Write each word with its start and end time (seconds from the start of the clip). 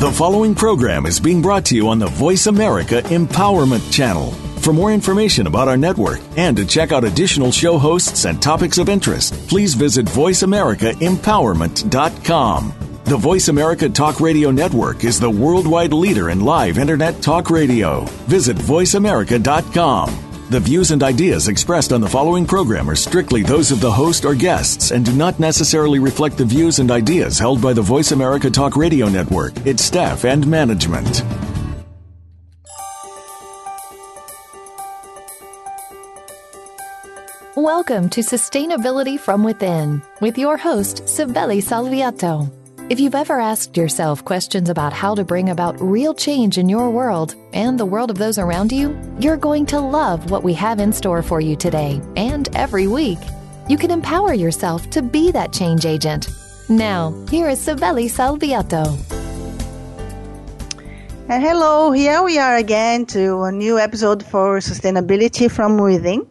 The 0.00 0.10
following 0.10 0.54
program 0.54 1.04
is 1.04 1.20
being 1.20 1.42
brought 1.42 1.66
to 1.66 1.76
you 1.76 1.90
on 1.90 1.98
the 1.98 2.06
Voice 2.06 2.46
America 2.46 3.02
Empowerment 3.02 3.92
Channel. 3.92 4.30
For 4.62 4.72
more 4.72 4.94
information 4.94 5.46
about 5.46 5.68
our 5.68 5.76
network 5.76 6.20
and 6.38 6.56
to 6.56 6.64
check 6.64 6.90
out 6.90 7.04
additional 7.04 7.52
show 7.52 7.76
hosts 7.76 8.24
and 8.24 8.40
topics 8.40 8.78
of 8.78 8.88
interest, 8.88 9.34
please 9.46 9.74
visit 9.74 10.06
VoiceAmericaEmpowerment.com. 10.06 12.74
The 13.04 13.16
Voice 13.18 13.48
America 13.48 13.90
Talk 13.90 14.22
Radio 14.22 14.50
Network 14.50 15.04
is 15.04 15.20
the 15.20 15.28
worldwide 15.28 15.92
leader 15.92 16.30
in 16.30 16.40
live 16.40 16.78
Internet 16.78 17.20
talk 17.20 17.50
radio. 17.50 18.04
Visit 18.26 18.56
VoiceAmerica.com. 18.56 20.29
The 20.50 20.58
views 20.58 20.90
and 20.90 21.00
ideas 21.04 21.46
expressed 21.46 21.92
on 21.92 22.00
the 22.00 22.08
following 22.08 22.44
program 22.44 22.90
are 22.90 22.96
strictly 22.96 23.44
those 23.44 23.70
of 23.70 23.80
the 23.80 23.92
host 23.92 24.24
or 24.24 24.34
guests 24.34 24.90
and 24.90 25.04
do 25.04 25.12
not 25.12 25.38
necessarily 25.38 26.00
reflect 26.00 26.36
the 26.36 26.44
views 26.44 26.80
and 26.80 26.90
ideas 26.90 27.38
held 27.38 27.62
by 27.62 27.72
the 27.72 27.82
Voice 27.82 28.10
America 28.10 28.50
Talk 28.50 28.74
Radio 28.74 29.08
Network, 29.08 29.52
its 29.64 29.84
staff, 29.84 30.24
and 30.24 30.44
management. 30.48 31.22
Welcome 37.54 38.08
to 38.08 38.20
Sustainability 38.20 39.20
from 39.20 39.44
Within 39.44 40.02
with 40.20 40.36
your 40.36 40.56
host, 40.56 41.04
Sibeli 41.04 41.62
Salviato. 41.62 42.59
If 42.90 42.98
you've 42.98 43.14
ever 43.14 43.38
asked 43.38 43.76
yourself 43.76 44.24
questions 44.24 44.68
about 44.68 44.92
how 44.92 45.14
to 45.14 45.22
bring 45.22 45.48
about 45.48 45.80
real 45.80 46.12
change 46.12 46.58
in 46.58 46.68
your 46.68 46.90
world 46.90 47.36
and 47.52 47.78
the 47.78 47.86
world 47.86 48.10
of 48.10 48.18
those 48.18 48.36
around 48.36 48.72
you, 48.72 49.00
you're 49.20 49.36
going 49.36 49.64
to 49.66 49.78
love 49.78 50.28
what 50.28 50.42
we 50.42 50.52
have 50.54 50.80
in 50.80 50.92
store 50.92 51.22
for 51.22 51.40
you 51.40 51.54
today 51.54 52.00
and 52.16 52.48
every 52.56 52.88
week. 52.88 53.20
You 53.68 53.78
can 53.78 53.92
empower 53.92 54.34
yourself 54.34 54.90
to 54.90 55.02
be 55.02 55.30
that 55.30 55.52
change 55.52 55.86
agent. 55.86 56.30
Now, 56.68 57.12
here 57.30 57.48
is 57.48 57.64
Sibeli 57.64 58.10
Salviato. 58.10 58.84
And 61.28 61.44
hello, 61.44 61.92
here 61.92 62.24
we 62.24 62.38
are 62.40 62.56
again 62.56 63.06
to 63.14 63.42
a 63.42 63.52
new 63.52 63.78
episode 63.78 64.24
for 64.26 64.58
Sustainability 64.58 65.48
from 65.48 65.78
Within. 65.78 66.26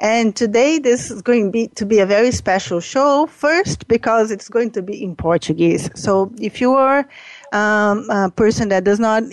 And 0.00 0.36
today 0.36 0.78
this 0.78 1.10
is 1.10 1.22
going 1.22 1.46
to 1.46 1.50
be, 1.50 1.68
to 1.68 1.84
be 1.84 1.98
a 1.98 2.06
very 2.06 2.30
special 2.30 2.80
show. 2.80 3.26
First, 3.26 3.88
because 3.88 4.30
it's 4.30 4.48
going 4.48 4.70
to 4.72 4.82
be 4.82 5.02
in 5.02 5.16
Portuguese. 5.16 5.90
So 5.94 6.32
if 6.40 6.60
you 6.60 6.74
are 6.74 7.08
um, 7.52 8.08
a 8.08 8.30
person 8.30 8.68
that 8.68 8.84
does 8.84 9.00
not 9.00 9.24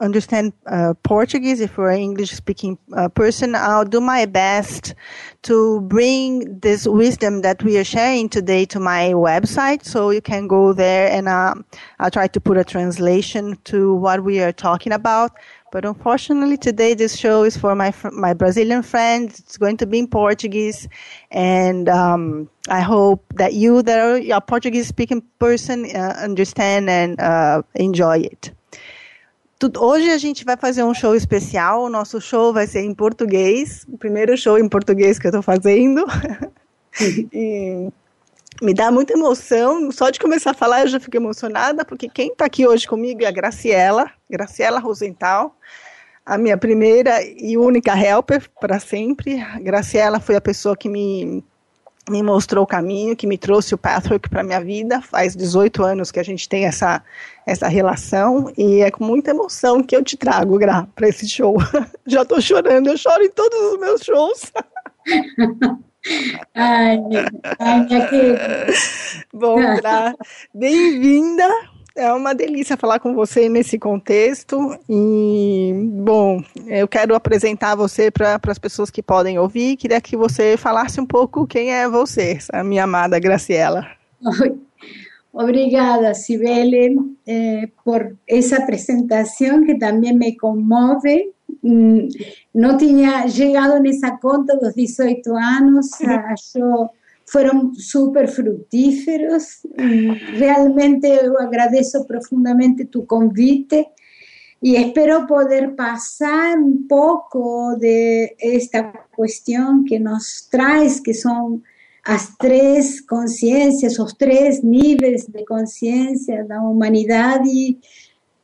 understand 0.00 0.52
uh, 0.66 0.94
Portuguese, 1.02 1.60
if 1.60 1.76
you're 1.76 1.90
an 1.90 2.00
English 2.00 2.30
speaking 2.30 2.78
uh, 2.92 3.08
person, 3.08 3.56
I'll 3.56 3.84
do 3.84 4.00
my 4.00 4.26
best 4.26 4.94
to 5.42 5.80
bring 5.82 6.60
this 6.60 6.86
wisdom 6.86 7.42
that 7.42 7.64
we 7.64 7.76
are 7.78 7.84
sharing 7.84 8.28
today 8.28 8.64
to 8.66 8.78
my 8.78 9.10
website. 9.14 9.84
So 9.84 10.10
you 10.10 10.20
can 10.20 10.46
go 10.46 10.72
there 10.72 11.10
and 11.10 11.28
uh, 11.28 11.54
I'll 11.98 12.12
try 12.12 12.28
to 12.28 12.40
put 12.40 12.56
a 12.58 12.64
translation 12.64 13.58
to 13.64 13.94
what 13.94 14.22
we 14.22 14.40
are 14.40 14.52
talking 14.52 14.92
about. 14.92 15.32
But 15.72 15.86
unfortunately, 15.86 16.58
today 16.58 16.92
this 16.92 17.16
show 17.16 17.44
is 17.44 17.56
for 17.56 17.74
my 17.74 17.94
my 18.12 18.34
Brazilian 18.34 18.82
friends. 18.82 19.40
It's 19.40 19.56
going 19.56 19.78
to 19.78 19.86
be 19.86 20.00
in 20.00 20.06
Portuguese, 20.06 20.86
and 21.30 21.88
um, 21.88 22.50
I 22.68 22.82
hope 22.82 23.24
that 23.36 23.54
you, 23.54 23.80
that 23.80 23.98
are 23.98 24.20
a 24.36 24.40
Portuguese 24.42 24.88
speaking 24.88 25.22
person, 25.38 25.86
uh, 25.96 26.14
understand 26.22 26.90
and 26.90 27.18
uh, 27.18 27.62
enjoy 27.74 28.18
it. 28.20 28.52
Hoje 29.78 30.10
a 30.10 30.18
gente 30.18 30.44
vai 30.44 30.58
fazer 30.58 30.82
um 30.82 30.92
show 30.92 31.14
especial. 31.14 31.84
O 31.84 31.88
nosso 31.88 32.20
show 32.20 32.52
vai 32.52 32.66
ser 32.66 32.80
em 32.80 32.94
português. 32.94 33.86
O 33.88 33.96
primeiro 33.96 34.36
show 34.36 34.58
em 34.58 34.68
português 34.68 35.18
que 35.18 35.26
eu 35.26 35.30
estou 35.30 35.42
fazendo. 35.42 36.04
e 37.32 37.88
me 38.60 38.74
dá 38.74 38.90
muita 38.90 39.14
emoção. 39.14 39.90
Só 39.90 40.10
de 40.10 40.18
começar 40.20 40.50
a 40.50 40.54
falar 40.54 40.82
eu 40.82 40.88
já 40.88 41.00
fico 41.00 41.16
emocionada, 41.16 41.84
porque 41.84 42.08
quem 42.08 42.28
está 42.28 42.44
aqui 42.44 42.66
hoje 42.66 42.86
comigo 42.86 43.22
é 43.22 43.26
a 43.26 43.30
Graciela, 43.30 44.10
Graciela 44.32 44.80
Rosenthal, 44.80 45.54
a 46.24 46.38
minha 46.38 46.56
primeira 46.56 47.22
e 47.22 47.58
única 47.58 47.94
helper 47.94 48.48
para 48.58 48.80
sempre. 48.80 49.44
Graciela 49.60 50.18
foi 50.18 50.36
a 50.36 50.40
pessoa 50.40 50.74
que 50.74 50.88
me, 50.88 51.44
me 52.08 52.22
mostrou 52.22 52.64
o 52.64 52.66
caminho, 52.66 53.14
que 53.14 53.26
me 53.26 53.36
trouxe 53.36 53.74
o 53.74 53.78
Pathwork 53.78 54.30
para 54.30 54.42
minha 54.42 54.60
vida. 54.60 55.02
Faz 55.02 55.36
18 55.36 55.84
anos 55.84 56.10
que 56.10 56.18
a 56.18 56.22
gente 56.22 56.48
tem 56.48 56.64
essa, 56.64 57.02
essa 57.46 57.68
relação 57.68 58.50
e 58.56 58.80
é 58.80 58.90
com 58.90 59.04
muita 59.04 59.32
emoção 59.32 59.82
que 59.82 59.94
eu 59.94 60.02
te 60.02 60.16
trago, 60.16 60.58
Gra, 60.58 60.88
para 60.94 61.08
esse 61.08 61.28
show. 61.28 61.58
já 62.06 62.22
estou 62.22 62.40
chorando, 62.40 62.88
eu 62.88 62.96
choro 62.96 63.22
em 63.22 63.30
todos 63.30 63.58
os 63.58 63.78
meus 63.78 64.00
shows. 64.02 64.50
Ai, 66.56 66.98
ai, 67.60 67.84
minha 67.84 68.08
querida. 68.08 68.66
Bom, 69.32 69.54
Gra, 69.76 70.12
bem-vinda. 70.52 71.48
É 71.94 72.12
uma 72.12 72.34
delícia 72.34 72.76
falar 72.76 72.98
com 73.00 73.14
você 73.14 73.48
nesse 73.48 73.78
contexto. 73.78 74.78
E, 74.88 75.72
bom, 75.92 76.42
eu 76.66 76.88
quero 76.88 77.14
apresentar 77.14 77.74
você 77.74 78.10
para 78.10 78.40
as 78.46 78.58
pessoas 78.58 78.90
que 78.90 79.02
podem 79.02 79.38
ouvir. 79.38 79.76
Queria 79.76 80.00
que 80.00 80.16
você 80.16 80.56
falasse 80.56 81.00
um 81.00 81.06
pouco 81.06 81.46
quem 81.46 81.72
é 81.72 81.88
você, 81.88 82.38
a 82.52 82.64
minha 82.64 82.84
amada 82.84 83.18
Graciela. 83.18 83.86
Obrigada, 85.32 86.12
Sibele, 86.12 86.94
eh, 87.26 87.68
por 87.82 88.14
essa 88.28 88.56
apresentação 88.56 89.64
que 89.64 89.78
também 89.78 90.14
me 90.14 90.36
comove 90.36 91.32
no 91.62 92.76
tenía 92.76 93.24
llegado 93.26 93.76
en 93.76 93.86
esa 93.86 94.18
conta 94.20 94.54
los 94.60 94.74
18 94.74 95.36
años, 95.36 95.90
yo, 96.54 96.90
fueron 97.32 97.74
súper 97.74 98.28
fructíferos. 98.28 99.60
Realmente 99.74 101.18
yo 101.24 101.40
agradezco 101.40 102.06
profundamente 102.06 102.84
tu 102.84 103.06
convite 103.06 103.88
y 104.60 104.76
espero 104.76 105.26
poder 105.26 105.74
pasar 105.74 106.58
un 106.58 106.86
poco 106.86 107.74
de 107.76 108.36
esta 108.38 108.92
cuestión 109.16 109.86
que 109.86 109.98
nos 109.98 110.46
traes, 110.50 111.00
que 111.00 111.14
son 111.14 111.64
las 112.06 112.36
tres 112.36 113.00
conciencias, 113.00 113.96
los 113.96 114.18
tres 114.18 114.62
niveles 114.62 115.32
de 115.32 115.46
conciencia 115.46 116.42
de 116.42 116.48
la 116.48 116.60
humanidad 116.60 117.40
y 117.46 117.80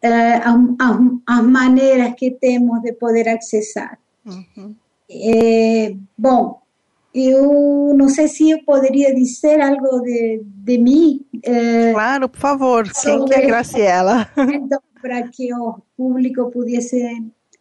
uh, 0.02 0.76
as, 0.78 0.98
as, 1.26 1.42
maneiras 1.42 2.14
que 2.16 2.30
temos 2.30 2.80
de 2.82 2.94
poder 2.94 3.28
acessar. 3.28 3.98
Uhum. 4.24 4.74
É, 5.10 5.94
bom, 6.16 6.60
eu 7.18 7.94
não 7.96 8.08
sei 8.08 8.28
se 8.28 8.50
eu 8.50 8.62
poderia 8.64 9.14
dizer 9.14 9.60
algo 9.60 10.00
de, 10.02 10.42
de 10.44 10.78
mim. 10.78 11.24
É, 11.42 11.92
claro, 11.92 12.28
por 12.28 12.40
favor, 12.40 12.88
quem 13.02 13.24
que 13.24 13.34
é 13.34 13.46
Graciela? 13.46 14.28
Então, 14.38 14.80
para 15.00 15.28
que 15.28 15.54
o 15.54 15.76
público 15.96 16.50
pudesse 16.50 17.00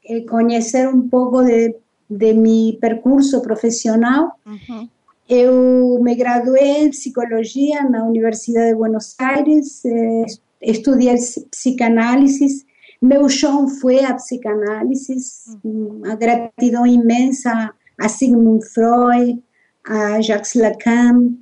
é, 0.06 0.22
conhecer 0.22 0.88
um 0.88 1.08
pouco 1.08 1.44
de, 1.44 1.76
de 2.10 2.34
meu 2.34 2.78
percurso 2.80 3.42
profissional. 3.42 4.32
Uhum. 4.46 4.90
Eu 5.30 6.00
me 6.02 6.16
graduei 6.16 6.86
em 6.86 6.90
psicologia 6.90 7.84
na 7.84 8.06
Universidade 8.06 8.70
de 8.70 8.76
Buenos 8.76 9.14
Aires, 9.20 9.84
eh, 9.84 10.26
estudié 10.62 11.16
psicanálisis, 11.52 12.66
meu 13.02 13.28
chão 13.30 13.68
foi 13.68 14.04
a 14.04 14.14
psicanálisis, 14.14 15.58
uma 15.64 16.16
gratidão 16.16 16.88
imensa 16.88 17.74
a 18.00 18.10
Sigmund 18.10 18.66
Freud, 18.70 19.44
a 19.88 20.22
Jacques 20.22 20.56
Lacan, 20.56 21.38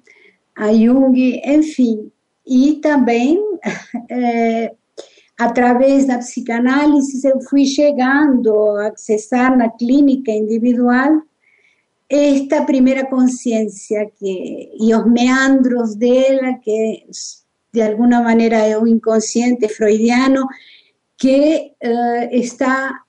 a 0.56 0.72
Jung, 0.72 1.42
enfim. 1.44 2.12
E 2.46 2.74
também, 2.82 3.40
é, 4.10 4.74
através 5.38 6.06
da 6.06 6.20
psicanálise, 6.20 7.28
eu 7.28 7.42
fui 7.42 7.66
chegando 7.66 8.54
a 8.78 8.88
acessar 8.88 9.58
na 9.58 9.70
clínica 9.70 10.32
individual 10.32 11.22
esta 12.08 12.64
primeira 12.64 13.06
consciência 13.06 14.10
que, 14.18 14.72
e 14.80 14.94
os 14.94 15.06
meandros 15.08 15.96
dela, 15.96 16.60
que 16.64 17.04
de 17.74 17.82
alguna 17.82 18.22
manera 18.22 18.68
es 18.68 18.78
un 18.78 18.88
inconsciente 18.88 19.68
freudiano 19.68 20.48
que 21.18 21.76
eh, 21.80 22.30
está, 22.32 23.06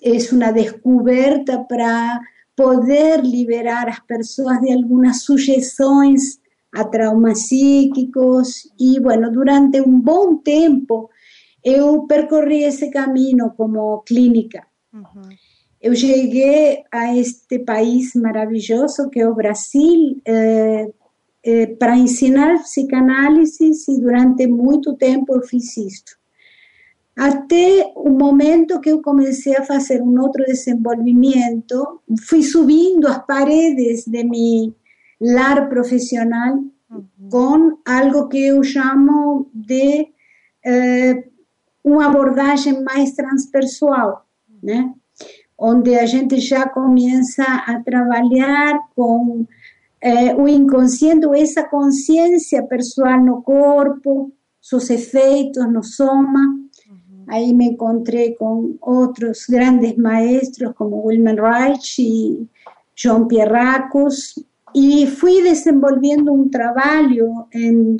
es 0.00 0.32
una 0.32 0.52
descubierta 0.52 1.66
para 1.66 2.20
poder 2.56 3.22
liberar 3.22 3.88
as 3.88 4.00
pessoas 4.00 4.60
de 4.60 4.72
algumas 4.72 5.22
sujeções 5.22 6.40
a 6.74 6.84
traumas 6.84 7.42
psíquicos 7.42 8.68
e, 8.78 8.98
bueno, 9.00 9.30
durante 9.30 9.80
um 9.80 10.00
bom 10.00 10.36
tempo 10.38 11.10
eu 11.62 12.06
percorri 12.06 12.62
esse 12.62 12.90
caminho 12.90 13.50
como 13.56 14.02
clínica. 14.02 14.66
Uhum. 14.92 15.28
Eu 15.80 15.94
cheguei 15.94 16.84
a 16.90 17.16
este 17.16 17.58
país 17.60 18.14
maravilhoso 18.14 19.10
que 19.10 19.20
é 19.20 19.28
o 19.28 19.34
Brasil 19.34 20.20
eh, 20.24 20.92
eh, 21.44 21.66
para 21.78 21.96
ensinar 21.96 22.62
psicanálise 22.62 23.70
e 23.88 24.00
durante 24.00 24.46
muito 24.46 24.94
tempo 24.94 25.34
eu 25.34 25.42
fiz 25.42 25.76
isto. 25.76 26.12
Até 27.16 27.92
o 27.96 28.10
momento 28.10 28.80
que 28.80 28.90
eu 28.90 29.00
comecei 29.00 29.56
a 29.56 29.64
fazer 29.64 30.02
um 30.02 30.20
outro 30.20 30.44
desenvolvimento, 30.44 32.02
fui 32.28 32.42
subindo 32.42 33.08
as 33.08 33.24
paredes 33.24 34.04
de 34.06 34.22
meu 34.22 34.74
lar 35.18 35.68
profissional 35.68 36.62
com 37.30 37.78
algo 37.86 38.28
que 38.28 38.46
eu 38.46 38.62
chamo 38.62 39.50
de 39.54 40.08
eh, 40.64 41.24
uma 41.82 42.06
abordagem 42.06 42.82
mais 42.82 43.12
transpessoal, 43.12 44.26
né? 44.62 44.92
Onde 45.56 45.94
a 45.94 46.04
gente 46.04 46.38
já 46.38 46.68
começa 46.68 47.44
a 47.44 47.80
trabalhar 47.82 48.78
com 48.94 49.46
é, 50.02 50.34
o 50.34 50.46
inconsciente, 50.46 51.26
essa 51.34 51.64
consciência 51.64 52.62
pessoal 52.64 53.20
no 53.24 53.42
corpo, 53.42 54.32
seus 54.60 54.90
efeitos 54.90 55.72
no 55.72 55.82
soma. 55.82 56.65
Aí 57.28 57.52
me 57.52 57.66
encontrei 57.66 58.34
com 58.34 58.76
outros 58.80 59.46
grandes 59.48 59.96
maestros 59.96 60.72
como 60.76 61.06
Wilman 61.06 61.36
Reich 61.36 62.00
e 62.00 62.46
João 62.94 63.26
Pierracos 63.26 64.34
e 64.74 65.06
fui 65.06 65.42
desenvolvendo 65.42 66.32
um 66.32 66.48
trabalho 66.48 67.46
em, 67.52 67.96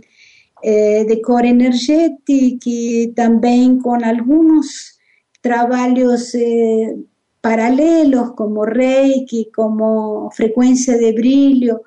eh, 0.63 1.05
de 1.05 1.21
core 1.23 1.49
energética 1.49 2.69
e 2.69 3.13
também 3.17 3.79
com 3.81 3.95
alguns 4.05 4.97
trabalhos 5.43 6.35
eh, 6.35 6.97
paralelos 7.41 8.31
como 8.31 8.65
Reiki, 8.65 9.51
como 9.55 10.31
frecuencia 10.33 10.99
de 10.99 11.13
brillo, 11.13 11.81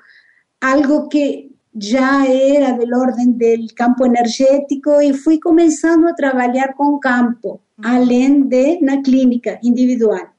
algo 0.61 1.07
que 1.09 1.48
ya 1.73 2.25
era 2.25 2.73
del 2.73 2.93
orden 2.93 3.37
del 3.37 3.73
campo 3.73 4.05
energético 4.05 5.01
y 5.01 5.13
fui 5.13 5.39
comenzando 5.39 6.07
a 6.07 6.15
trabajar 6.15 6.75
con 6.75 6.99
campo, 6.99 7.61
além 7.77 8.47
de 8.47 8.79
la 8.81 9.01
clínica 9.01 9.59
individual. 9.61 10.31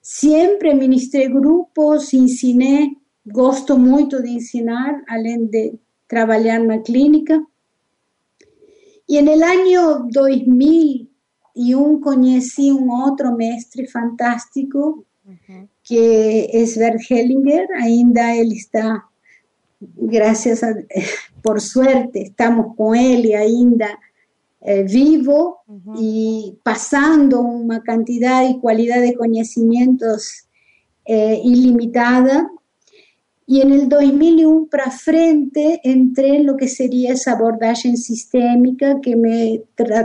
Siempre 0.00 0.74
ministré 0.74 1.28
grupos, 1.28 2.14
ensiné, 2.14 2.96
gosto 3.24 3.76
mucho 3.76 4.20
de 4.20 4.30
ensinar, 4.30 5.02
além 5.08 5.48
de 5.48 5.78
trabajar 6.06 6.60
en 6.60 6.68
la 6.68 6.82
clínica. 6.82 7.44
Y 9.06 9.18
en 9.18 9.28
el 9.28 9.42
año 9.42 10.06
2000 10.10 11.10
y 11.54 11.74
un 11.74 12.00
conocí 12.00 12.70
un 12.70 12.90
otro 12.90 13.32
mestre 13.32 13.86
fantástico 13.86 15.04
que 15.82 16.50
es 16.52 16.76
Bert 16.76 17.00
Hellinger, 17.08 17.66
ainda 17.80 18.34
él 18.34 18.52
está, 18.52 19.08
gracias 19.80 20.62
a, 20.62 20.74
por 21.42 21.60
suerte, 21.60 22.22
estamos 22.22 22.74
con 22.76 22.96
él 22.96 23.26
y 23.26 23.34
ainda 23.34 23.98
eh, 24.62 24.82
vivo 24.82 25.60
y 25.96 26.58
pasando 26.62 27.40
una 27.40 27.82
cantidad 27.82 28.48
y 28.48 28.58
cualidad 28.58 29.00
de 29.00 29.14
conocimientos 29.14 30.48
eh, 31.04 31.40
ilimitada. 31.44 32.50
Y 33.46 33.60
en 33.60 33.72
el 33.72 33.88
2001 33.88 34.66
para 34.68 34.90
frente 34.90 35.80
entré 35.84 36.38
en 36.38 36.46
lo 36.46 36.56
que 36.56 36.66
sería 36.66 37.12
esa 37.12 37.32
abordaje 37.32 37.96
sistémica 37.96 39.00
que 39.00 39.14
me, 39.14 39.62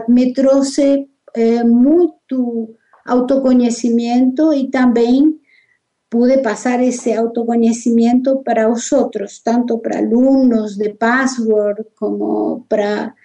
me 0.07 0.31
trouxe 0.31 1.09
eh, 1.33 1.63
mucho 1.63 2.69
autoconocimiento 3.05 4.53
y 4.53 4.69
también 4.69 5.40
pude 6.11 6.39
pasar 6.39 6.81
ese 6.81 7.15
autoconocimiento 7.15 8.43
para 8.43 8.67
vosotros, 8.67 9.41
tanto 9.43 9.81
para 9.81 9.99
alumnos 9.99 10.77
de 10.77 10.89
Password 10.89 11.87
como 11.95 12.65
para 12.67 13.15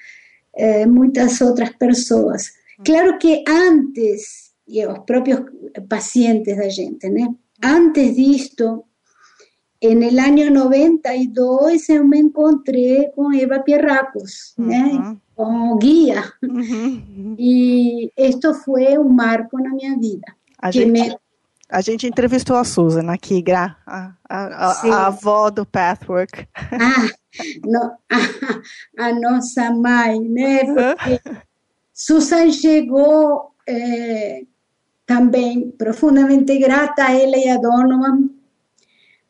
eh, 0.53 0.87
muchas 0.87 1.43
otras 1.43 1.73
personas. 1.75 2.55
Claro 2.85 3.19
que 3.19 3.43
antes, 3.45 4.55
y 4.65 4.85
los 4.85 5.01
propios 5.01 5.41
pacientes 5.89 6.57
de 6.57 6.71
gente, 6.71 7.11
¿no? 7.11 7.37
antes 7.61 8.15
de 8.15 8.37
esto, 8.37 8.85
en 9.81 10.05
el 10.05 10.21
año 10.21 10.49
92 10.53 11.89
yo 11.89 12.05
me 12.05 12.19
encontré 12.19 13.11
con 13.17 13.35
Eva 13.35 13.65
Pierracos, 13.65 14.55
¿no? 14.57 15.21
como 15.35 15.77
guia. 15.77 16.23
Uhum. 16.41 17.35
E 17.37 18.13
isto 18.17 18.55
foi 18.55 18.97
um 18.97 19.09
marco 19.09 19.59
na 19.59 19.71
minha 19.71 19.99
vida. 19.99 20.37
A, 20.59 20.71
gente, 20.71 20.93
me... 20.93 21.19
a 21.69 21.81
gente 21.81 22.07
entrevistou 22.07 22.57
a 22.57 22.65
Susan 22.65 23.11
aqui, 23.11 23.43
Gra, 23.43 23.77
a, 23.87 24.13
a, 24.29 24.69
a, 24.69 24.95
a 24.95 25.07
avó 25.09 25.51
do 25.51 25.67
Pathwork. 25.67 26.47
Ah, 26.55 27.09
no, 27.65 27.93
a, 28.99 29.13
nossa 29.13 29.71
mãe, 29.73 30.21
né? 30.21 30.65
Porque 30.65 31.21
Susan 31.93 32.51
chegou 32.53 33.53
é, 33.69 34.43
também 35.05 35.71
profundamente 35.73 36.59
grata 36.59 37.05
a 37.05 37.13
ela 37.13 37.37
e 37.37 37.49
a 37.49 37.57
Donovan 37.57 38.31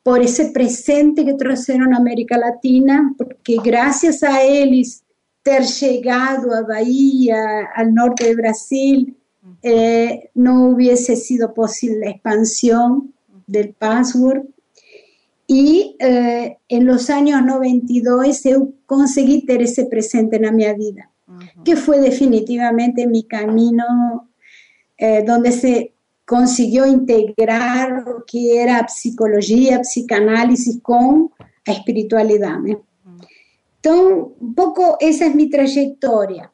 por 0.04 0.20
esse 0.20 0.52
presente 0.52 1.24
que 1.24 1.36
trouxeram 1.36 1.90
na 1.90 1.98
América 1.98 2.38
Latina, 2.38 3.12
porque 3.18 3.56
graças 3.56 4.22
a 4.22 4.44
eles 4.44 5.02
ter 5.42 5.62
llegado 5.62 6.52
a 6.52 6.62
Bahía, 6.62 7.70
al 7.74 7.92
norte 7.92 8.24
de 8.24 8.36
Brasil, 8.36 9.16
eh, 9.62 10.30
no 10.34 10.68
hubiese 10.68 11.16
sido 11.16 11.54
posible 11.54 12.06
la 12.06 12.10
expansión 12.10 13.14
del 13.46 13.74
password. 13.74 14.42
Y 15.46 15.96
eh, 16.00 16.58
en 16.68 16.86
los 16.86 17.08
años 17.08 17.44
92 17.44 18.42
yo 18.44 18.68
conseguí 18.86 19.46
tener 19.46 19.62
ese 19.62 19.86
presente 19.86 20.36
en 20.36 20.56
mi 20.56 20.64
vida, 20.74 21.10
que 21.64 21.76
fue 21.76 22.00
definitivamente 22.00 23.06
mi 23.06 23.24
camino 23.24 24.28
eh, 24.98 25.22
donde 25.24 25.52
se 25.52 25.92
consiguió 26.24 26.86
integrar 26.86 28.02
lo 28.04 28.24
que 28.26 28.60
era 28.60 28.88
psicología, 28.88 29.82
psicanálisis 29.82 30.80
con 30.82 31.30
la 31.64 31.72
espiritualidad. 31.72 32.56
Entonces, 32.66 34.34
un 34.40 34.54
poco 34.54 34.96
esa 34.98 35.26
es 35.26 35.34
mi 35.34 35.48
trayectoria. 35.48 36.52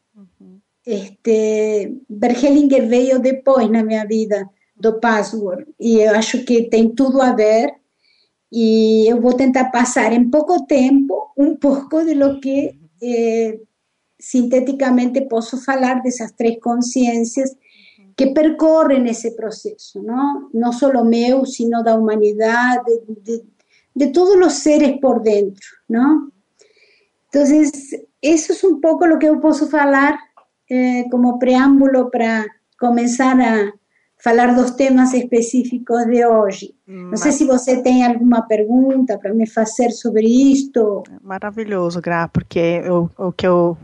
Este, 0.85 2.03
Bergelinger 2.09 2.89
veio 2.89 3.21
depois 3.21 3.71
na 3.71 3.85
minha 3.85 4.05
vida 4.05 4.49
do 4.77 4.99
password 4.99 5.65
e 5.79 6.01
eu 6.01 6.15
acho 6.17 6.45
que 6.45 6.69
tem 6.69 6.93
tudo 6.93 7.23
a 7.23 7.33
ver 7.33 7.73
e 8.51 9.07
eu 9.09 9.21
vou 9.21 9.35
tentar 9.35 9.71
passar 9.71 10.13
em 10.13 10.29
pouco 10.29 10.67
tempo 10.67 11.33
um 11.39 11.57
pouco 11.57 12.05
de 12.05 12.15
lo 12.15 12.41
que 12.41 12.77
eh, 13.01 13.61
sinteticamente 14.19 15.21
posso 15.29 15.57
falar 15.65 16.03
dessas 16.03 16.33
três 16.33 16.59
consciências 16.61 17.57
que 18.17 18.33
percorrem 18.35 19.09
esse 19.09 19.37
processo, 19.37 20.03
não? 20.03 20.51
Não 20.53 20.73
só 20.73 21.05
meu, 21.05 21.47
sino 21.47 21.83
da 21.83 21.95
humanidade, 21.95 23.01
de, 23.07 23.39
de, 23.39 23.45
de 23.95 24.13
todos 24.13 24.35
os 24.47 24.55
seres 24.55 25.01
por 25.01 25.21
dentro, 25.21 25.67
não? 25.89 26.31
Entonces, 27.29 27.71
eso 28.21 28.53
es 28.53 28.63
un 28.65 28.81
poco 28.81 29.07
lo 29.07 29.19
que 29.19 29.27
yo 29.27 29.41
puedo 29.41 29.77
hablar 29.77 30.19
eh, 30.71 31.05
como 31.11 31.39
preámbulo 31.39 32.11
para 32.11 32.47
comenzar 32.79 33.41
a 33.41 33.73
falar 34.23 34.55
dos 34.55 34.71
temas 34.73 35.13
específicos 35.13 36.07
de 36.07 36.25
hoje. 36.25 36.75
Não 36.87 37.17
sei 37.17 37.33
se 37.33 37.45
você 37.45 37.83
tem 37.83 38.05
alguma 38.07 38.43
pergunta 38.43 39.19
para 39.19 39.35
me 39.35 39.49
fazer 39.49 39.91
sobre 39.91 40.27
isto. 40.27 41.03
Maravilhoso, 41.21 42.01
Gra, 42.01 42.29
porque 42.29 42.83
eu, 42.85 43.11
o, 43.19 43.33
que 43.33 43.47
eu, 43.47 43.77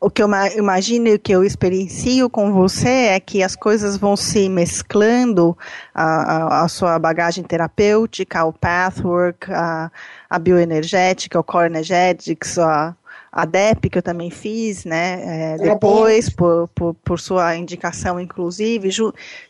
o 0.00 0.10
que 0.10 0.20
eu 0.20 0.28
imagino 0.56 1.06
e 1.08 1.14
o 1.14 1.18
que 1.18 1.30
eu 1.30 1.44
experiencio 1.44 2.28
com 2.28 2.52
você 2.52 2.88
é 2.88 3.20
que 3.20 3.40
as 3.40 3.54
coisas 3.54 3.96
vão 3.96 4.16
se 4.16 4.48
mesclando, 4.48 5.56
a, 5.94 6.04
a, 6.04 6.64
a 6.64 6.68
sua 6.68 6.98
bagagem 6.98 7.44
terapêutica, 7.44 8.44
o 8.44 8.52
pathwork, 8.52 9.52
a, 9.52 9.92
a 10.28 10.38
bioenergética, 10.40 11.38
o 11.38 11.44
core 11.44 11.66
energetics, 11.66 12.58
a 12.58 12.96
a 13.36 13.44
DEP, 13.44 13.90
que 13.90 13.98
eu 13.98 14.02
também 14.02 14.30
fiz, 14.30 14.84
né, 14.84 15.54
é, 15.54 15.58
depois, 15.58 16.30
por, 16.30 16.68
por, 16.68 16.94
por, 16.94 17.18
sua 17.18 17.56
indicação, 17.56 18.20
inclusive, 18.20 18.88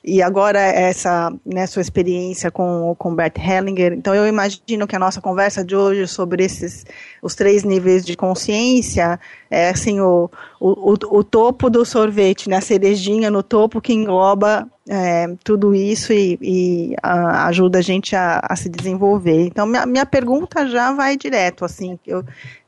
e 0.02 0.22
agora 0.22 0.58
essa 0.58 1.30
né, 1.44 1.66
sua 1.66 1.82
experiência 1.82 2.50
com, 2.50 2.96
com 2.98 3.14
Bert 3.14 3.36
Hellinger. 3.36 3.92
Então, 3.92 4.14
eu 4.14 4.26
imagino 4.26 4.86
que 4.86 4.96
a 4.96 4.98
nossa 4.98 5.20
conversa 5.20 5.62
de 5.62 5.76
hoje 5.76 6.08
sobre 6.08 6.42
esses, 6.44 6.86
os 7.20 7.34
três 7.34 7.62
níveis 7.62 8.06
de 8.06 8.16
consciência, 8.16 9.20
é 9.50 9.68
assim, 9.68 10.00
o, 10.00 10.30
o, 10.58 10.92
o, 10.92 11.22
topo 11.22 11.68
do 11.68 11.84
sorvete, 11.84 12.48
né, 12.48 12.56
a 12.56 12.62
cerejinha 12.62 13.30
no 13.30 13.42
topo 13.42 13.82
que 13.82 13.92
engloba 13.92 14.66
é, 14.88 15.26
tudo 15.44 15.74
isso 15.74 16.12
e, 16.12 16.38
e 16.40 16.96
a, 17.02 17.46
ajuda 17.48 17.78
a 17.80 17.82
gente 17.82 18.16
a, 18.16 18.40
a, 18.42 18.56
se 18.56 18.70
desenvolver. 18.70 19.46
Então, 19.46 19.66
minha, 19.66 19.84
minha 19.84 20.06
pergunta 20.06 20.66
já 20.66 20.92
vai 20.92 21.16
direto, 21.16 21.66
assim, 21.66 21.98
eu 22.06 22.24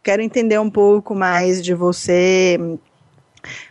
quero 0.07 0.23
entender 0.23 0.61
um 0.61 0.71
pouco 0.71 1.17
mais 1.17 1.61
de 1.61 1.75
você, 1.75 2.57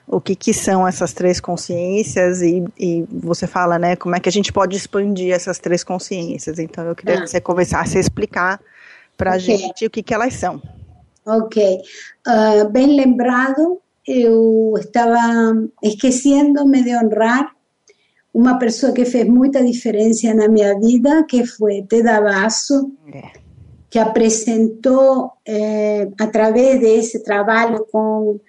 o 0.06 0.20
que, 0.20 0.36
que 0.36 0.54
são 0.54 0.86
essas 0.86 1.14
três 1.14 1.40
consciências 1.40 2.42
e, 2.42 2.62
e, 2.78 3.06
você 3.10 3.48
fala, 3.48 3.80
né, 3.80 3.96
como 3.96 4.18
é 4.18 4.20
que 4.20 4.28
a 4.28 4.32
gente 4.32 4.52
pode 4.52 4.76
expandir 4.76 5.34
essas 5.34 5.60
três 5.60 5.82
consciências. 5.82 6.60
Então, 6.60 6.84
eu 6.84 6.94
queria 6.94 7.20
ah. 7.20 7.22
que 7.22 7.30
você 7.30 7.40
começasse 7.40 7.98
a 7.98 8.02
explicar 8.02 8.60
para 9.16 9.36
a 9.36 9.38
okay. 9.38 9.58
gente 9.58 9.86
o 9.86 9.90
que, 9.90 10.04
que 10.04 10.14
elas 10.14 10.34
são. 10.34 10.62
Ok. 11.26 11.78
Uh, 12.28 12.70
bem 12.70 12.98
lembrado, 12.98 13.80
eu 14.06 14.74
estava 14.78 15.18
esquecendo-me 15.82 16.84
de 16.84 16.98
honrar 16.98 17.50
uma 18.34 18.60
pessoa 18.60 18.92
que 18.92 19.06
fez 19.06 19.26
muita 19.26 19.64
diferença 19.64 20.34
na 20.34 20.50
minha 20.50 20.78
vida, 20.78 21.24
que 21.24 21.46
foi 21.46 21.82
Teda 21.84 22.20
Basso, 22.20 22.92
é. 23.14 23.45
Que 23.96 24.00
apresentou, 24.00 25.32
eh, 25.48 26.10
através 26.20 26.82
desse 26.82 27.24
trabalho 27.24 27.88
com 27.90 28.42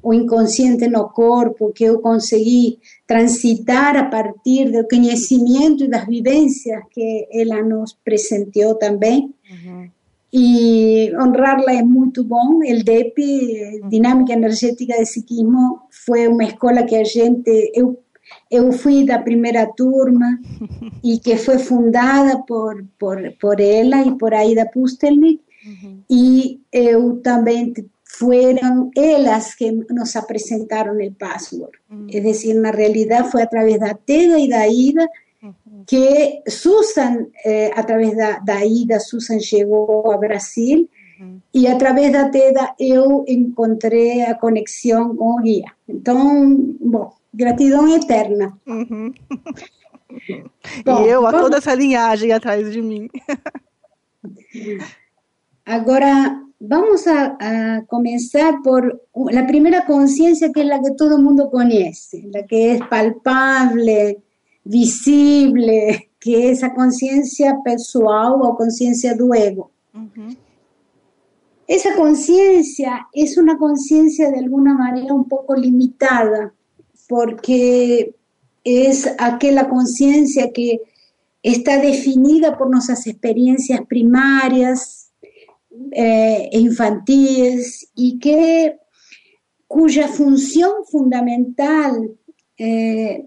o 0.00 0.14
inconsciente 0.14 0.86
no 0.86 1.08
corpo, 1.08 1.72
que 1.72 1.82
eu 1.82 1.98
consegui 1.98 2.78
transitar 3.04 3.96
a 3.96 4.04
partir 4.04 4.70
do 4.70 4.86
conhecimento 4.86 5.82
e 5.82 5.88
das 5.88 6.06
vivências 6.06 6.80
que 6.92 7.26
ela 7.32 7.60
nos 7.60 7.92
presenteou 8.04 8.76
também. 8.76 9.34
Uhum. 9.50 9.88
E 10.32 11.12
honrá-la 11.20 11.72
é 11.72 11.82
muito 11.82 12.22
bom. 12.22 12.58
O 12.58 12.84
DEP, 12.84 13.16
Dinâmica 13.88 14.32
Energética 14.32 14.94
de 14.94 15.02
Psiquismo, 15.02 15.80
foi 15.90 16.28
uma 16.28 16.44
escola 16.44 16.84
que 16.84 16.94
a 16.94 17.02
gente. 17.02 17.72
Eu, 17.74 17.98
eu 18.50 18.72
fui 18.72 19.04
da 19.04 19.18
primeira 19.18 19.66
turma 19.66 20.38
e 21.02 21.18
que 21.18 21.36
foi 21.36 21.58
fundada 21.58 22.42
por, 22.46 22.84
por, 22.98 23.18
por 23.40 23.60
ela 23.60 24.02
e 24.02 24.16
por 24.16 24.34
Aida 24.34 24.66
Pustelnik. 24.66 25.40
Uhum. 25.66 26.02
E 26.10 26.60
eu 26.70 27.20
também 27.22 27.72
fueron 28.04 28.90
ellas 28.94 29.56
que 29.56 29.72
nos 29.72 30.12
presentaron 30.28 31.00
el 31.00 31.14
password. 31.14 31.72
Mm. 31.88 32.06
Es 32.10 32.22
decir, 32.22 32.56
en 32.56 32.72
realidad 32.72 33.26
fue 33.26 33.42
a 33.42 33.48
través 33.48 33.80
de 33.80 33.96
Teda 34.04 34.38
y 34.38 34.48
de 34.48 34.54
Aida 34.54 35.10
que 35.86 36.42
Susan, 36.46 37.28
eh, 37.44 37.70
a 37.74 37.84
través 37.84 38.16
de, 38.16 38.52
Aida, 38.52 39.00
Susan 39.00 39.38
llegó 39.38 40.12
a 40.12 40.16
Brasil 40.16 40.88
y 41.52 41.66
a 41.66 41.76
través 41.76 42.12
de 42.12 42.24
Teda 42.30 42.74
yo 42.78 43.24
encontré 43.26 44.24
a 44.24 44.38
conexión 44.38 45.16
con 45.16 45.42
guía. 45.42 45.76
Entonces, 45.86 46.76
bueno, 46.80 47.14
Gratidão 47.34 47.88
eterna. 47.88 48.56
Uhum. 48.66 49.12
Bom, 50.84 51.04
e 51.04 51.08
eu, 51.08 51.26
a 51.26 51.30
vamos... 51.30 51.46
toda 51.46 51.58
essa 51.58 51.74
linhagem 51.74 52.32
atrás 52.32 52.70
de 52.72 52.80
mim. 52.80 53.08
Agora, 55.66 56.40
vamos 56.60 57.06
a, 57.06 57.36
a 57.40 57.82
começar 57.86 58.62
por 58.62 59.00
a 59.36 59.42
primeira 59.44 59.82
consciência, 59.82 60.52
que 60.52 60.60
é 60.60 60.74
a 60.74 60.80
que 60.80 60.94
todo 60.94 61.20
mundo 61.22 61.50
conhece, 61.50 62.30
a 62.36 62.42
que 62.42 62.54
é 62.54 62.78
palpável, 62.86 64.22
visível, 64.64 65.98
que 66.20 66.36
é 66.36 66.52
essa 66.52 66.70
consciência 66.70 67.54
pessoal 67.64 68.40
ou 68.40 68.54
consciência 68.54 69.16
do 69.16 69.34
ego. 69.34 69.70
Uhum. 69.92 70.36
Essa 71.68 71.94
consciência 71.94 73.06
é 73.14 73.40
uma 73.40 73.58
consciência, 73.58 74.30
de 74.30 74.38
alguma 74.38 74.74
maneira, 74.74 75.14
um 75.14 75.24
pouco 75.24 75.54
limitada, 75.54 76.52
porque 77.08 78.14
es 78.64 79.08
aquella 79.18 79.68
conciencia 79.68 80.50
que 80.52 80.80
está 81.42 81.78
definida 81.78 82.56
por 82.56 82.70
nuestras 82.70 83.06
experiencias 83.06 83.82
primarias, 83.86 85.10
eh, 85.92 86.48
infantiles 86.52 87.88
y 87.94 88.18
que, 88.18 88.78
cuya 89.66 90.08
función 90.08 90.72
fundamental 90.90 92.16
eh, 92.56 93.26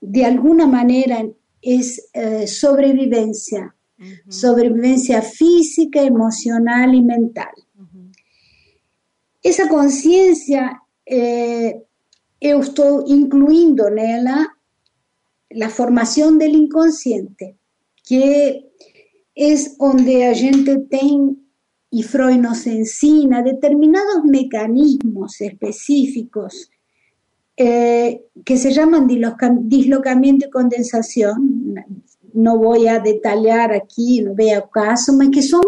de 0.00 0.24
alguna 0.24 0.66
manera 0.66 1.24
es 1.62 2.08
eh, 2.12 2.46
sobrevivencia, 2.46 3.74
sobrevivencia 4.28 5.22
física, 5.22 6.02
emocional 6.02 6.94
y 6.94 7.02
mental. 7.02 7.48
Esa 9.42 9.68
conciencia, 9.68 10.82
estoy 12.40 13.04
incluyendo 13.06 13.88
en 13.88 13.98
ella 13.98 14.56
la 15.50 15.70
formación 15.70 16.38
del 16.38 16.54
inconsciente, 16.54 17.56
que 18.06 18.68
es 19.34 19.76
donde 19.78 20.28
la 20.28 20.34
gente 20.34 20.78
tiene 20.90 21.36
y 21.90 22.02
Freud 22.02 22.36
nos 22.36 22.66
enseña 22.66 23.42
determinados 23.42 24.24
mecanismos 24.24 25.40
específicos 25.40 26.70
eh, 27.56 28.26
que 28.44 28.58
se 28.58 28.72
llaman 28.72 29.06
dislocamiento 29.06 30.46
y 30.46 30.50
condensación. 30.50 31.74
No 32.34 32.58
voy 32.58 32.86
a 32.86 32.98
detallar 32.98 33.72
aquí, 33.72 34.20
no 34.20 34.34
veo 34.34 34.68
caso, 34.68 35.14
pero 35.18 35.30
que 35.30 35.42
son 35.42 35.62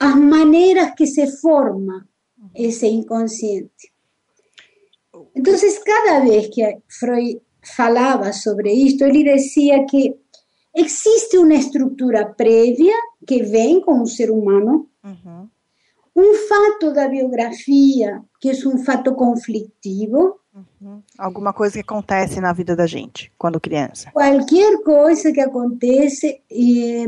las 0.00 0.16
maneras 0.16 0.94
que 0.96 1.06
se 1.06 1.28
forma 1.28 2.08
ese 2.54 2.88
inconsciente. 2.88 3.92
Entonces, 5.34 5.80
cada 5.84 6.20
vez 6.20 6.48
que 6.52 6.82
Freud 6.88 7.38
falaba 7.62 8.32
sobre 8.32 8.72
esto, 8.72 9.04
él 9.04 9.24
decía 9.24 9.84
que 9.86 10.16
existe 10.72 11.38
una 11.38 11.56
estructura 11.56 12.34
previa 12.34 12.94
que 13.26 13.42
ven 13.42 13.80
con 13.80 14.00
un 14.00 14.06
ser 14.06 14.30
humano, 14.30 14.88
un 16.14 16.34
fato 16.48 16.92
da 16.92 17.08
biografia, 17.08 18.22
que 18.40 18.50
é 18.50 18.68
um 18.68 18.78
fato 18.78 19.14
conflitivo. 19.14 20.40
Uhum. 20.52 21.02
Alguma 21.16 21.52
coisa 21.52 21.74
que 21.74 21.80
acontece 21.80 22.40
na 22.40 22.52
vida 22.52 22.74
da 22.74 22.86
gente 22.86 23.32
quando 23.38 23.60
criança. 23.60 24.10
Qualquer 24.12 24.82
coisa 24.82 25.32
que 25.32 25.40
acontece, 25.40 26.42
e, 26.50 27.06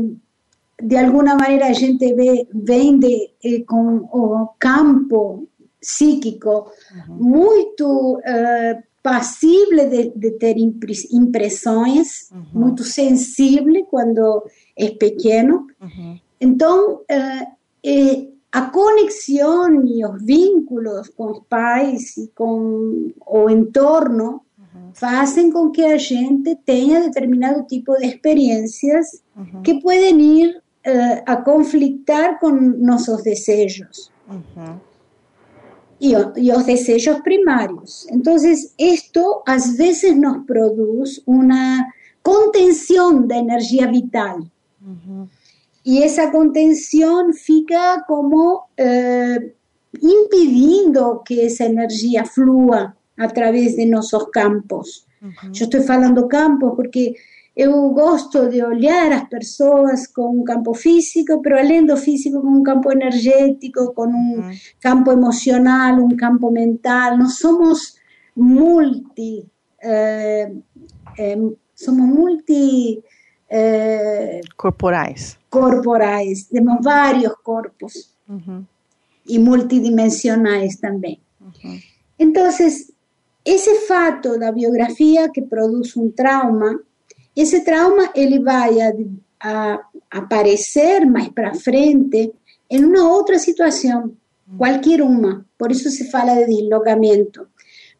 de 0.81 0.95
alguma 0.95 1.35
maneira 1.35 1.67
a 1.67 1.73
gente 1.73 2.13
vê, 2.13 2.47
vem 2.53 2.97
de, 2.97 3.33
com 3.67 4.07
o 4.11 4.47
campo 4.57 5.47
psíquico 5.83 6.71
uhum. 7.09 7.15
muito 7.15 8.17
uh, 8.17 8.83
passível 9.01 9.89
de, 9.89 10.11
de, 10.15 10.31
ter 10.31 10.55
impressões, 10.57 12.31
uhum. 12.31 12.45
muito 12.53 12.83
sensível 12.83 13.85
quando 13.85 14.45
é 14.77 14.89
pequeno. 14.91 15.67
Então, 16.39 17.01
uh, 17.01 18.33
a 18.53 18.71
conexión 18.71 19.87
y 19.87 20.01
los 20.01 20.23
vínculos 20.23 21.09
con 21.09 21.29
los 21.29 21.45
pais 21.47 22.17
y 22.17 22.27
con 22.29 23.13
o 23.25 23.49
entorno 23.49 24.45
hacen 25.01 25.51
con 25.51 25.71
que 25.71 25.89
la 25.89 25.97
gente 25.97 26.57
tenga 26.63 27.01
determinado 27.01 27.65
tipo 27.65 27.95
de 27.95 28.07
experiencias 28.07 29.23
que 29.63 29.75
pueden 29.81 30.21
ir 30.21 30.61
a 31.25 31.43
conflictar 31.43 32.39
con 32.39 32.79
nuestros 32.81 33.23
deseos. 33.23 34.11
Y, 36.03 36.15
los 36.45 36.65
deseos 36.65 37.21
primarios. 37.21 38.05
Entonces, 38.09 38.73
esto 38.77 39.41
a 39.45 39.57
veces 39.77 40.17
nos 40.17 40.45
produce 40.45 41.21
una 41.25 41.93
contención 42.21 43.27
de 43.27 43.37
energía 43.37 43.87
vital 43.87 44.51
y 45.83 46.03
esa 46.03 46.31
contención 46.31 47.33
fica 47.33 48.03
como 48.05 48.67
eh, 48.75 49.55
impidiendo 50.01 51.21
que 51.23 51.45
esa 51.45 51.65
energía 51.65 52.25
flúa 52.25 52.95
a 53.17 53.27
través 53.29 53.77
de 53.77 53.85
nuestros 53.85 54.29
campos. 54.29 55.07
Yo 55.51 55.65
estoy 55.65 55.81
hablando 55.87 56.27
campos 56.27 56.73
porque 56.75 57.15
yo 57.55 57.71
gosto 57.89 58.49
de 58.49 58.63
olhar 58.63 59.09
las 59.09 59.29
personas 59.29 60.07
con 60.07 60.39
un 60.39 60.43
campo 60.43 60.73
físico, 60.73 61.41
pero 61.41 61.57
além 61.57 61.85
do 61.85 61.97
físico 61.97 62.41
con 62.41 62.53
un 62.53 62.63
campo 62.63 62.91
energético, 62.91 63.93
con 63.93 64.13
un 64.13 64.51
campo 64.79 65.11
emocional, 65.11 65.99
un 65.99 66.15
campo 66.15 66.49
mental. 66.49 67.17
No 67.17 67.29
somos 67.29 67.95
multi, 68.35 69.45
eh, 69.81 70.51
eh, 71.17 71.37
somos 71.75 72.07
multi 72.07 73.01
corporais 74.55 75.37
corporais, 75.53 76.45
temos 76.45 76.79
vários 76.81 77.35
corpos 77.43 78.15
uhum. 78.27 78.65
e 79.27 79.37
multidimensionais 79.37 80.77
também. 80.77 81.21
Uhum. 81.39 81.79
Então, 82.17 82.49
esse 83.45 83.75
fato 83.87 84.39
da 84.39 84.51
biografia 84.51 85.29
que 85.29 85.43
produz 85.43 85.95
um 85.95 86.09
trauma, 86.09 86.79
esse 87.35 87.61
trauma 87.61 88.11
ele 88.15 88.39
vai 88.39 88.81
a, 88.81 88.93
a 89.41 89.79
aparecer 90.11 91.05
mais 91.05 91.29
para 91.29 91.53
frente 91.55 92.31
em 92.69 92.83
uma 92.85 93.09
outra 93.09 93.37
situação, 93.37 94.13
qualquer 94.57 95.01
uma. 95.01 95.45
Por 95.57 95.71
isso 95.71 95.89
se 95.89 96.09
fala 96.09 96.35
de 96.35 96.45
deslocamento. 96.45 97.47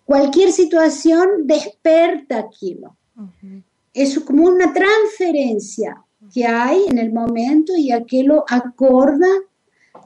Qualquer 0.06 0.52
situação 0.52 1.46
desperta 1.46 2.40
aquilo. 2.40 2.96
Uhum. 3.18 3.62
Como 4.25 4.50
uma 4.50 4.74
transferência 4.74 5.96
que 6.32 6.46
hay 6.46 6.86
en 6.88 6.98
el 6.98 7.13
momento 7.13 7.74
y 7.78 7.92
aquello 7.92 8.44
acorda 8.48 9.28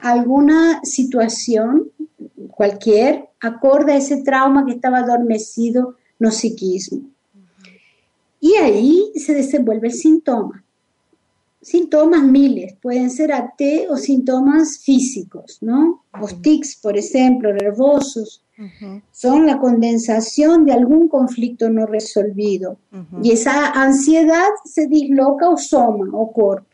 alguna 0.00 0.80
situación, 0.84 1.90
cualquier, 2.50 3.30
acorda 3.40 3.96
ese 3.96 4.22
trauma 4.22 4.66
que 4.66 4.72
estaba 4.72 4.98
adormecido 4.98 5.96
no 6.18 6.30
psiquismo. 6.30 7.10
Y 8.40 8.54
ahí 8.54 9.12
se 9.16 9.34
desenvuelve 9.34 9.88
el 9.88 9.94
síntoma. 9.94 10.64
Sintomas 11.60 12.22
miles, 12.22 12.74
pueden 12.80 13.10
ser 13.10 13.32
AT 13.32 13.60
o 13.90 13.96
síntomas 13.96 14.78
físicos, 14.78 15.58
¿no? 15.60 16.04
Los 16.18 16.40
tics, 16.40 16.76
por 16.76 16.96
ejemplo, 16.96 17.52
nervosos, 17.52 18.42
son 19.12 19.46
la 19.46 19.58
condensación 19.58 20.64
de 20.64 20.72
algún 20.72 21.08
conflicto 21.08 21.68
no 21.68 21.86
resolvido. 21.86 22.78
Y 23.22 23.32
esa 23.32 23.72
ansiedad 23.72 24.48
se 24.64 24.86
disloca 24.86 25.48
o 25.48 25.56
soma 25.56 26.08
o 26.12 26.32
cuerpo. 26.32 26.66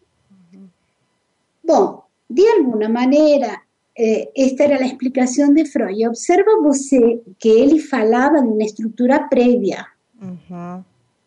Bueno, 1.63 2.05
de 2.29 2.45
alguna 2.59 2.89
manera, 2.89 3.65
eh, 3.97 4.31
esta 4.35 4.65
era 4.65 4.79
la 4.79 4.87
explicação 4.87 5.53
de 5.55 5.65
Freud. 5.65 6.07
Observa 6.07 6.61
você 6.63 7.23
que 7.39 7.49
ele 7.49 7.79
falava 7.79 8.41
de 8.41 8.49
uma 8.49 8.65
estrutura 8.65 9.29
prévia. 9.29 9.87
Uhum. 10.21 10.85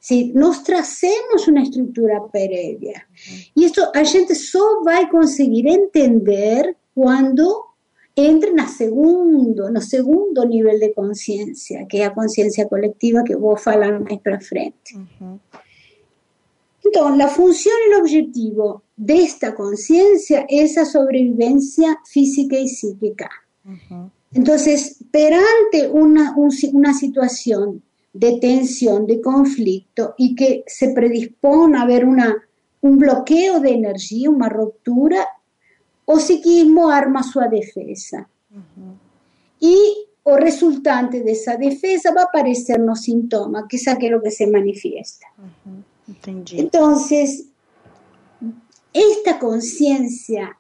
Se 0.08 0.32
nós 0.32 0.60
trazemos 0.60 1.46
uma 1.50 1.64
estrutura 1.64 2.22
prévia. 2.22 3.04
Uhum. 3.30 3.38
E 3.58 3.66
isso 3.66 3.92
a 3.94 4.06
gente 4.06 4.34
só 4.36 4.82
vai 4.82 5.10
conseguir 5.10 5.68
entender 5.68 6.78
quando 6.96 7.66
entra 8.16 8.54
na 8.54 8.68
segundo, 8.68 9.70
no 9.70 9.82
segundo 9.82 10.46
nível 10.46 10.80
de 10.80 10.94
consciência, 10.94 11.86
que 11.90 11.98
é 11.98 12.06
a 12.06 12.12
consciência 12.12 12.66
coletiva 12.70 13.22
que 13.22 13.36
vou 13.36 13.58
falar 13.58 14.00
mais 14.00 14.18
para 14.22 14.40
frente. 14.40 14.96
Uhum. 14.96 15.38
Então, 16.86 17.22
a 17.22 17.28
função 17.28 17.74
e 17.74 17.96
o 17.96 18.00
objetivo 18.00 18.82
desta 18.98 19.52
conciencia 19.52 20.48
esa 20.50 20.86
sobrevivencia 20.86 21.98
física 22.10 22.58
y 22.58 22.70
psíquica. 22.70 23.30
Entonces, 24.34 25.04
perante 25.12 25.90
una, 25.90 26.34
una 26.72 26.94
situación 26.94 27.84
de 28.20 28.40
tensión, 28.40 29.06
de 29.06 29.22
conflicto 29.22 30.16
y 30.18 30.36
que 30.36 30.64
se 30.66 30.90
predispone 30.90 31.78
a 31.78 31.82
haber 31.82 32.06
una, 32.06 32.36
un 32.82 32.98
bloqueo 32.98 33.60
de 33.60 33.72
energía, 33.72 34.30
una 34.30 34.50
ruptura, 34.50 35.28
o 36.06 36.20
psiquismo 36.20 36.90
arma 36.90 37.22
su 37.22 37.40
defensa. 37.40 38.30
Y 39.60 39.78
o 40.24 40.38
resultante 40.38 41.22
de 41.22 41.32
esa 41.34 41.58
defensa 41.58 42.14
va 42.14 42.22
a 42.22 42.26
aparecer 42.26 42.80
los 42.80 43.02
síntomas, 43.02 43.66
que 43.70 43.76
es 43.76 43.88
aquello 43.88 44.22
que 44.22 44.32
se 44.32 44.48
manifiesta. 44.48 45.28
Entonces, 46.26 47.46
esta 48.94 49.38
conciencia 49.38 50.58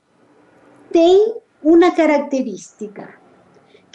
tiene 0.91 1.19
una 1.63 1.95
característica 1.95 3.19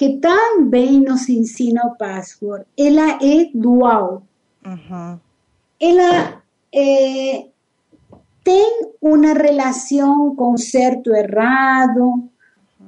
que 0.02 0.18
también 0.18 1.04
nos 1.04 1.28
enseña 1.28 1.82
o 1.84 1.96
Password. 1.96 2.64
Ela 2.76 3.18
es 3.20 3.50
dual. 3.52 4.18
Ela 5.78 6.42
eh, 6.72 7.48
una 8.98 9.32
relación 9.32 10.34
con 10.34 10.58
cierto 10.58 11.14
errado, 11.14 12.20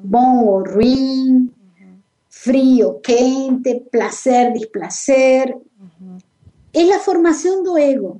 bom 0.02 0.48
o 0.48 0.64
ruim, 0.64 1.50
frío, 2.28 3.00
quente, 3.00 3.86
placer, 3.92 4.52
displacer. 4.52 5.56
Es 6.72 6.88
la 6.88 6.98
formación 6.98 7.62
do 7.62 7.78
ego. 7.78 8.18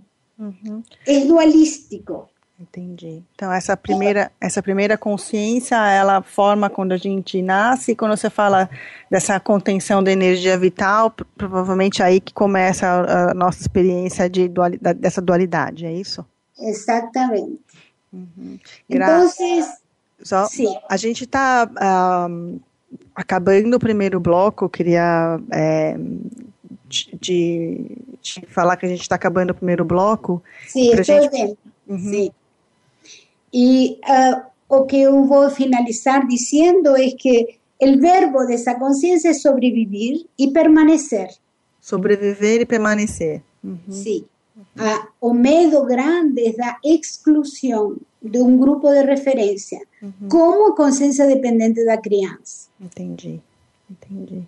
Es 1.04 1.26
dualístico. 1.26 2.30
Entendi. 2.58 3.22
Então 3.34 3.52
essa 3.52 3.76
primeira, 3.76 4.30
essa 4.40 4.62
primeira 4.62 4.96
consciência, 4.96 5.76
ela 5.90 6.22
forma 6.22 6.70
quando 6.70 6.92
a 6.92 6.96
gente 6.96 7.42
nasce, 7.42 7.96
quando 7.96 8.16
você 8.16 8.30
fala 8.30 8.70
dessa 9.10 9.40
contenção 9.40 10.02
da 10.02 10.12
energia 10.12 10.56
vital, 10.56 11.12
provavelmente 11.36 12.02
aí 12.02 12.20
que 12.20 12.32
começa 12.32 12.86
a, 12.86 13.30
a 13.32 13.34
nossa 13.34 13.60
experiência 13.60 14.30
de 14.30 14.48
dualidade, 14.48 14.98
dessa 15.00 15.20
dualidade, 15.20 15.84
é 15.84 15.92
isso? 15.92 16.24
Exatamente. 16.58 17.58
Uhum. 18.12 18.58
Então, 18.88 19.28
Só, 20.22 20.46
a 20.88 20.96
gente 20.96 21.24
está 21.24 21.68
um, 22.30 22.60
acabando 23.16 23.76
o 23.76 23.80
primeiro 23.80 24.20
bloco, 24.20 24.66
eu 24.66 24.68
queria 24.68 25.40
é, 25.50 25.96
de, 26.88 27.18
de, 28.22 28.46
falar 28.46 28.76
que 28.76 28.86
a 28.86 28.88
gente 28.88 29.02
está 29.02 29.16
acabando 29.16 29.50
o 29.50 29.54
primeiro 29.54 29.84
bloco. 29.84 30.40
Sim, 30.68 30.90
estou 30.90 31.04
gente... 31.04 31.30
vendo. 31.30 31.58
Uhum. 31.88 31.98
Sim. 31.98 32.30
Y 33.56 34.00
uh, 34.02 34.42
o 34.66 34.84
que 34.84 35.08
vou 35.08 35.48
finalizar 35.48 36.26
diciendo 36.26 36.96
es 36.96 37.14
que 37.14 37.60
el 37.78 38.00
verbo 38.00 38.44
de 38.46 38.54
esa 38.54 38.80
conciencia 38.80 39.30
es 39.30 39.42
sobrevivir 39.42 40.26
y 40.36 40.50
permanecer. 40.50 41.28
Sobreviver 41.80 42.62
e 42.62 42.66
permanecer. 42.66 43.42
Sim. 43.88 44.24
Ah, 44.76 45.08
o 45.20 45.32
medo 45.32 45.84
grande 45.84 46.48
é 46.48 46.52
da 46.52 46.78
exclusão 46.82 47.96
de 48.20 48.38
um 48.38 48.58
grupo 48.58 48.90
de 48.90 49.02
referência, 49.02 49.80
uhum. 50.02 50.28
como 50.28 50.72
a 50.72 50.76
consciência 50.76 51.24
dependente 51.26 51.84
da 51.84 51.96
criança. 51.96 52.68
Entendi, 52.80 53.40
entendi. 53.88 54.42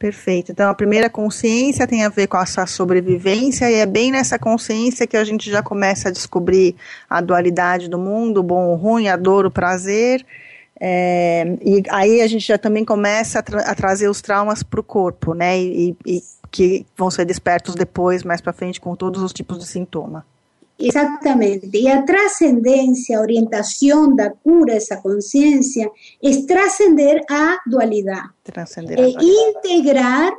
Perfeito. 0.00 0.50
Então, 0.50 0.70
a 0.70 0.74
primeira 0.74 1.10
consciência 1.10 1.86
tem 1.86 2.02
a 2.06 2.08
ver 2.08 2.26
com 2.26 2.38
a 2.38 2.46
sua 2.46 2.66
sobrevivência, 2.66 3.70
e 3.70 3.74
é 3.74 3.84
bem 3.84 4.10
nessa 4.10 4.38
consciência 4.38 5.06
que 5.06 5.14
a 5.14 5.22
gente 5.22 5.50
já 5.50 5.62
começa 5.62 6.08
a 6.08 6.10
descobrir 6.10 6.74
a 7.08 7.20
dualidade 7.20 7.86
do 7.86 7.98
mundo, 7.98 8.38
o 8.38 8.42
bom 8.42 8.68
ou 8.68 8.76
ruim, 8.76 9.08
a 9.08 9.16
dor, 9.18 9.44
o 9.44 9.50
prazer. 9.50 10.24
É, 10.80 11.44
e 11.62 11.82
aí 11.90 12.22
a 12.22 12.26
gente 12.26 12.48
já 12.48 12.56
também 12.56 12.82
começa 12.82 13.40
a, 13.40 13.42
tra 13.42 13.60
a 13.60 13.74
trazer 13.74 14.08
os 14.08 14.22
traumas 14.22 14.62
para 14.62 14.80
o 14.80 14.82
corpo, 14.82 15.34
né? 15.34 15.60
E, 15.60 15.94
e, 16.06 16.22
que 16.50 16.86
vão 16.96 17.10
ser 17.10 17.26
despertos 17.26 17.74
depois, 17.74 18.24
mais 18.24 18.40
para 18.40 18.54
frente, 18.54 18.80
com 18.80 18.96
todos 18.96 19.22
os 19.22 19.34
tipos 19.34 19.58
de 19.58 19.66
sintoma. 19.66 20.24
Exatamente. 20.80 21.68
Y 21.72 21.88
a 21.88 22.04
trascendencia, 22.04 23.20
orientación 23.20 24.16
da 24.16 24.30
cura, 24.30 24.74
esa 24.74 25.00
conciencia, 25.00 25.90
es 26.20 26.46
trascender 26.46 27.22
a 27.28 27.58
dualidad. 27.66 28.22
Trascender 28.42 28.98
e 28.98 29.14
integrar 29.54 30.32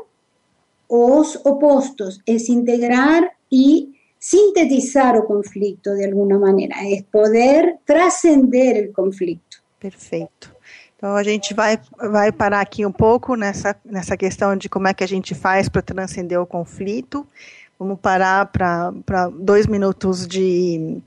os 0.88 1.40
opostos, 1.46 2.22
es 2.26 2.50
integrar 2.50 3.32
y 3.50 3.96
sintetizar 4.18 5.18
o 5.18 5.26
conflicto 5.26 5.96
de 5.96 6.06
alguma 6.06 6.38
maneira, 6.38 6.76
é 6.82 7.04
poder 7.04 7.78
trascender 7.86 8.90
o 8.90 8.94
conflito. 8.94 9.64
Perfeito. 9.80 10.54
Então 10.96 11.16
a 11.16 11.24
gente 11.24 11.56
vai, 11.56 11.80
vai 11.98 12.32
parar 12.32 12.62
aqui 12.62 12.86
um 12.86 12.92
pouco 12.92 13.36
nessa, 13.36 13.76
nessa 13.84 14.16
questão 14.16 14.56
de 14.56 14.70
como 14.70 14.88
é 14.88 14.94
que 14.94 15.04
a 15.04 15.08
gente 15.08 15.34
faz 15.34 15.68
para 15.68 15.82
transcender 15.82 16.40
o 16.40 16.46
conflito. 16.46 17.26
Vamos 17.82 17.98
parar 18.00 18.46
para 18.46 19.28
dois 19.40 19.66
minutos 19.66 20.28
de, 20.28 21.02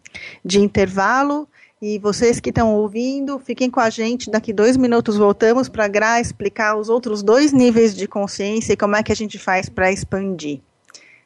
de 0.44 0.58
intervalo. 0.58 1.48
E 1.80 2.00
vocês 2.00 2.40
que 2.40 2.48
estão 2.48 2.74
ouvindo, 2.74 3.38
fiquem 3.38 3.70
com 3.70 3.78
a 3.78 3.88
gente. 3.88 4.28
Daqui 4.28 4.52
dois 4.52 4.76
minutos 4.76 5.16
voltamos 5.16 5.68
para 5.68 5.84
a 5.84 5.88
Gra 5.88 6.20
explicar 6.20 6.76
os 6.76 6.88
outros 6.88 7.22
dois 7.22 7.52
níveis 7.52 7.94
de 7.94 8.08
consciência 8.08 8.72
e 8.72 8.76
como 8.76 8.96
é 8.96 9.04
que 9.04 9.12
a 9.12 9.14
gente 9.14 9.38
faz 9.38 9.68
para 9.68 9.92
expandir. 9.92 10.58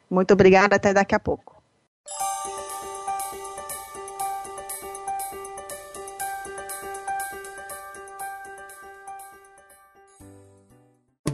Muito 0.07 0.31
obrigada, 0.35 0.75
até 0.75 0.93
daqui 0.93 1.15
a 1.15 1.19
pouco. 1.19 1.58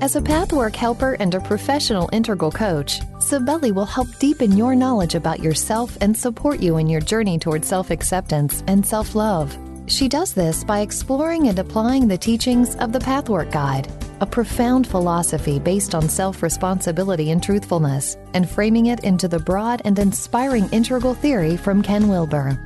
As 0.06 0.16
a 0.16 0.22
pathwork 0.22 0.76
helper 0.76 1.14
and 1.20 1.34
a 1.34 1.40
professional 1.40 2.12
integral 2.14 2.52
coach, 2.52 3.00
Sibeli 3.18 3.74
will 3.74 3.88
help 3.88 4.08
deepen 4.20 4.56
your 4.56 4.76
knowledge 4.76 5.16
about 5.16 5.40
yourself 5.40 5.98
and 6.00 6.16
support 6.16 6.60
you 6.60 6.78
in 6.78 6.88
your 6.88 7.02
journey 7.02 7.40
toward 7.40 7.66
self 7.66 7.90
acceptance 7.90 8.64
and 8.68 8.86
self 8.86 9.16
love. 9.16 9.58
She 9.88 10.08
does 10.08 10.32
this 10.32 10.64
by 10.64 10.82
exploring 10.82 11.48
and 11.48 11.58
applying 11.58 12.08
the 12.08 12.20
teachings 12.20 12.76
of 12.76 12.92
the 12.94 13.00
Pathwork 13.00 13.50
Guide, 13.50 13.92
a 14.22 14.28
profound 14.28 14.86
philosophy 14.86 15.58
based 15.58 15.96
on 15.96 16.08
self 16.08 16.44
responsibility 16.44 17.32
and 17.32 17.42
truthfulness, 17.42 18.16
and 18.36 18.48
framing 18.48 18.86
it 18.86 19.04
into 19.04 19.28
the 19.28 19.40
broad 19.40 19.82
and 19.86 19.98
inspiring 19.98 20.70
integral 20.70 21.16
theory 21.16 21.58
from 21.58 21.82
Ken 21.82 22.08
Wilber. 22.08 22.60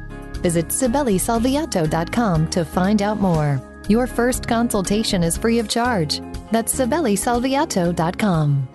Visit 0.43 0.67
SibeliSalviato.com 0.67 2.49
to 2.49 2.65
find 2.65 3.01
out 3.01 3.21
more. 3.21 3.61
Your 3.87 4.07
first 4.07 4.45
consultation 4.45 5.23
is 5.23 5.37
free 5.37 5.59
of 5.59 5.69
charge. 5.69 6.21
That's 6.51 6.73
SibeliSalviato.com. 6.75 8.67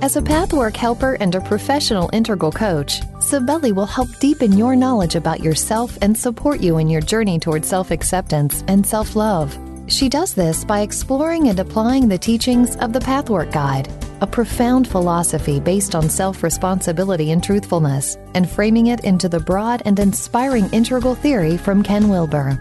As 0.00 0.16
a 0.16 0.22
pathwork 0.22 0.74
helper 0.74 1.16
and 1.20 1.34
a 1.34 1.40
professional 1.40 2.10
integral 2.12 2.50
coach, 2.50 3.00
Sibeli 3.18 3.72
will 3.72 3.86
help 3.86 4.08
deepen 4.18 4.58
your 4.58 4.74
knowledge 4.74 5.14
about 5.14 5.40
yourself 5.40 5.96
and 6.02 6.16
support 6.16 6.60
you 6.60 6.78
in 6.78 6.88
your 6.88 7.00
journey 7.00 7.38
toward 7.38 7.64
self 7.64 7.90
acceptance 7.90 8.64
and 8.66 8.84
self 8.84 9.14
love. 9.14 9.56
She 9.86 10.08
does 10.08 10.34
this 10.34 10.64
by 10.64 10.80
exploring 10.80 11.48
and 11.48 11.60
applying 11.60 12.08
the 12.08 12.18
teachings 12.18 12.76
of 12.76 12.92
the 12.92 13.00
Pathwork 13.00 13.52
Guide, 13.52 13.88
a 14.20 14.26
profound 14.26 14.88
philosophy 14.88 15.60
based 15.60 15.94
on 15.94 16.08
self 16.08 16.42
responsibility 16.42 17.30
and 17.30 17.44
truthfulness, 17.44 18.16
and 18.34 18.50
framing 18.50 18.88
it 18.88 19.04
into 19.04 19.28
the 19.28 19.40
broad 19.40 19.82
and 19.84 20.00
inspiring 20.00 20.68
integral 20.70 21.14
theory 21.14 21.56
from 21.56 21.82
Ken 21.82 22.08
Wilber. 22.08 22.58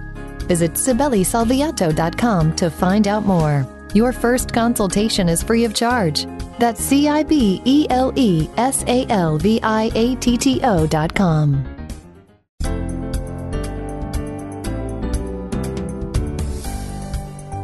Visit 0.48 0.74
SibeliSalviato.com 0.74 2.56
to 2.58 2.70
find 2.70 3.08
out 3.08 3.26
more. 3.26 3.81
Your 3.94 4.14
first 4.14 4.54
consultation 4.54 5.28
is 5.28 5.44
free 5.44 5.66
of 5.66 5.74
charge. 5.74 6.26
That's 6.60 6.82
C 6.82 7.10
I 7.10 7.24
B 7.24 7.62
E 7.66 7.88
L 7.90 8.14
E 8.16 8.48
S 8.56 8.86
A 8.88 9.06
L 9.10 9.38
V 9.38 9.60
I 9.62 9.92
A 9.94 10.16
T 10.16 10.38
T 10.38 10.62
O 10.64 10.88
dot 10.88 11.14
com. 11.14 11.66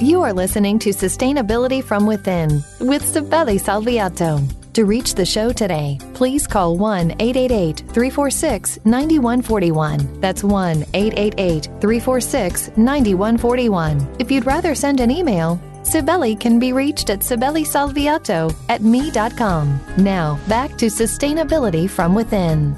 You 0.01 0.21
are 0.21 0.33
listening 0.33 0.77
to 0.79 0.89
Sustainability 0.89 1.83
from 1.83 2.05
Within 2.05 2.63
with 2.81 3.03
Sibeli 3.03 3.57
Salviato. 3.59 4.43
To 4.73 4.85
reach 4.85 5.15
the 5.15 5.25
show 5.25 5.51
today, 5.51 5.97
please 6.13 6.45
call 6.45 6.77
1 6.77 7.13
888 7.19 7.79
346 7.79 8.79
9141. 8.85 10.19
That's 10.19 10.43
1 10.43 10.83
888 10.93 11.63
346 11.81 12.77
9141. 12.77 14.15
If 14.19 14.29
you'd 14.29 14.45
rather 14.45 14.75
send 14.75 14.99
an 14.99 15.09
email, 15.09 15.59
Sibeli 15.87 16.37
can 16.37 16.59
be 16.59 16.73
reached 16.73 17.09
at 17.09 17.19
sibelisalviato 17.21 18.53
at 18.67 18.81
me.com. 18.81 19.79
Now, 19.97 20.37
back 20.45 20.75
to 20.79 20.87
sustainability 20.87 21.89
from 21.89 22.13
within. 22.13 22.75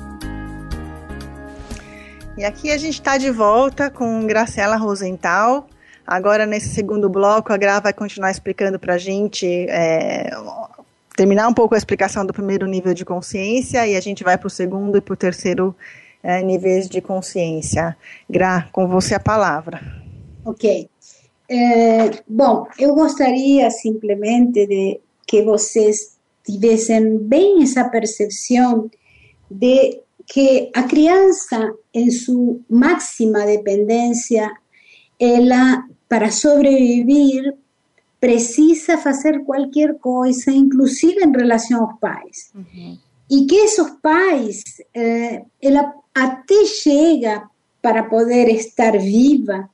E 2.38 2.46
aqui 2.46 2.72
a 2.72 2.78
gente 2.78 2.94
está 2.94 3.18
de 3.18 3.32
volta 3.32 3.90
com 3.90 4.28
Graciela 4.28 4.78
Rosenthal. 4.78 5.68
Agora, 6.06 6.46
nesse 6.46 6.70
segundo 6.70 7.10
bloco, 7.10 7.52
a 7.52 7.58
Gra 7.58 7.80
vai 7.80 7.94
continuar 7.94 8.30
explicando 8.30 8.80
para 8.80 8.94
a 8.94 8.98
gente 8.98 9.46
é, 9.68 10.30
terminar 11.16 11.48
um 11.48 11.54
pouco 11.54 11.74
a 11.74 11.78
explicação 11.78 12.26
do 12.26 12.32
primeiro 12.32 12.68
nível 12.68 12.94
de 12.94 13.04
consciência 13.04 13.88
e 13.88 13.96
a 13.96 14.00
gente 14.00 14.24
vai 14.24 14.38
para 14.38 14.48
o 14.48 14.52
segundo 14.52 14.98
e 14.98 15.02
para 15.02 15.14
o 15.14 15.18
terceiro 15.18 15.76
é, 16.22 16.44
níveis 16.44 16.88
de 16.88 17.02
consciência. 17.02 17.98
Gra, 18.30 18.70
com 18.72 18.88
você 18.88 19.16
a 19.16 19.20
palavra. 19.20 19.82
Ok. 20.46 20.88
É, 21.50 22.22
bom, 22.28 22.68
eu 22.78 22.94
gostaria 22.94 23.72
simplesmente 23.72 24.68
de 24.68 25.00
que 25.26 25.42
vocês 25.42 26.18
tivessem 26.46 27.18
bem 27.18 27.64
essa 27.64 27.90
percepção 27.90 28.90
de 29.50 30.00
que 30.28 30.70
a 30.76 30.84
criança, 30.84 31.74
em 31.92 32.12
sua 32.12 32.60
máxima 32.70 33.46
dependência, 33.48 34.52
ela, 35.20 35.84
para 36.08 36.30
sobreviver, 36.30 37.56
precisa 38.20 38.98
fazer 38.98 39.44
qualquer 39.44 39.98
coisa, 39.98 40.52
inclusive 40.52 41.24
em 41.24 41.32
relação 41.32 41.84
aos 41.84 42.00
pais. 42.00 42.52
Uhum. 42.54 42.98
E 43.32 43.46
que 43.46 43.56
esses 43.56 43.90
pais, 44.02 44.62
eh, 44.94 45.44
ela 45.62 45.94
até 46.14 46.66
chega 46.66 47.50
para 47.82 48.04
poder 48.04 48.50
estar 48.50 48.98
viva 49.00 49.70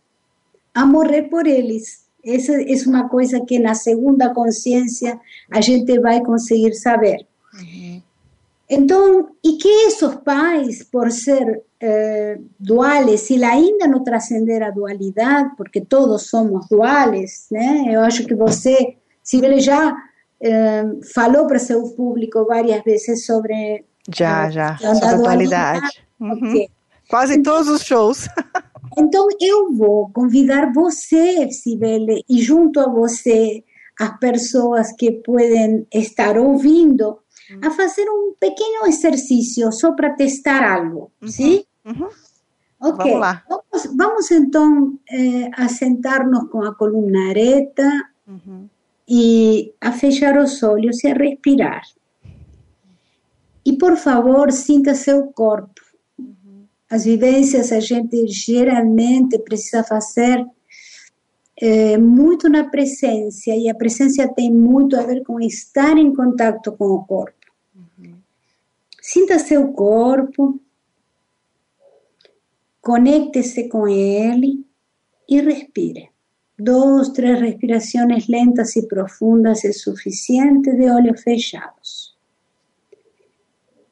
a 0.76 0.86
morrer 0.86 1.24
por 1.24 1.48
eles. 1.48 2.06
Essa 2.24 2.54
é 2.54 2.76
uma 2.86 3.08
coisa 3.08 3.40
que 3.46 3.58
na 3.58 3.74
segunda 3.74 4.34
consciência 4.34 5.20
a 5.50 5.62
gente 5.62 6.00
vai 6.00 6.22
conseguir 6.22 6.74
saber. 6.74 7.26
Uhum. 7.54 8.02
Então, 8.70 9.30
e 9.44 9.58
que 9.58 9.70
esses 9.88 10.16
pais, 10.16 10.84
por 10.84 11.12
ser 11.12 11.62
eh, 11.80 12.40
duales, 12.60 13.22
se 13.22 13.42
ainda 13.44 13.88
não 13.88 14.04
transcender 14.04 14.64
a 14.64 14.72
dualidade, 14.72 15.56
porque 15.56 15.80
todos 15.80 16.24
somos 16.24 16.68
duales, 16.68 17.46
né? 17.52 17.86
Eu 17.90 18.02
acho 18.02 18.26
que 18.26 18.34
você, 18.34 18.96
se 19.24 19.38
ele 19.38 19.60
já 19.60 19.96
eh, 20.42 20.84
falou 21.14 21.46
para 21.46 21.60
seu 21.60 21.84
público 21.90 22.44
várias 22.46 22.84
vezes 22.84 23.24
sobre 23.26 23.86
já, 24.14 24.50
já, 24.50 24.78
sobre 24.78 25.06
a 25.06 25.14
dualidade. 25.14 26.04
Uhum. 26.20 26.34
Okay. 26.34 26.70
Quase 27.08 27.42
todos 27.44 27.68
os 27.68 27.84
shows. 27.84 28.28
então 28.98 29.28
eu 29.40 29.74
vou 29.74 30.10
convidar 30.12 30.72
você, 30.74 31.52
Sibele, 31.52 32.24
e 32.30 32.42
junto 32.42 32.80
a 32.80 32.90
você 32.90 33.64
as 34.00 34.20
pessoas 34.20 34.92
que 34.94 35.12
podem 35.12 35.88
estar 35.94 36.38
ouvindo 36.38 37.20
a 37.62 37.70
fazer 37.72 38.06
um 38.10 38.34
pequeno 38.40 38.88
exercício 38.88 39.72
só 39.72 39.94
para 39.94 40.16
testar 40.16 40.64
algo, 40.64 41.12
uhum. 41.22 41.28
sim? 41.28 41.64
Uhum. 41.86 42.10
Ok, 42.82 42.98
vamos, 42.98 43.20
lá. 43.20 43.44
Vamos, 43.48 43.96
vamos 43.96 44.32
então 44.32 45.00
eh, 45.10 45.50
a 45.54 45.68
sentar-nos 45.70 46.50
com 46.50 46.62
a 46.64 46.76
coluna 46.76 47.30
ereta 47.30 47.90
uhum. 48.28 48.68
e 49.08 49.74
a 49.80 49.92
fechar 49.92 50.38
os 50.38 50.62
olhos 50.62 51.04
e 51.04 51.08
a 51.08 51.14
respirar. 51.14 51.84
E 53.66 53.78
por 53.78 53.96
favor, 53.98 54.52
sinta 54.52 54.94
seu 54.94 55.28
corpo. 55.28 55.82
As 56.90 57.06
vivências 57.06 57.72
a 57.72 57.80
gente 57.80 58.28
geralmente 58.28 59.40
precisa 59.40 59.84
fazer 59.84 60.46
é, 61.58 61.98
muito 61.98 62.50
na 62.50 62.70
presença, 62.70 63.52
e 63.52 63.70
a 63.70 63.76
presença 63.76 64.28
tem 64.28 64.52
muito 64.52 64.98
a 64.98 65.04
ver 65.04 65.24
com 65.24 65.40
estar 65.40 65.98
em 65.98 66.14
contato 66.14 66.72
com 66.74 66.86
o 66.86 67.06
corpo. 67.06 67.34
Uhum. 67.76 68.16
Sinta 69.02 69.40
seu 69.40 69.72
corpo, 69.72 70.60
conecte-se 72.82 73.68
com 73.70 73.88
ele 73.88 74.66
e 75.28 75.42
respire. 75.42 76.10
Dos, 76.58 77.10
três 77.10 77.42
respirações 77.42 78.28
lentas 78.28 78.76
e 78.76 78.88
profundas 78.88 79.66
é 79.66 79.74
suficiente 79.74 80.72
de 80.72 80.90
olhos 80.90 81.22
fechados. 81.22 82.16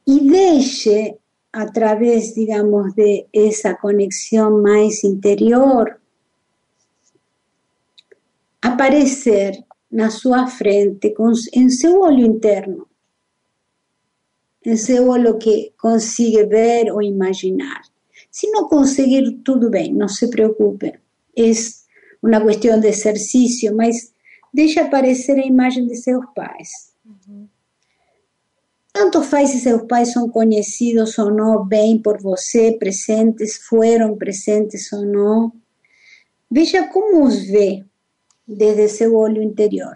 E 0.05 0.19
deixe, 0.19 1.17
através, 1.53 2.33
digamos, 2.33 2.93
de 2.95 3.27
essa 3.31 3.75
conexão 3.75 4.59
mais 4.59 5.03
interior, 5.03 6.01
aparecer 8.59 9.63
na 9.91 10.09
sua 10.09 10.47
frente, 10.47 11.11
com, 11.11 11.31
em 11.53 11.69
seu 11.69 12.01
olho 12.01 12.25
interno, 12.25 12.87
em 14.65 14.75
seu 14.75 15.09
olho 15.09 15.37
que 15.37 15.71
consiga 15.79 16.47
ver 16.47 16.91
ou 16.91 17.03
imaginar. 17.03 17.83
Se 18.31 18.49
não 18.49 18.67
conseguir, 18.67 19.39
tudo 19.43 19.69
bem, 19.69 19.93
não 19.93 20.07
se 20.07 20.27
preocupe. 20.31 20.91
É 21.37 21.51
uma 22.23 22.43
questão 22.45 22.79
de 22.79 22.87
exercício, 22.87 23.75
mas 23.75 24.11
deixe 24.51 24.79
aparecer 24.79 25.37
a 25.37 25.45
imagem 25.45 25.85
de 25.85 25.95
seus 25.97 26.25
pais. 26.33 26.92
Uhum. 28.95 29.11
Tanto 29.11 29.23
faz 29.23 29.49
se 29.49 29.59
seus 29.59 29.83
pais 29.83 30.11
são 30.11 30.29
conhecidos 30.29 31.17
ou 31.17 31.31
não, 31.31 31.65
bem 31.65 32.01
por 32.01 32.21
você, 32.21 32.71
presentes, 32.73 33.57
foram 33.57 34.15
presentes 34.15 34.91
ou 34.93 35.05
não. 35.05 35.51
Veja 36.49 36.87
como 36.87 37.25
os 37.25 37.45
vê 37.47 37.83
desde 38.47 38.87
seu 38.87 39.15
olho 39.15 39.41
interior. 39.41 39.93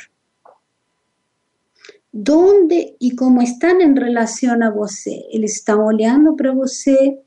Onde 2.30 2.96
e 3.00 3.16
como 3.16 3.42
estão 3.44 3.80
em 3.80 3.94
relação 3.94 4.62
a 4.64 4.72
você? 4.72 5.24
Eles 5.30 5.58
estão 5.58 5.86
olhando 5.86 6.36
para 6.36 6.52
você? 6.52 7.20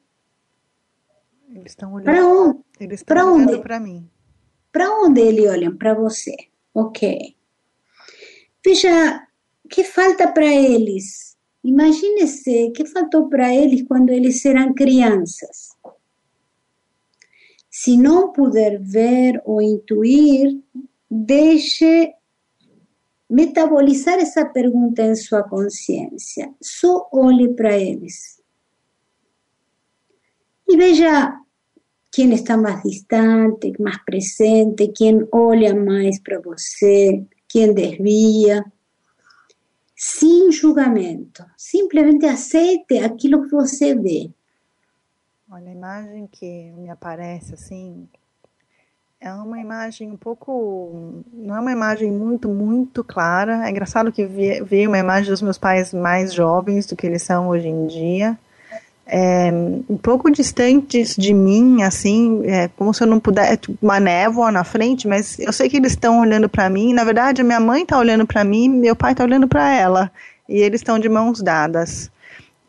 Eles 1.48 1.72
estão 1.72 1.92
olhando 1.92 2.04
para 2.04 2.26
onde? 2.26 2.58
Eles 2.80 3.00
estão 3.00 3.16
para 3.16 3.32
olhando 3.32 3.62
para 3.62 3.80
mim. 3.80 4.10
Para 4.72 4.90
onde 4.90 5.20
eles 5.20 5.48
olham? 5.48 5.76
Para 5.76 5.94
você. 5.94 6.34
Ok. 6.74 7.36
Veja, 8.64 9.26
que 9.68 9.84
falta 9.84 10.28
para 10.28 10.46
eles? 10.46 11.29
Imagine-se 11.62 12.70
que 12.74 12.86
faltou 12.86 13.28
para 13.28 13.54
eles 13.54 13.82
quando 13.82 14.10
eles 14.10 14.44
eram 14.44 14.72
crianças. 14.72 15.70
Se 17.70 17.96
não 17.96 18.32
puder 18.32 18.80
ver 18.80 19.40
ou 19.44 19.60
intuir, 19.60 20.58
deixe 21.10 22.12
metabolizar 23.28 24.18
essa 24.18 24.44
pergunta 24.44 25.02
em 25.02 25.14
sua 25.14 25.44
consciência. 25.44 26.52
Só 26.60 27.08
olhe 27.12 27.54
para 27.54 27.78
eles. 27.78 28.40
E 30.68 30.76
veja 30.76 31.38
quem 32.12 32.32
está 32.32 32.56
mais 32.56 32.82
distante, 32.82 33.72
mais 33.78 34.02
presente, 34.04 34.88
quem 34.88 35.26
olha 35.30 35.74
mais 35.74 36.20
para 36.20 36.40
você, 36.40 37.24
quem 37.48 37.72
desvia. 37.72 38.64
Sem 40.02 40.50
julgamento. 40.50 41.44
Simplesmente 41.58 42.24
aceite 42.24 43.00
aquilo 43.00 43.42
que 43.42 43.50
você 43.50 43.94
vê. 43.94 44.30
Olha, 45.50 45.68
a 45.68 45.74
imagem 45.74 46.26
que 46.26 46.72
me 46.72 46.88
aparece 46.88 47.52
assim 47.52 48.08
é 49.20 49.30
uma 49.30 49.60
imagem 49.60 50.10
um 50.10 50.16
pouco. 50.16 51.22
Não 51.30 51.54
é 51.54 51.60
uma 51.60 51.72
imagem 51.72 52.10
muito, 52.10 52.48
muito 52.48 53.04
clara. 53.04 53.66
É 53.66 53.70
engraçado 53.70 54.10
que 54.10 54.24
veio 54.24 54.88
uma 54.88 54.98
imagem 54.98 55.30
dos 55.30 55.42
meus 55.42 55.58
pais 55.58 55.92
mais 55.92 56.32
jovens 56.32 56.86
do 56.86 56.96
que 56.96 57.06
eles 57.06 57.22
são 57.22 57.48
hoje 57.48 57.68
em 57.68 57.86
dia. 57.86 58.38
É, 59.06 59.50
um 59.88 59.96
pouco 59.96 60.30
distantes 60.30 61.16
de 61.16 61.34
mim, 61.34 61.82
assim, 61.82 62.42
é 62.44 62.68
como 62.68 62.94
se 62.94 63.02
eu 63.02 63.06
não 63.06 63.18
pudesse. 63.18 63.56
Tipo, 63.56 63.78
uma 63.82 63.98
névoa 63.98 64.52
na 64.52 64.62
frente, 64.62 65.08
mas 65.08 65.38
eu 65.38 65.52
sei 65.52 65.68
que 65.68 65.76
eles 65.76 65.92
estão 65.92 66.20
olhando 66.20 66.48
para 66.48 66.70
mim. 66.70 66.92
Na 66.92 67.02
verdade, 67.02 67.40
a 67.40 67.44
minha 67.44 67.60
mãe 67.60 67.82
está 67.82 67.98
olhando 67.98 68.26
para 68.26 68.44
mim, 68.44 68.68
meu 68.68 68.94
pai 68.94 69.12
está 69.12 69.24
olhando 69.24 69.48
para 69.48 69.74
ela. 69.74 70.10
E 70.48 70.58
eles 70.58 70.80
estão 70.80 70.98
de 70.98 71.08
mãos 71.08 71.42
dadas. 71.42 72.10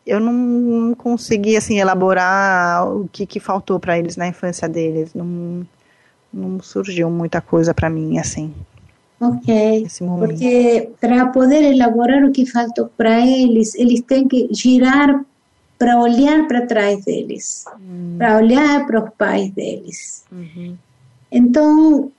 Eu 0.04 0.18
não, 0.18 0.32
não 0.32 0.94
consegui, 0.94 1.56
assim, 1.56 1.78
elaborar 1.78 2.88
o 2.88 3.08
que, 3.12 3.24
que 3.24 3.38
faltou 3.38 3.78
para 3.78 3.96
eles 3.98 4.16
na 4.16 4.26
infância 4.26 4.68
deles. 4.68 5.14
Não 5.14 5.64
não 6.32 6.60
surgiu 6.60 7.10
muita 7.10 7.40
coisa 7.40 7.74
para 7.74 7.90
mim 7.90 8.18
assim. 8.18 8.52
Ok, 9.20 9.86
porque 10.18 10.90
para 11.00 11.26
poder 11.26 11.62
elaborar 11.62 12.24
o 12.24 12.32
que 12.32 12.44
faltou 12.44 12.90
para 12.96 13.24
eles, 13.24 13.72
eles 13.76 14.00
têm 14.00 14.26
que 14.26 14.48
girar 14.50 15.24
para 15.82 15.98
olhar 15.98 16.46
para 16.46 16.64
trás 16.64 17.04
deles, 17.04 17.64
hum. 17.80 18.14
para 18.16 18.36
olhar 18.36 18.86
para 18.86 19.02
os 19.02 19.10
pais 19.14 19.50
deles. 19.50 20.24
Uhum. 20.30 20.78
Então, 21.28 22.12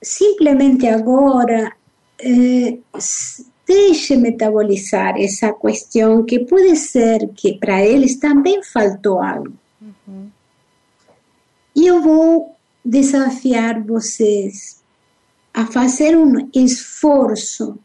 simplesmente 0.00 0.86
agora, 0.86 1.72
eh, 2.20 2.78
deixe 3.66 4.16
metabolizar 4.16 5.16
essa 5.18 5.52
questão 5.52 6.24
que 6.24 6.38
pode 6.38 6.76
ser 6.76 7.28
que 7.34 7.58
para 7.58 7.84
eles 7.84 8.14
também 8.20 8.62
faltou 8.62 9.20
algo. 9.20 9.52
Uhum. 9.82 10.28
E 11.74 11.88
eu 11.88 12.00
vou 12.00 12.54
desafiar 12.84 13.82
vocês 13.82 14.80
a 15.52 15.66
fazer 15.66 16.16
um 16.16 16.48
esforço 16.54 17.76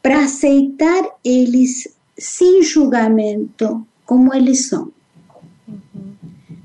para 0.00 0.20
aceitar 0.20 1.02
eles 1.24 1.88
sem 2.16 2.62
julgamento, 2.62 3.86
como 4.08 4.34
eles 4.34 4.68
são. 4.68 4.90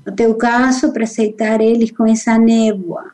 No 0.06 0.16
teu 0.16 0.34
caso, 0.34 0.90
para 0.94 1.04
aceitar 1.04 1.60
eles 1.60 1.90
com 1.90 2.06
essa 2.06 2.38
névoa. 2.38 3.12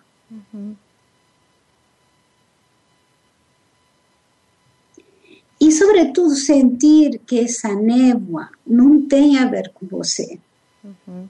E, 5.61 5.73
sobretudo, 5.73 6.37
sentir 6.37 7.19
que 7.27 7.41
essa 7.41 7.75
névoa 7.75 8.51
não 8.65 9.03
tem 9.03 9.37
a 9.37 9.47
ver 9.47 9.73
com 9.75 9.85
você. 9.89 10.39
Uhum. 10.85 11.29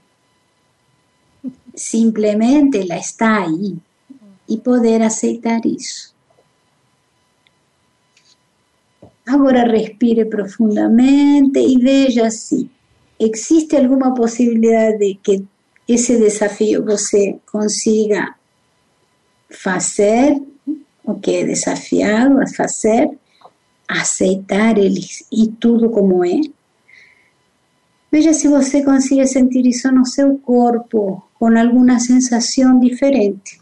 Simplesmente 1.75 2.77
ela 2.77 2.97
está 2.97 3.45
aí. 3.45 3.77
E 4.47 4.57
poder 4.57 5.01
aceitar 5.01 5.65
isso. 5.65 6.13
Agora 9.25 9.63
respire 9.63 10.25
profundamente 10.25 11.57
e 11.57 11.77
veja 11.77 12.29
se 12.29 12.69
existe 13.23 13.75
alguma 13.75 14.13
possibilidade 14.13 14.97
de 14.97 15.15
que 15.15 15.45
esse 15.87 16.17
desafio 16.17 16.83
você 16.83 17.37
consiga 17.51 18.35
fazer 19.49 20.41
o 21.03 21.15
que 21.15 21.35
é 21.35 21.45
desafiado 21.45 22.41
a 22.41 22.47
fazer 22.47 23.09
aceitar 23.87 24.77
eles 24.77 25.25
e 25.31 25.47
tudo 25.47 25.89
como 25.89 26.23
é. 26.25 26.39
Veja 28.11 28.33
se 28.33 28.47
você 28.47 28.83
consegue 28.83 29.25
sentir 29.27 29.65
isso 29.65 29.91
no 29.91 30.05
seu 30.05 30.37
corpo, 30.39 31.23
com 31.37 31.57
alguma 31.57 31.99
sensação 31.99 32.79
diferente. 32.79 33.60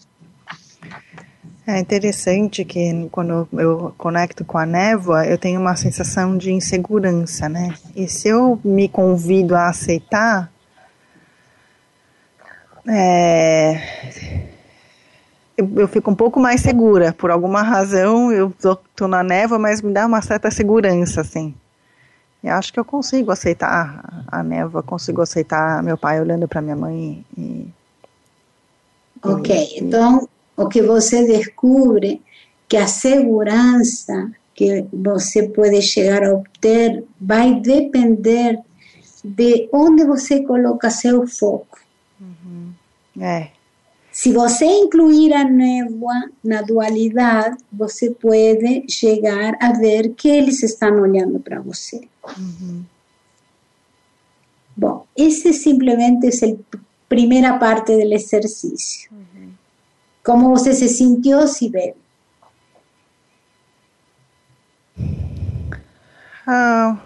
É 1.72 1.78
interessante 1.78 2.66
que 2.66 3.08
quando 3.12 3.48
eu 3.54 3.94
conecto 3.96 4.44
com 4.44 4.58
a 4.58 4.66
névoa, 4.66 5.28
eu 5.28 5.38
tenho 5.38 5.62
uma 5.62 5.76
sensação 5.76 6.36
de 6.36 6.52
insegurança, 6.52 7.48
né? 7.48 7.76
E 7.96 8.08
se 8.08 8.28
eu 8.28 8.60
me 8.64 8.90
convido 8.90 9.56
a 9.56 9.70
aceitar, 9.70 10.52
é, 12.88 13.80
eu, 15.56 15.70
eu, 15.76 15.88
fico 15.88 16.10
um 16.10 16.16
pouco 16.16 16.40
mais 16.40 16.60
segura. 16.60 17.14
Por 17.14 17.30
alguma 17.30 17.62
razão, 17.62 18.32
eu 18.32 18.52
tô, 18.60 18.76
tô, 18.96 19.08
na 19.08 19.22
névoa, 19.22 19.60
mas 19.60 19.80
me 19.80 19.94
dá 19.94 20.08
uma 20.08 20.24
certa 20.24 20.50
segurança, 20.50 21.22
assim. 21.22 21.54
E 22.44 22.50
acho 22.50 22.74
que 22.74 22.80
eu 22.80 22.86
consigo 22.86 23.32
aceitar 23.32 24.26
a, 24.28 24.40
a 24.40 24.44
névoa, 24.44 24.82
consigo 24.82 25.22
aceitar 25.22 25.84
meu 25.84 26.00
pai 26.00 26.20
olhando 26.20 26.48
para 26.48 26.64
minha 26.64 26.76
mãe. 26.76 27.24
E, 27.38 27.68
ok, 29.24 29.56
e, 29.56 29.84
então 29.84 30.28
o 30.60 30.68
que 30.68 30.82
você 30.82 31.26
descobre 31.26 32.22
que 32.68 32.76
a 32.76 32.86
segurança 32.86 34.32
que 34.54 34.86
você 34.92 35.48
pode 35.48 35.82
chegar 35.82 36.22
a 36.22 36.34
obter 36.34 37.06
vai 37.20 37.62
depender 37.62 38.60
de 39.24 39.70
onde 39.72 40.04
você 40.04 40.44
coloca 40.44 40.90
seu 40.90 41.26
foco. 41.26 41.80
Uhum. 42.20 42.74
É. 43.22 43.52
Se 44.12 44.34
você 44.34 44.66
incluir 44.66 45.34
a 45.34 45.46
névoa 45.46 46.30
na 46.44 46.62
dualidade, 46.62 47.58
você 47.72 48.12
pode 48.12 48.86
chegar 48.90 49.56
a 49.62 49.72
ver 49.72 50.10
que 50.10 50.28
eles 50.28 50.62
estão 50.62 51.02
olhando 51.02 51.40
para 51.40 51.62
você. 51.62 52.02
Uhum. 52.38 52.84
Bom, 54.76 55.06
esse 55.16 55.54
simplesmente 55.54 56.28
é 56.28 56.52
a 56.52 56.80
primeira 57.08 57.58
parte 57.58 57.94
do 57.94 58.14
exercício. 58.14 59.10
Uhum. 59.10 59.29
Como 60.30 60.50
você 60.52 60.76
se 60.76 60.88
sentiu, 60.88 61.48
Sibel? 61.48 61.96
Ah, 66.46 67.00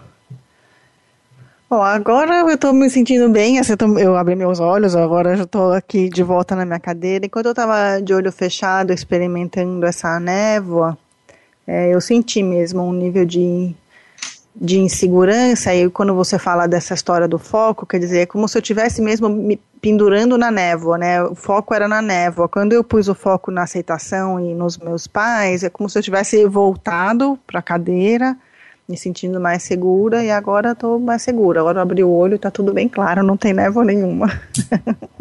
Bom, 1.70 1.82
agora 1.82 2.42
eu 2.42 2.50
estou 2.50 2.74
me 2.74 2.90
sentindo 2.90 3.30
bem, 3.30 3.60
assim, 3.60 3.76
eu 3.98 4.18
abri 4.18 4.36
meus 4.36 4.60
olhos, 4.60 4.94
agora 4.94 5.38
já 5.38 5.44
estou 5.44 5.72
aqui 5.72 6.10
de 6.10 6.22
volta 6.22 6.54
na 6.54 6.66
minha 6.66 6.82
cadeira. 6.82 7.26
Enquanto 7.26 7.46
eu 7.46 7.52
estava 7.54 8.02
de 8.02 8.14
olho 8.14 8.30
fechado, 8.30 8.92
experimentando 8.92 9.86
essa 9.86 10.20
névoa, 10.20 10.98
é, 11.66 11.96
eu 11.96 12.02
senti 12.02 12.44
mesmo 12.44 12.84
um 12.84 12.92
nível 12.92 13.24
de, 13.24 13.74
de 14.56 14.80
insegurança. 14.80 15.74
E 15.74 15.90
quando 15.90 16.14
você 16.14 16.38
fala 16.38 16.68
dessa 16.68 16.94
história 16.94 17.28
do 17.28 17.40
foco, 17.40 17.86
quer 17.86 18.00
dizer, 18.00 18.20
é 18.20 18.26
como 18.26 18.48
se 18.48 18.58
eu 18.58 18.62
estivesse 18.62 19.02
mesmo 19.02 19.30
me 19.30 19.60
pendurando 19.82 20.38
na 20.38 20.50
névoa, 20.50 20.98
né? 20.98 21.22
O 21.24 21.36
foco 21.36 21.74
era 21.74 21.88
na 21.88 22.02
névoa. 22.02 22.48
Quando 22.48 22.74
eu 22.74 22.84
pus 22.84 23.10
o 23.10 23.16
foco 23.16 23.52
na 23.52 23.64
aceitação 23.64 24.40
e 24.40 24.54
nos 24.54 24.78
meus 24.78 25.08
pais, 25.08 25.64
é 25.64 25.70
como 25.70 25.90
se 25.90 25.98
eu 25.98 26.04
tivesse 26.04 26.46
voltado 26.46 27.38
para 27.46 27.60
a 27.60 27.64
cadeira 27.64 28.38
me 28.88 28.98
sentindo 28.98 29.40
mais 29.40 29.64
segura 29.64 30.24
e 30.24 30.30
agora 30.30 30.72
estou 30.72 31.00
mais 31.00 31.22
segura. 31.22 31.62
Agora 31.62 31.80
eu 31.80 31.82
abri 31.82 32.04
o 32.04 32.10
olho 32.10 32.36
está 32.36 32.52
tudo 32.52 32.74
bem 32.74 32.88
claro, 32.88 33.24
não 33.24 33.38
tem 33.38 33.54
névoa 33.54 33.84
nenhuma. 33.84 34.28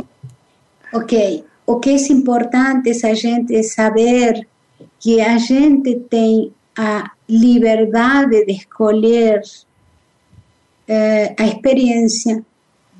ok. 0.92 1.44
O 1.66 1.78
que 1.78 1.90
é 1.90 2.12
importante 2.12 2.90
é 2.90 3.10
a 3.10 3.14
gente 3.14 3.62
saber 3.62 4.46
que 4.98 5.20
a 5.20 5.38
gente 5.38 5.94
tem 6.10 6.52
a 6.76 7.10
liberdade 7.28 8.44
de 8.44 8.52
escolher 8.52 9.42
eh, 10.88 11.34
a 11.38 11.46
experiência, 11.46 12.44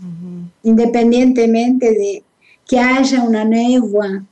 uhum. 0.02 0.46
independentemente 0.64 1.90
de 1.90 2.22
que 2.66 2.76
haja 2.76 3.22
uma 3.22 3.44
névoa 3.44 4.24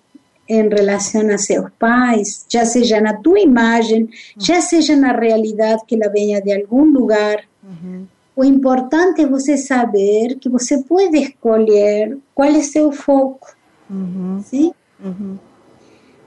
em 0.48 0.68
relação 0.68 1.28
a 1.30 1.38
seus 1.38 1.70
pais, 1.78 2.44
já 2.48 2.64
seja 2.64 3.00
na 3.00 3.14
tua 3.14 3.38
imagem, 3.38 4.08
já 4.36 4.60
seja 4.60 4.96
na 4.96 5.12
realidade 5.12 5.84
que 5.86 5.94
ela 5.94 6.12
venha 6.12 6.42
de 6.42 6.52
algum 6.52 6.84
lugar. 6.84 7.44
Uhum. 7.62 8.06
O 8.34 8.44
importante 8.44 9.22
é 9.22 9.26
você 9.26 9.56
saber 9.56 10.36
que 10.40 10.48
você 10.48 10.82
pode 10.82 11.16
escolher 11.18 12.18
qual 12.34 12.48
é 12.48 12.62
seu 12.62 12.90
foco. 12.90 13.54
Uhum. 13.88 14.42
Sim? 14.44 14.72
Uhum. 14.98 15.38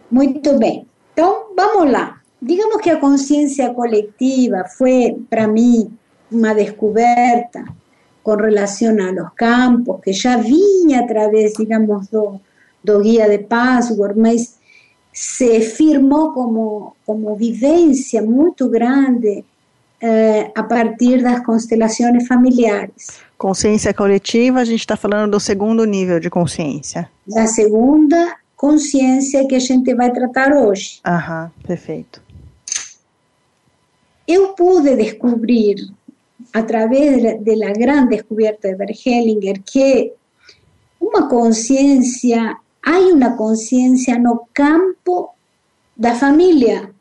Muito 0.10 0.58
bem. 0.58 0.88
Então, 1.12 1.48
vamos 1.56 1.92
lá. 1.92 2.23
Digamos 2.46 2.82
que 2.82 2.90
a 2.90 3.00
consciência 3.00 3.74
coletiva 3.74 4.66
foi, 4.78 5.16
para 5.30 5.48
mim, 5.48 5.90
uma 6.30 6.54
descoberta 6.54 7.64
com 8.22 8.36
relação 8.36 8.96
a 9.00 9.12
los 9.12 9.34
campos, 9.34 10.02
que 10.04 10.12
já 10.12 10.36
vinha 10.36 11.00
através, 11.00 11.54
digamos, 11.54 12.08
do, 12.10 12.42
do 12.84 13.00
guía 13.00 13.30
de 13.30 13.40
password, 13.46 14.20
mas 14.20 14.58
se 15.14 15.62
firmou 15.62 16.34
como, 16.34 16.96
como 17.06 17.34
vivência 17.36 18.22
muito 18.22 18.68
grande 18.68 19.46
eh, 20.02 20.52
a 20.54 20.64
partir 20.64 21.24
das 21.24 21.46
constelações 21.46 22.28
familiares. 22.28 23.22
Consciência 23.38 23.94
coletiva, 23.94 24.60
a 24.60 24.66
gente 24.66 24.82
está 24.82 24.98
falando 24.98 25.32
do 25.32 25.40
segundo 25.40 25.86
nível 25.86 26.20
de 26.20 26.30
consciência. 26.30 27.10
Da 27.26 27.48
segunda 27.48 28.36
consciência 28.58 29.48
que 29.48 29.56
a 29.56 29.60
gente 29.60 29.94
vai 29.96 30.12
tratar 30.12 30.52
hoje. 30.54 31.00
Aham, 31.06 31.50
perfeito. 31.66 32.22
Eu 34.28 34.50
pude 34.54 34.96
descobrir, 34.96 35.92
através 36.54 37.22
da 37.22 37.74
grande 37.74 38.16
descoberta 38.16 38.70
de 38.70 38.76
Bert 38.76 39.00
Hellinger, 39.06 39.62
que 39.64 40.14
uma 41.00 41.28
consciência 41.28 42.58
hay 42.84 43.12
una 43.12 43.36
conciencia 43.38 44.20
no 44.20 44.48
campo 44.52 45.34
da 45.96 46.14
familia 46.16 46.92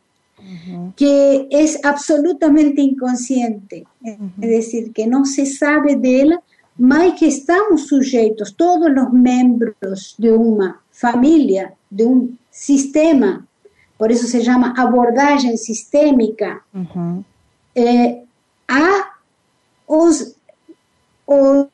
que 0.97 1.49
es 1.51 1.79
absolutamente 1.85 2.83
inconsciente, 2.83 3.85
es 4.03 4.51
decir, 4.51 4.93
que 4.93 5.07
no 5.07 5.25
se 5.25 5.47
sabe 5.47 5.97
de 5.97 6.23
ella, 6.23 6.43
más 6.77 7.19
que 7.19 7.29
estamos 7.29 7.87
sujetos, 7.87 8.55
todos 8.57 8.91
los 8.91 9.13
miembros 9.13 10.15
de 10.19 10.33
una 10.33 10.81
familia, 10.91 11.75
de 11.91 12.05
un 12.05 12.39
sistema, 12.51 13.47
por 14.03 14.11
eso 14.11 14.27
se 14.27 14.43
llama 14.43 14.75
abordaje 14.77 15.57
sistémica, 15.57 16.67
eh, 17.73 18.25
a 18.67 18.89
os, 19.87 20.35
o, 21.25 21.69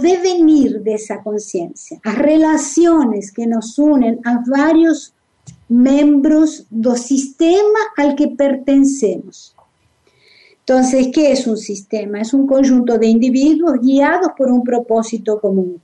devenir 0.00 0.80
de 0.84 0.94
esa 0.94 1.24
conciencia, 1.24 1.98
las 2.04 2.18
relaciones 2.18 3.32
que 3.32 3.48
nos 3.48 3.76
unen 3.80 4.20
a 4.24 4.44
varios 4.46 5.12
miembros 5.68 6.66
del 6.70 6.98
sistema 6.98 7.80
al 7.96 8.14
que 8.14 8.28
pertenecemos. 8.28 9.56
Entonces, 10.60 11.08
¿qué 11.12 11.32
es 11.32 11.48
un 11.48 11.56
sistema? 11.56 12.20
Es 12.20 12.32
un 12.32 12.46
conjunto 12.46 12.96
de 12.96 13.08
individuos 13.08 13.80
guiados 13.80 14.28
por 14.38 14.52
un 14.52 14.62
propósito 14.62 15.40
común. 15.40 15.80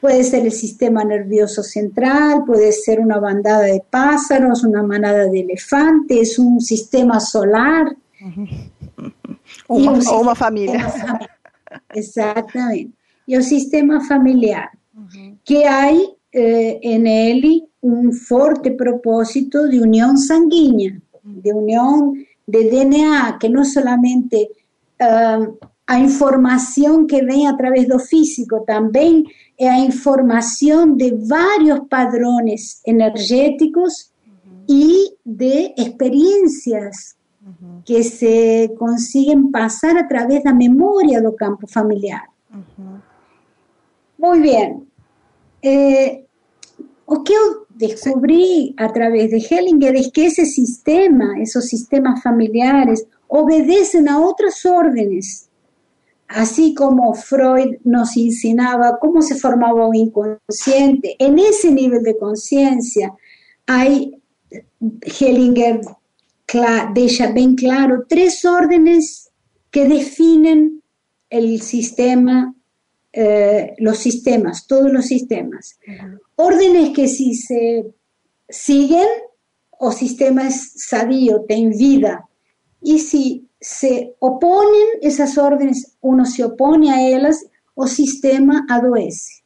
Puede 0.00 0.24
ser 0.24 0.44
el 0.44 0.52
sistema 0.52 1.04
nervioso 1.04 1.62
central, 1.62 2.44
puede 2.46 2.72
ser 2.72 3.00
una 3.00 3.18
bandada 3.18 3.62
de 3.62 3.82
pájaros, 3.88 4.64
una 4.64 4.82
manada 4.82 5.26
de 5.26 5.40
elefantes, 5.40 6.38
un 6.38 6.60
sistema 6.60 7.20
solar. 7.20 7.94
Uma, 9.68 9.92
un 9.92 10.00
uma 10.08 10.34
família. 10.34 10.92
Exatamente. 11.94 12.92
E 13.28 13.38
o 13.38 13.42
sistema 13.42 14.00
familiar, 14.00 14.70
que 15.44 15.64
há 15.66 15.92
eh, 15.92 16.80
en 16.82 17.06
él 17.06 17.68
un 17.80 18.12
forte 18.12 18.72
propósito 18.72 19.66
de 19.66 19.80
unión 19.80 20.18
sanguínea, 20.18 21.00
de 21.22 21.52
unión 21.52 22.14
de 22.46 22.70
DNA, 22.70 23.38
que 23.38 23.48
no 23.48 23.64
solamente 23.64 24.50
uh, 25.00 25.56
a 25.86 25.98
información 25.98 27.06
que 27.06 27.22
vem 27.22 27.46
a 27.46 27.56
través 27.56 27.88
do 27.88 27.98
físico, 27.98 28.60
também 28.66 29.24
é 29.24 29.49
a 29.68 29.78
informação 29.78 30.94
de 30.96 31.14
vários 31.26 31.80
padrões 31.88 32.80
energéticos 32.86 34.10
e 34.68 35.16
de 35.26 35.74
experiências 35.76 37.16
uhum. 37.44 37.82
que 37.84 38.02
se 38.02 38.68
conseguem 38.78 39.50
passar 39.50 39.96
através 39.96 40.42
da 40.44 40.54
memória 40.54 41.20
do 41.20 41.32
campo 41.32 41.66
familiar. 41.66 42.24
Uhum. 42.52 42.98
Muito 44.18 44.42
bem. 44.42 44.86
Eh, 45.62 46.22
o 47.06 47.22
que 47.22 47.32
eu 47.32 47.66
descobri 47.70 48.72
através 48.76 49.30
de 49.30 49.54
Hellinger 49.54 49.94
é 49.96 50.10
que 50.10 50.20
esse 50.22 50.46
sistema, 50.46 51.38
esses 51.40 51.68
sistemas 51.68 52.22
familiares, 52.22 53.04
obedecem 53.28 54.08
a 54.08 54.18
outras 54.18 54.64
ordens 54.64 55.49
así 56.30 56.74
como 56.74 57.12
Freud 57.14 57.78
nos 57.84 58.16
enseñaba 58.16 58.98
cómo 59.00 59.20
se 59.20 59.34
formaba 59.34 59.88
un 59.88 59.96
inconsciente, 59.96 61.16
en 61.18 61.38
ese 61.38 61.72
nivel 61.72 62.02
de 62.02 62.16
conciencia 62.16 63.12
hay, 63.66 64.22
Hellinger 65.02 65.80
deja 66.94 67.32
bien 67.32 67.54
claro 67.54 68.04
tres 68.08 68.44
órdenes 68.44 69.30
que 69.70 69.86
definen 69.86 70.82
el 71.28 71.60
sistema, 71.62 72.54
eh, 73.12 73.74
los 73.78 73.98
sistemas, 73.98 74.66
todos 74.66 74.90
los 74.90 75.06
sistemas. 75.06 75.78
Órdenes 76.36 76.90
que 76.90 77.08
si 77.08 77.34
se 77.34 77.92
siguen, 78.48 79.06
o 79.70 79.92
sistema 79.92 80.46
es 80.46 80.72
sabio, 80.76 81.44
ten 81.48 81.70
vida, 81.70 82.28
y 82.82 82.98
si 82.98 83.49
se 83.60 84.16
oponen 84.18 84.98
esas 85.02 85.36
órdenes, 85.36 85.96
uno 86.00 86.24
se 86.24 86.44
opone 86.44 86.90
a 86.90 87.06
ellas, 87.06 87.46
o 87.74 87.86
sistema 87.86 88.66
adoece. 88.68 89.42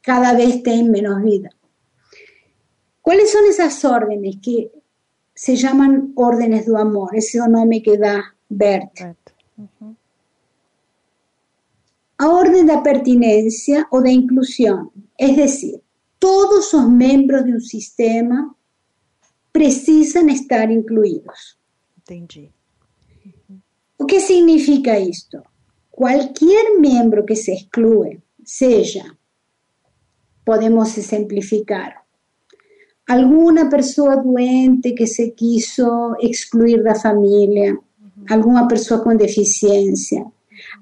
Cada 0.00 0.34
vez 0.34 0.62
tiene 0.62 0.88
menos 0.88 1.22
vida. 1.22 1.50
¿Cuáles 3.02 3.30
son 3.30 3.44
esas 3.48 3.84
órdenes 3.84 4.36
que 4.42 4.70
se 5.34 5.56
llaman 5.56 6.12
órdenes 6.14 6.66
de 6.66 6.78
amor? 6.78 7.10
Ese 7.14 7.38
nombre 7.48 7.82
que 7.82 7.96
da 7.96 8.34
Bert. 8.48 9.00
A 12.18 12.28
orden 12.28 12.66
de 12.66 12.78
pertinencia 12.78 13.86
o 13.90 14.00
de 14.00 14.10
inclusión, 14.10 14.90
es 15.16 15.36
decir, 15.36 15.80
todos 16.18 16.72
los 16.72 16.88
miembros 16.88 17.44
de 17.44 17.52
un 17.52 17.60
sistema 17.60 18.54
precisan 19.52 20.28
estar 20.28 20.70
incluidos. 20.70 21.58
Entendi. 21.98 22.50
O 23.98 24.06
que 24.06 24.20
significa 24.20 24.96
esto? 24.96 25.42
Cualquier 25.90 26.78
miembro 26.78 27.26
que 27.26 27.36
se 27.36 27.52
excluye, 27.52 28.22
sea, 28.44 29.18
podemos 30.44 30.88
simplificar, 30.88 31.96
alguna 33.06 33.68
persona 33.68 34.16
doente 34.16 34.94
que 34.94 35.06
se 35.06 35.32
quiso 35.32 36.14
excluir 36.20 36.78
de 36.78 36.84
la 36.84 36.94
familia, 36.94 37.78
alguna 38.28 38.68
persona 38.68 39.02
con 39.02 39.18
deficiencia, 39.18 40.24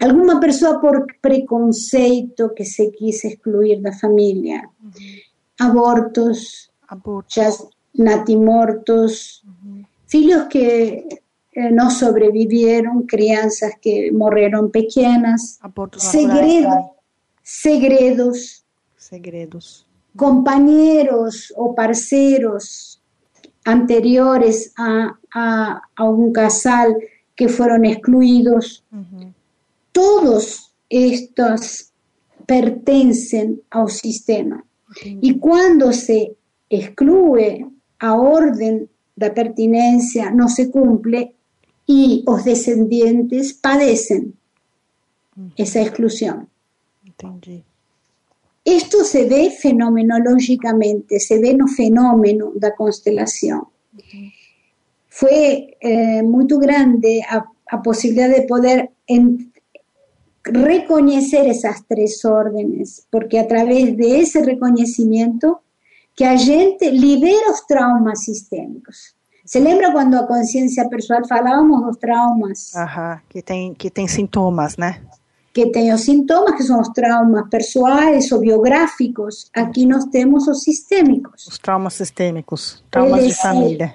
alguna 0.00 0.38
persona 0.38 0.81
por 0.81 1.07
preconceito 1.20 2.55
que 2.55 2.64
se 2.64 2.90
quiso 2.92 3.29
excluir 3.29 3.79
de 3.79 3.90
la 3.90 3.96
familia, 3.96 4.70
abortos, 5.59 6.70
abortos. 6.88 7.68
natimortos, 7.94 9.42
filhos 10.07 10.44
que 10.50 11.09
eh, 11.59 11.71
no 11.71 11.90
sobrevivieron, 11.90 13.05
crianzas 13.05 13.73
que 13.81 14.11
pequeñas, 14.71 15.59
segredos, 15.97 16.75
segredos, 17.42 18.62
segredos, 18.99 19.87
compañeros 20.14 21.55
o 21.57 21.75
parceros 21.75 23.01
anteriores 23.64 24.75
a, 24.77 25.19
a, 25.33 26.05
un 26.05 26.31
casal 26.31 26.95
que 27.35 27.49
fueron 27.49 27.87
excluidos. 27.87 28.85
Todos 29.92 30.75
estos 30.90 31.90
pertenecen 32.45 33.62
al 33.71 33.88
sistema. 33.88 34.62
Y 35.23 35.38
cuando 35.38 35.90
se 35.95 36.37
excluye 36.69 37.66
a 37.99 38.14
orden 38.14 38.90
de 39.14 39.31
pertinencia 39.31 40.31
no 40.31 40.51
se 40.51 40.71
cumple, 40.71 41.36
y 41.87 42.25
los 42.27 42.44
descendientes 42.44 43.55
padecen 43.55 44.35
esa 45.57 45.81
exclusión. 45.83 46.49
Esto 48.64 49.05
se 49.05 49.27
ve 49.27 49.51
fenomenológicamente, 49.51 51.20
se 51.20 51.38
ve 51.38 51.55
no 51.55 51.68
fenómeno 51.68 52.53
la 52.61 52.75
constelación. 52.75 53.62
Fue 55.09 55.77
eh, 55.81 56.22
muy 56.22 56.46
grande 56.49 57.22
la 57.70 57.83
posibilidad 57.83 58.29
de 58.29 58.42
poder 58.42 58.90
reconocer 60.42 61.46
esas 61.46 61.87
tres 61.87 62.25
órdenes, 62.25 63.07
porque 63.11 63.38
a 63.38 63.49
través 63.49 63.96
de 63.96 64.20
ese 64.20 64.44
reconocimiento 64.44 65.62
que 66.14 66.25
a 66.25 66.38
gente 66.38 66.90
libera 66.90 67.49
los 67.49 67.66
traumas 67.66 68.25
sistémicos. 68.25 69.15
Se 69.46 69.61
lembra 69.61 69.92
quando 69.92 70.14
a 70.16 70.26
consciência 70.26 70.88
pessoal 70.88 71.24
falávamos 71.26 71.87
dos 71.87 71.96
traumas? 71.98 72.74
Aham, 72.74 73.20
que 73.28 73.40
tem, 73.40 73.72
que 73.74 73.88
tem 73.88 74.09
sintomas, 74.09 74.76
né? 74.76 75.00
Que 75.54 75.70
tem 75.70 75.92
os 75.94 76.00
sintomas, 76.00 76.56
que 76.56 76.64
são 76.64 76.80
os 76.80 76.88
traumas 76.88 77.48
pessoais 77.48 78.30
ou 78.32 78.40
biográficos. 78.40 79.48
Aqui 79.54 79.87
nós 79.87 80.04
temos 80.06 80.48
os 80.48 80.62
sistêmicos. 80.62 81.46
Os 81.46 81.59
traumas 81.59 81.94
sistêmicos, 81.94 82.82
traumas 82.90 83.24
de 83.24 83.35
família. 83.35 83.94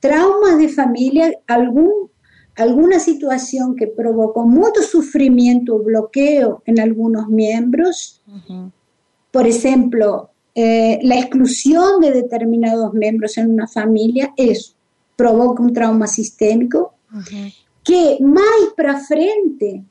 Traumas 0.00 0.58
de 0.58 0.68
família, 0.68 1.38
algum, 1.48 2.08
alguma 2.58 2.98
situação 2.98 3.74
que 3.74 3.86
provocou 3.86 4.44
muito 4.46 4.82
sofrimento 4.82 5.72
ou 5.72 5.84
bloqueio 5.84 6.60
em 6.66 6.80
alguns 6.80 7.28
membros. 7.28 8.20
Uhum. 8.26 8.72
Por 9.30 9.46
exemplo, 9.46 10.28
eh, 10.54 10.98
la 11.04 11.14
exclusión 11.14 12.00
de 12.00 12.10
determinados 12.10 12.92
miembros 12.92 13.38
en 13.38 13.52
una 13.52 13.68
familia 13.68 14.32
es 14.36 14.74
provoca 15.20 15.62
un 15.62 15.74
trauma 15.74 16.06
sistémico 16.06 16.94
que 17.84 18.16
más 18.22 18.72
para 18.74 18.98
frente 19.00 19.84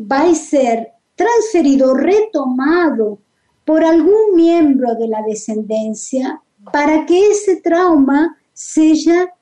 va 0.00 0.22
a 0.22 0.34
ser 0.34 0.88
transferido, 1.14 1.94
retomado 1.94 3.20
por 3.64 3.84
algún 3.84 4.34
miembro 4.34 4.96
de 4.96 5.06
la 5.06 5.22
descendencia 5.22 6.42
para 6.72 7.06
que 7.06 7.30
ese 7.30 7.60
trauma 7.60 8.36
sea 8.52 9.32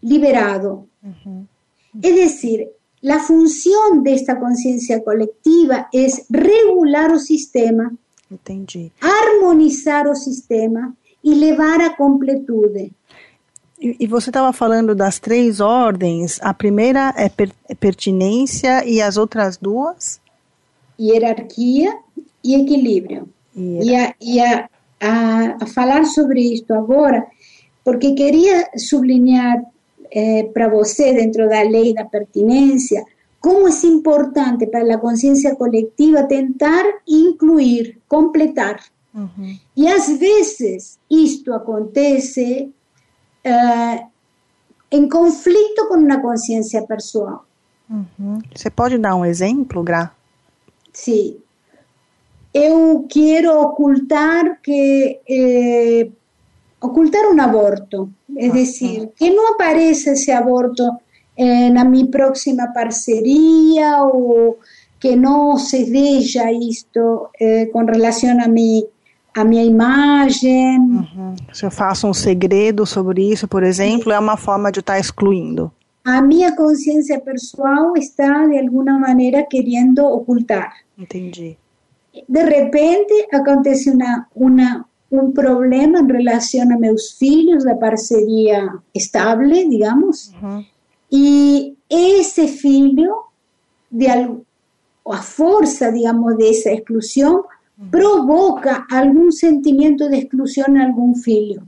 liberado. 0.00 0.88
Es 2.02 2.16
decir, 2.16 2.68
la 3.02 3.20
función 3.20 4.02
de 4.02 4.14
esta 4.14 4.40
conciencia 4.40 5.04
colectiva 5.04 5.88
es 5.92 6.26
regular 6.28 7.12
el 7.12 7.20
sistema, 7.20 7.92
harmonizar 9.00 10.08
el 10.08 10.16
sistema 10.16 10.92
y 11.22 11.36
levar 11.36 11.82
a 11.82 11.96
completude. 11.96 12.92
E, 13.80 13.96
e 14.00 14.06
você 14.06 14.30
estava 14.30 14.52
falando 14.52 14.94
das 14.94 15.18
três 15.18 15.60
ordens. 15.60 16.38
A 16.42 16.54
primeira 16.54 17.12
é, 17.16 17.28
per, 17.28 17.50
é 17.68 17.74
pertinência 17.74 18.84
e 18.84 19.00
as 19.00 19.16
outras 19.16 19.56
duas? 19.56 20.20
Hierarquia 20.98 21.96
e 22.42 22.54
equilíbrio. 22.54 23.28
E, 23.54 23.94
a, 23.94 24.14
e 24.20 24.40
a, 24.40 24.68
a, 25.00 25.66
falar 25.66 26.04
sobre 26.04 26.40
isto 26.40 26.74
agora, 26.74 27.26
porque 27.82 28.12
queria 28.12 28.68
sublinhar 28.76 29.62
eh, 30.10 30.44
para 30.52 30.68
você, 30.68 31.14
dentro 31.14 31.48
da 31.48 31.62
lei 31.62 31.94
da 31.94 32.04
pertinência, 32.04 33.02
como 33.40 33.68
é 33.68 33.86
importante 33.86 34.66
para 34.66 34.94
a 34.94 34.98
consciência 34.98 35.54
coletiva 35.56 36.24
tentar 36.24 36.84
incluir, 37.08 37.98
completar. 38.08 38.82
Uhum. 39.14 39.56
E 39.76 39.88
às 39.88 40.08
vezes 40.18 40.98
isto 41.10 41.52
acontece 41.52 42.70
uh, 43.46 44.06
em 44.90 45.08
conflito 45.08 45.88
com 45.88 45.94
uma 45.94 46.20
consciência 46.20 46.82
pessoal. 46.82 47.44
Uhum. 47.88 48.40
Você 48.54 48.68
pode 48.68 48.98
dar 48.98 49.14
um 49.14 49.24
exemplo, 49.24 49.82
Gra? 49.82 50.12
Sim. 50.92 51.36
eu 52.56 53.04
quero 53.06 53.60
ocultar 53.60 54.62
que 54.62 55.20
eh, 55.28 56.08
ocultar 56.80 57.26
un 57.30 57.38
aborto, 57.38 58.08
es 58.34 58.50
decir, 58.54 59.10
que 59.14 59.30
no 59.30 59.42
aparece 59.54 60.12
ese 60.12 60.32
aborto 60.32 61.00
en 61.36 61.74
mi 61.90 62.06
próxima 62.06 62.72
parcería 62.72 64.02
o 64.04 64.56
que 64.98 65.16
no 65.16 65.58
se 65.58 65.84
veja 65.84 66.50
isto 66.50 67.28
eh, 67.38 67.68
com 67.70 67.84
relação 67.86 68.40
a 68.40 68.48
mim 68.48 68.86
a 69.36 69.44
minha 69.44 69.64
imagem. 69.64 70.78
Uhum. 70.78 71.34
Se 71.52 71.66
eu 71.66 71.70
faço 71.70 72.08
um 72.08 72.14
segredo 72.14 72.86
sobre 72.86 73.30
isso, 73.30 73.46
por 73.46 73.62
exemplo, 73.62 74.10
é 74.10 74.18
uma 74.18 74.38
forma 74.38 74.72
de 74.72 74.80
estar 74.80 74.98
excluindo. 74.98 75.70
A 76.02 76.22
minha 76.22 76.56
consciência 76.56 77.20
pessoal 77.20 77.92
está, 77.96 78.46
de 78.46 78.58
alguma 78.58 78.98
maneira, 78.98 79.42
querendo 79.42 79.98
ocultar. 80.06 80.72
Entendi. 80.96 81.58
De 82.26 82.44
repente, 82.44 83.28
acontece 83.30 83.90
uma, 83.90 84.26
uma, 84.34 84.86
um 85.12 85.30
problema 85.32 85.98
em 85.98 86.12
relação 86.12 86.62
a 86.62 86.78
meus 86.78 87.12
filhos, 87.12 87.64
da 87.64 87.74
parceria 87.74 88.72
estable, 88.94 89.68
digamos, 89.68 90.32
uhum. 90.40 90.64
e 91.12 91.76
esse 91.90 92.48
filho, 92.48 93.14
de, 93.90 94.06
a 94.08 95.22
fuerza, 95.22 95.92
digamos, 95.92 96.38
de 96.38 96.48
esa 96.48 96.72
exclusión, 96.72 97.42
provoca 97.90 98.86
algún 98.90 99.32
sentimiento 99.32 100.08
de 100.08 100.18
exclusión 100.18 100.76
en 100.76 100.82
algún 100.82 101.16
filho. 101.16 101.62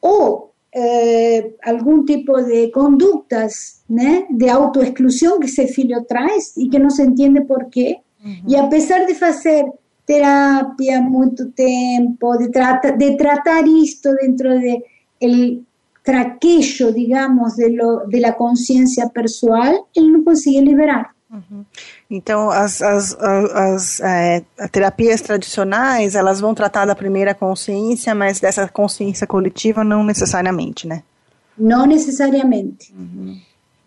O 0.00 0.50
eh, 0.72 1.56
algún 1.62 2.06
tipo 2.06 2.40
de 2.42 2.70
conductas 2.70 3.82
de 3.88 4.50
autoexclusión 4.50 5.40
que 5.40 5.46
ese 5.46 5.66
filho 5.66 6.04
trae 6.04 6.38
y 6.56 6.70
que 6.70 6.78
no 6.78 6.90
se 6.90 7.02
entiende 7.02 7.42
por 7.42 7.70
qué. 7.70 8.02
Y 8.46 8.56
a 8.56 8.68
pesar 8.68 9.06
de 9.06 9.14
hacer 9.14 9.66
terapia 10.04 11.00
mucho 11.00 11.48
tiempo, 11.50 12.36
de, 12.36 12.48
de 12.48 13.16
tratar 13.16 13.64
esto 13.82 14.12
dentro 14.20 14.50
de 14.54 14.84
el 15.20 15.64
traquejo, 16.02 16.92
digamos, 16.92 17.56
de, 17.56 17.70
lo, 17.70 18.06
de 18.06 18.20
la 18.20 18.32
consciência 18.32 19.08
pessoal, 19.08 19.86
ele 19.94 20.10
não 20.10 20.24
conseguia 20.24 20.62
liberar. 20.62 21.14
Uhum. 21.32 21.64
Então, 22.10 22.50
as, 22.50 22.82
as, 22.82 23.14
as, 23.14 24.00
é, 24.00 24.42
terapias 24.72 25.20
tradicionais, 25.20 26.16
elas 26.16 26.40
vão 26.40 26.54
tratar 26.54 26.84
da 26.84 26.94
primeira 26.94 27.34
consciência, 27.34 28.14
mas 28.14 28.40
dessa 28.40 28.68
consciência 28.68 29.26
coletiva 29.26 29.84
não 29.84 30.02
necessariamente, 30.02 30.88
né? 30.88 31.04
Não 31.56 31.86
necessariamente. 31.86 32.92
Uhum. 32.92 33.38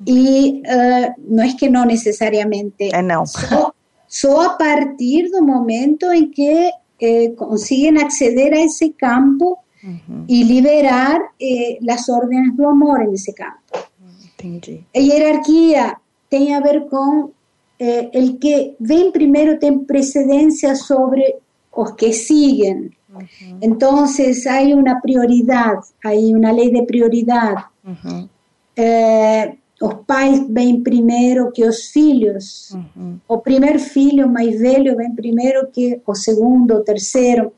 E 0.07 0.61
uh, 0.61 1.13
não 1.17 1.43
é 1.43 1.53
que 1.53 1.69
não 1.69 1.85
necessariamente. 1.85 2.93
É 2.93 3.01
não. 3.01 3.25
Só, 3.25 3.73
só 4.07 4.41
a 4.45 4.49
partir 4.51 5.29
do 5.29 5.43
momento 5.43 6.11
em 6.13 6.29
que 6.29 6.71
eh, 6.99 7.29
conseguem 7.35 8.01
acceder 8.01 8.53
a 8.53 8.61
esse 8.63 8.93
campo 8.93 9.59
y 10.27 10.45
liberar 10.45 11.19
eh, 11.39 11.77
las 11.81 12.07
órdenes 12.07 12.55
de 12.55 12.65
amor 12.65 13.01
en 13.01 13.13
ese 13.13 13.33
campo. 13.33 13.79
La 14.93 15.01
jerarquía 15.01 15.99
tiene 16.33 16.55
a 16.55 16.61
ver 16.61 16.87
con 16.87 17.31
eh, 17.77 18.09
el 18.11 18.39
que 18.39 18.75
ven 18.79 19.11
primero, 19.11 19.59
tiene 19.59 19.85
precedencia 19.85 20.75
sobre 20.75 21.35
los 21.77 21.93
que 21.93 22.11
siguen. 22.11 22.95
Entonces 23.61 24.47
hay 24.47 24.73
una 24.73 24.99
prioridad, 24.99 25.75
hay 26.03 26.33
una 26.33 26.51
ley 26.51 26.71
de 26.71 26.81
prioridad. 26.83 27.53
Eh, 28.75 29.59
los 29.79 29.93
pais 30.05 30.41
ven 30.47 30.81
primero 30.81 31.51
que 31.53 31.65
los 31.65 31.89
filhos. 31.91 32.75
O 33.27 33.43
primer 33.43 33.79
filho 33.79 34.27
más 34.27 34.57
velho 34.59 34.95
ven 34.95 35.15
primero 35.15 35.69
que 35.71 36.01
o 36.03 36.15
segundo, 36.15 36.77
o 36.77 36.81
tercero. 36.81 37.53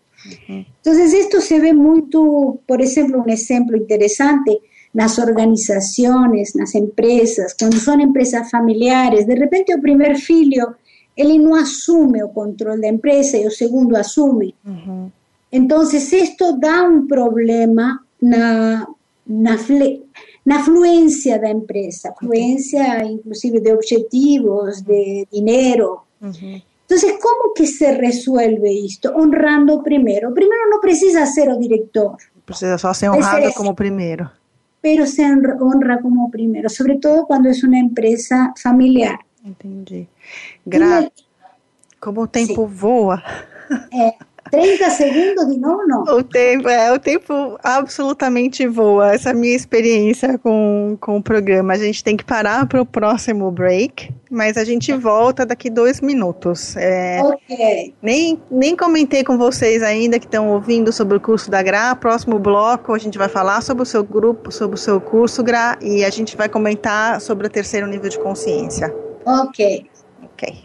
Entonces 0.50 1.14
esto 1.14 1.40
se 1.40 1.62
ve 1.62 1.74
mucho, 1.74 2.60
por 2.68 2.82
ejemplo, 2.82 3.22
un 3.22 3.30
ejemplo 3.30 3.78
interesante, 3.78 4.60
las 4.96 5.20
organizaciones, 5.20 6.56
las 6.56 6.74
empresas, 6.74 7.54
cuando 7.60 7.78
son 7.78 8.00
empresas 8.00 8.50
familiares, 8.50 9.28
de 9.28 9.36
repente 9.36 9.74
el 9.74 9.82
primer 9.82 10.16
filho, 10.16 10.78
él 11.18 11.43
no 11.43 11.58
asume 11.58 12.20
el 12.20 12.32
control 12.34 12.80
de 12.80 12.88
la 12.88 12.93
empresa 12.93 13.38
y 13.38 13.43
el 13.43 13.52
segundo 13.52 13.98
asume. 13.98 14.56
Entonces 15.52 16.14
esto 16.14 16.58
da 16.58 16.84
un 16.84 17.08
problema 17.10 18.06
na, 18.22 18.88
na, 19.26 19.58
na 20.46 20.64
fluencia 20.64 21.39
da 21.39 21.50
empresa, 21.50 22.14
fluencia 22.18 23.04
inclusive 23.04 23.60
de 23.60 23.74
objetivos, 23.74 24.86
de 24.86 25.28
dinero. 25.30 26.06
Entonces, 26.22 27.16
¿cómo 27.22 27.54
que 27.54 27.68
se 27.68 27.98
resuelve 27.98 28.86
esto? 28.86 29.12
Honrando 29.14 29.84
primero. 29.84 30.34
Primero 30.34 30.62
no 30.72 30.80
precisa 30.80 31.26
ser 31.26 31.50
o 31.50 31.58
director. 31.58 32.16
Precisa 32.46 32.78
só 32.78 32.93
ser 32.93 33.10
honrado 33.10 33.52
como 33.54 33.76
primero. 33.76 34.32
Pero 34.86 35.08
se 35.08 35.24
honra 35.26 36.00
como 36.00 36.30
primero, 36.30 36.70
sobre 36.70 37.00
todo 37.00 37.26
cuando 37.26 37.50
es 37.50 37.64
una 37.64 37.80
empresa 37.80 38.54
familiar. 38.56 39.18
Entendi. 39.44 40.08
Gra 40.64 41.10
como 42.00 42.22
o 42.22 42.28
tempo 42.28 42.70
sí. 42.70 42.76
voa. 42.82 43.24
É, 43.92 44.14
30 44.62 44.89
segundos 44.89 45.47
de 45.47 45.60
novo, 45.60 45.86
não? 45.88 46.03
O 46.03 46.24
tempo, 46.24 46.70
é, 46.70 46.91
o 46.91 46.99
tempo 46.99 47.58
absolutamente 47.64 48.68
voa. 48.68 49.14
Essa 49.14 49.32
é 49.32 49.34
minha 49.34 49.56
experiência 49.56 50.38
com, 50.38 50.97
com 50.99 51.18
o 51.18 51.24
programa. 51.24 51.74
A 51.74 51.78
gente 51.78 52.03
tem 52.03 52.16
que 52.16 52.24
parar 52.24 52.66
para 52.68 52.82
o 52.82 52.86
próximo 52.86 53.49
break, 53.51 54.14
mas 54.30 54.58
a 54.58 54.64
gente 54.64 54.93
volta 54.93 55.45
daqui 55.45 55.70
dois 55.70 56.01
minutos. 56.01 56.76
É, 56.78 57.22
ok. 57.24 57.93
Nem, 58.01 58.41
nem 58.49 58.76
comentei 58.76 59.24
com 59.24 59.38
vocês 59.38 59.84
ainda 59.84 60.20
que 60.20 60.26
estão 60.26 60.49
ouvindo 60.49 60.91
sobre 60.91 61.18
o 61.18 61.20
curso 61.20 61.49
da 61.51 61.62
Gra. 61.62 61.95
Próximo 61.95 62.39
bloco 62.39 62.93
a 62.93 62.97
gente 62.97 63.18
vai 63.18 63.30
falar 63.30 63.62
sobre 63.62 63.84
o 63.84 63.86
seu 63.86 64.03
grupo, 64.03 64.51
sobre 64.51 64.76
o 64.76 64.80
seu 64.80 64.99
curso, 64.99 65.43
Gra, 65.43 65.78
e 65.82 66.03
a 66.03 66.10
gente 66.10 66.36
vai 66.36 66.49
comentar 66.49 67.22
sobre 67.22 67.47
o 67.47 67.49
terceiro 67.49 67.88
nível 67.88 68.10
de 68.10 68.20
consciência. 68.20 68.93
Ok. 69.26 69.89
Ok. 70.24 70.64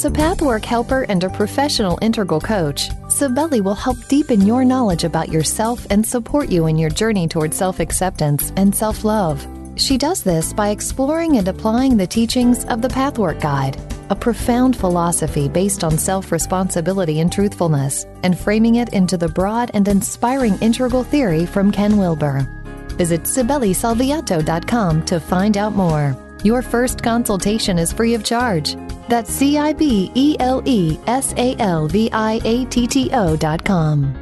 As 0.00 0.06
a 0.06 0.10
pathwork 0.10 0.64
helper 0.64 1.02
and 1.10 1.22
a 1.22 1.28
professional 1.28 1.98
integral 2.00 2.40
coach, 2.40 2.88
Sibeli 3.08 3.62
will 3.62 3.74
help 3.74 3.98
deepen 4.08 4.40
your 4.40 4.64
knowledge 4.64 5.04
about 5.04 5.28
yourself 5.28 5.86
and 5.90 6.06
support 6.06 6.48
you 6.48 6.68
in 6.68 6.78
your 6.78 6.88
journey 6.88 7.28
toward 7.28 7.52
self 7.52 7.80
acceptance 7.80 8.50
and 8.56 8.74
self 8.74 9.04
love. 9.04 9.46
She 9.76 9.98
does 9.98 10.22
this 10.22 10.54
by 10.54 10.70
exploring 10.70 11.36
and 11.36 11.46
applying 11.48 11.98
the 11.98 12.06
teachings 12.06 12.64
of 12.64 12.80
the 12.80 12.88
Pathwork 12.88 13.40
Guide, 13.40 13.76
a 14.08 14.16
profound 14.16 14.74
philosophy 14.74 15.50
based 15.50 15.84
on 15.84 15.98
self 15.98 16.32
responsibility 16.32 17.20
and 17.20 17.30
truthfulness, 17.30 18.06
and 18.22 18.38
framing 18.38 18.76
it 18.76 18.94
into 18.94 19.18
the 19.18 19.28
broad 19.28 19.70
and 19.74 19.86
inspiring 19.86 20.56
integral 20.62 21.04
theory 21.04 21.44
from 21.44 21.70
Ken 21.70 21.98
Wilber. 21.98 22.48
Visit 22.96 23.24
SibeliSalviato.com 23.24 25.04
to 25.04 25.20
find 25.20 25.58
out 25.58 25.74
more. 25.74 26.16
Your 26.42 26.62
first 26.62 27.02
consultation 27.02 27.78
is 27.78 27.92
free 27.92 28.14
of 28.14 28.24
charge. 28.24 28.76
That's 29.10 29.32
C 29.32 29.58
I 29.58 29.72
B 29.72 30.12
E 30.14 30.36
L 30.38 30.62
E 30.64 30.96
S 31.08 31.34
A 31.36 31.56
L 31.58 31.88
V 31.88 32.08
I 32.12 32.40
A 32.44 32.64
T 32.66 32.86
T 32.86 33.10
O 33.12 33.36
dot 33.36 33.64
com. 33.64 34.14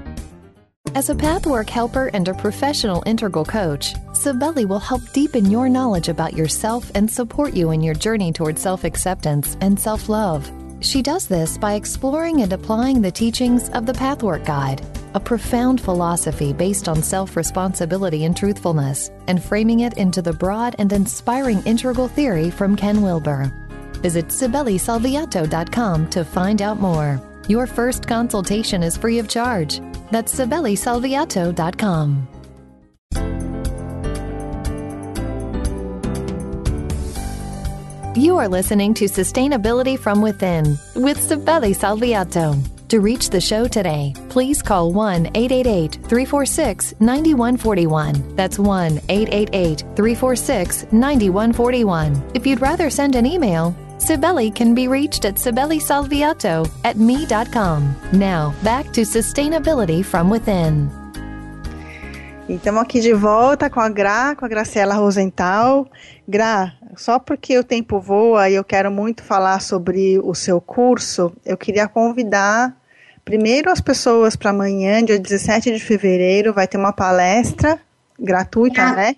As 0.95 1.11
a 1.11 1.15
pathwork 1.15 1.69
helper 1.69 2.07
and 2.15 2.27
a 2.27 2.33
professional 2.33 3.03
integral 3.05 3.45
coach, 3.45 3.93
Sibeli 4.15 4.67
will 4.67 4.79
help 4.79 5.03
deepen 5.13 5.51
your 5.51 5.69
knowledge 5.69 6.09
about 6.09 6.33
yourself 6.33 6.91
and 6.95 7.11
support 7.11 7.53
you 7.53 7.71
in 7.73 7.83
your 7.83 7.93
journey 7.93 8.33
toward 8.33 8.59
self 8.59 8.85
acceptance 8.85 9.59
and 9.61 9.79
self 9.79 10.09
love. 10.09 10.51
She 10.81 11.03
does 11.03 11.27
this 11.27 11.59
by 11.59 11.75
exploring 11.75 12.41
and 12.41 12.55
applying 12.55 13.03
the 13.03 13.11
teachings 13.11 13.69
of 13.71 13.85
the 13.85 13.93
Pathwork 13.93 14.47
Guide, 14.47 14.81
a 15.13 15.21
profound 15.21 15.83
philosophy 15.83 16.55
based 16.55 16.89
on 16.89 17.03
self 17.03 17.37
responsibility 17.37 18.25
and 18.25 18.35
truthfulness, 18.35 19.11
and 19.27 19.45
framing 19.45 19.81
it 19.81 19.99
into 19.99 20.23
the 20.23 20.33
broad 20.33 20.77
and 20.79 20.91
inspiring 20.95 21.63
integral 21.67 22.09
theory 22.09 22.49
from 22.49 22.75
Ken 22.75 23.03
Wilber. 23.03 23.68
Visit 24.01 24.29
SibeliSalviato.com 24.29 26.11
to 26.11 26.25
find 26.25 26.63
out 26.63 26.81
more. 26.81 27.21
Your 27.49 27.67
first 27.67 28.07
consultation 28.07 28.83
is 28.83 28.97
free 28.97 29.19
of 29.19 29.29
charge. 29.29 29.81
That's 30.11 30.35
SibeliSalviato.com. 30.35 32.29
You 38.19 38.37
are 38.37 38.49
listening 38.49 38.95
to 38.95 39.05
Sustainability 39.05 39.97
from 39.97 40.21
Within 40.21 40.77
with 40.97 41.19
Sibeli 41.19 41.73
Salviato. 41.73 42.59
To 42.89 43.01
reach 43.01 43.31
the 43.31 43.41
show 43.41 43.69
today, 43.69 44.13
please 44.29 44.61
call 44.61 44.93
1 44.93 45.27
888 45.37 45.93
346 46.09 46.95
9141. 46.99 48.35
That's 48.35 48.59
1 48.59 49.01
888 49.09 49.81
346 49.95 50.87
9141. 50.91 52.31
If 52.35 52.45
you'd 52.45 52.61
rather 52.61 52.91
send 52.91 53.15
an 53.15 53.25
email, 53.25 53.77
Sibeli 53.99 54.55
can 54.55 54.75
be 54.75 54.89
reached 54.89 55.25
at 55.25 55.35
sibelisalviato 55.35 56.71
at 56.85 56.97
me.com. 56.97 57.95
Now, 58.13 58.55
back 58.63 58.93
to 58.93 59.03
sustainability 59.03 60.05
from 60.05 60.31
within. 60.31 60.89
E 62.49 62.55
estamos 62.55 62.83
aqui 62.83 63.01
de 63.01 63.13
volta 63.13 63.69
com 63.69 63.81
a 63.81 63.91
Gra, 63.91 64.35
com 64.35 64.47
a 64.47 64.49
Graciela 64.49 64.95
Rosenthal. 64.95 65.87
Gra, 66.27 66.73
só 66.97 67.19
porque 67.19 67.59
o 67.59 67.65
tempo 67.65 68.01
voa 68.01 68.49
e 68.49 68.55
eu 68.55 68.65
quero 68.65 68.91
muito 68.91 69.23
falar 69.23 69.61
sobre 69.61 70.19
o 70.21 70.35
seu 70.35 70.59
curso, 70.61 71.33
eu 71.45 71.59
queria 71.59 71.87
convidar 71.87 72.75
primeiro 73.25 73.71
as 73.71 73.83
pessoas 73.83 74.35
para 74.35 74.51
amanhã, 74.51 75.05
dia 75.05 75.19
17 75.19 75.73
de 75.73 75.79
fevereiro, 75.79 76.55
vai 76.55 76.67
ter 76.67 76.79
uma 76.79 76.93
palestra 76.93 77.79
gratuita, 78.19 78.81
ah. 78.81 78.93
né? 78.95 79.17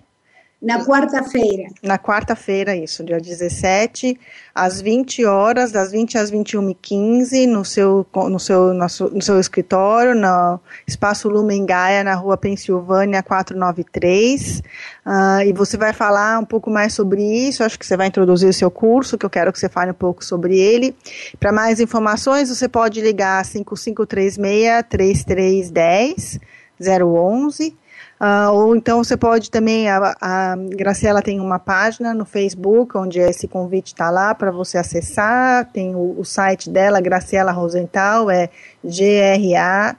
Na 0.61 0.85
quarta-feira. 0.85 1.69
Na 1.81 1.97
quarta-feira, 1.97 2.75
isso, 2.75 3.03
dia 3.03 3.19
17, 3.19 4.15
às 4.53 4.79
20 4.79 5.25
horas, 5.25 5.71
das 5.71 5.91
20 5.91 6.19
às 6.19 6.31
21h15, 6.31 7.47
no 7.47 7.65
seu, 7.65 8.05
no 8.29 8.39
seu, 8.39 8.71
no 8.71 8.87
seu, 8.87 9.09
no 9.09 9.21
seu 9.23 9.39
escritório, 9.39 10.13
no 10.13 10.59
Espaço 10.85 11.27
Lumen 11.27 11.65
Gaia, 11.65 12.03
na 12.03 12.13
rua 12.13 12.37
Pensilvânia 12.37 13.23
493. 13.23 14.59
Uh, 14.59 14.63
ah, 15.03 15.43
e 15.43 15.51
você 15.51 15.77
vai 15.77 15.93
falar 15.93 16.37
um 16.37 16.45
pouco 16.45 16.69
mais 16.69 16.93
sobre 16.93 17.23
isso, 17.23 17.63
acho 17.63 17.79
que 17.79 17.85
você 17.85 17.97
vai 17.97 18.05
introduzir 18.05 18.47
o 18.47 18.53
seu 18.53 18.69
curso, 18.69 19.17
que 19.17 19.25
eu 19.25 19.31
quero 19.31 19.51
que 19.51 19.57
você 19.57 19.67
fale 19.67 19.89
um 19.89 19.95
pouco 19.95 20.23
sobre 20.23 20.59
ele. 20.59 20.95
Para 21.39 21.51
mais 21.51 21.79
informações, 21.79 22.49
você 22.49 22.69
pode 22.69 23.01
ligar 23.01 23.43
5536 23.43 24.85
3310 24.87 26.39
011 26.79 27.81
Uh, 28.21 28.51
ou 28.53 28.75
então 28.75 29.03
você 29.03 29.17
pode 29.17 29.49
também, 29.49 29.89
a, 29.89 30.15
a 30.21 30.55
Graciela 30.55 31.23
tem 31.23 31.39
uma 31.39 31.57
página 31.57 32.13
no 32.13 32.23
Facebook, 32.23 32.95
onde 32.95 33.19
esse 33.19 33.47
convite 33.47 33.87
está 33.87 34.11
lá 34.11 34.35
para 34.35 34.51
você 34.51 34.77
acessar, 34.77 35.71
tem 35.71 35.95
o, 35.95 36.19
o, 36.19 36.23
site 36.23 36.69
dela, 36.69 37.01
Graciela 37.01 37.51
Rosenthal, 37.51 38.29
é 38.29 38.51
G-R-A-C-I-E-L-A 38.83 39.97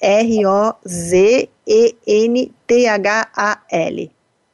R-O-Z-E-N-T-H-A-L 0.00 1.34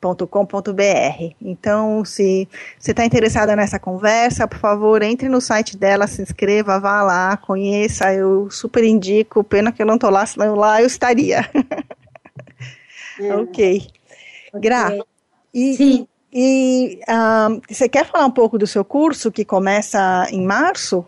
com.br. 0.01 1.35
Então, 1.41 2.05
se 2.05 2.49
você 2.79 2.93
está 2.93 3.05
interessada 3.05 3.55
nessa 3.55 3.79
conversa, 3.79 4.49
por 4.49 4.59
favor, 4.59 5.03
entre 5.03 5.29
no 5.29 5.41
site 5.41 5.77
dela, 5.77 6.07
se 6.07 6.23
inscreva, 6.23 6.81
vá 6.81 7.03
lá, 7.03 7.37
conheça, 7.37 8.13
eu 8.13 8.51
super 8.51 8.83
indico. 8.85 9.45
Pena 9.45 9.73
que 9.73 9.83
eu 9.83 9.87
não 9.87 9.97
estou 9.97 10.11
lá, 10.11 10.25
senão 10.25 10.55
lá 10.55 10.81
eu 10.81 10.87
estaria. 10.87 11.49
É. 13.21 13.35
ok. 13.37 13.87
Gra, 14.55 14.97
e, 15.55 15.75
Sim. 15.75 16.09
e 16.33 17.01
um, 17.09 17.61
você 17.69 17.89
quer 17.89 18.07
falar 18.07 18.27
um 18.27 18.31
pouco 18.31 18.59
do 18.59 18.67
seu 18.67 18.85
curso 18.85 19.31
que 19.31 19.45
começa 19.45 20.27
em 20.31 20.45
março? 20.45 21.05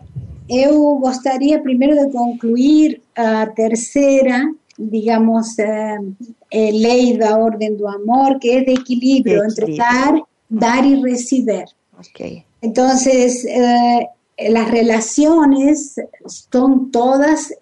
Eu 0.48 0.96
gostaria 0.96 1.60
primeiro 1.60 1.94
de 2.06 2.12
concluir 2.12 3.00
a 3.16 3.46
terceira 3.46 4.44
digamos, 4.78 5.58
eh, 5.58 5.98
eh, 6.52 6.72
ley 6.72 7.16
da 7.16 7.36
orden 7.38 7.76
do 7.76 7.88
amor, 7.88 8.38
que 8.38 8.58
es 8.58 8.66
de 8.66 8.74
equilibrio, 8.74 9.42
entre 9.42 9.76
dar, 9.76 10.22
dar 10.48 10.84
y 10.84 11.02
recibir. 11.02 11.64
Okay. 11.98 12.44
Entonces, 12.60 13.44
eh, 13.44 14.06
las 14.48 14.70
relaciones 14.70 15.96
son 16.50 16.90
todas 16.90 17.52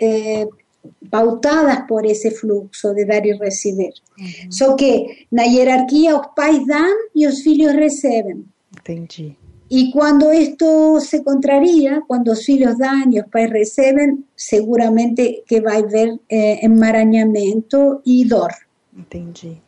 pautadas 1.11 1.83
por 1.89 2.07
ese 2.07 2.31
flujo 2.31 2.95
de 2.95 3.05
dar 3.05 3.27
y 3.27 3.33
recibir. 3.33 3.93
Uh 4.19 4.77
que 4.77 5.27
na 5.31 5.45
jerarquía 5.45 6.13
los 6.13 6.29
pais 6.37 6.67
dan 6.67 6.95
y 7.15 7.25
los 7.25 7.47
hijos 7.47 7.75
reciben. 7.75 8.47
Entendi. 8.77 9.37
Y 9.73 9.93
cuando 9.93 10.33
esto 10.33 11.01
se 11.01 11.23
contraría, 11.23 12.03
cuando 12.09 12.33
los 12.33 12.49
hijos 12.49 12.77
dan 12.77 13.13
y 13.13 13.19
los 13.19 13.29
padres 13.29 13.51
reciben, 13.51 14.25
seguramente 14.35 15.45
que 15.47 15.61
va 15.61 15.75
a 15.75 15.77
haber 15.77 16.19
eh, 16.29 16.59
enmarañamiento 16.63 18.03
y 18.05 18.25
dor. 18.25 18.51
Entendi. 18.97 19.61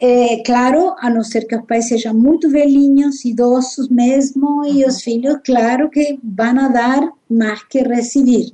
Eh, 0.00 0.42
claro, 0.44 0.96
a 0.98 1.10
no 1.10 1.22
ser 1.22 1.46
que 1.46 1.56
los 1.56 1.66
pais 1.66 1.88
sean 1.88 2.18
muy 2.18 2.38
velhinhos, 2.48 3.24
idosos 3.24 3.90
mesmo, 3.90 4.64
y 4.66 4.82
los 4.82 5.06
hijos, 5.06 5.38
claro 5.44 5.90
que 5.90 6.18
van 6.22 6.58
a 6.58 6.68
dar 6.68 7.12
más 7.28 7.60
que 7.70 7.84
recibir. 7.84 8.52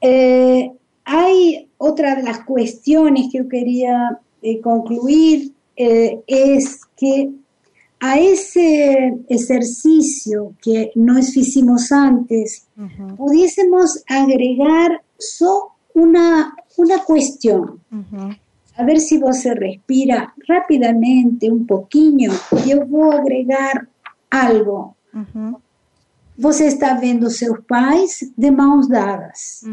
Eh, 0.00 0.72
hay 1.04 1.68
otra 1.78 2.16
de 2.16 2.24
las 2.24 2.40
cuestiones 2.40 3.28
que 3.30 3.38
yo 3.38 3.48
quería 3.48 4.20
concluir, 4.62 5.52
es 5.76 6.80
que 6.96 7.30
a 8.02 8.18
ese 8.18 9.16
ejercicio 9.28 10.54
que 10.60 10.90
nos 10.96 11.36
hicimos 11.36 11.92
antes, 11.92 12.66
pudiésemos 13.16 14.02
agregar 14.08 15.02
solo 15.18 15.68
una, 15.94 16.52
una 16.76 17.04
cuestión. 17.04 17.80
A 18.76 18.84
ver 18.84 19.00
si 19.00 19.18
vos 19.18 19.38
se 19.38 19.54
respira 19.54 20.34
rápidamente 20.48 21.50
un 21.50 21.66
poquito. 21.66 22.32
Yo 22.66 22.86
voy 22.86 23.14
a 23.14 23.18
agregar 23.20 23.88
algo. 24.30 24.96
Vos 26.36 26.60
está 26.60 26.98
viendo 26.98 27.28
sus 27.28 27.60
pais 27.66 28.32
de 28.36 28.50
manos 28.50 28.88
dadas. 28.88 29.64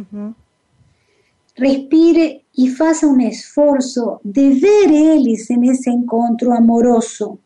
Respire 1.56 2.45
y 2.54 2.70
faça 2.70 3.08
un 3.08 3.22
esfuerzo 3.22 4.22
de 4.24 4.50
ver 4.50 4.91
ellos 4.91 5.50
en 5.50 5.64
ese 5.66 5.89
encuentro 5.89 6.54
amoroso 6.54 7.39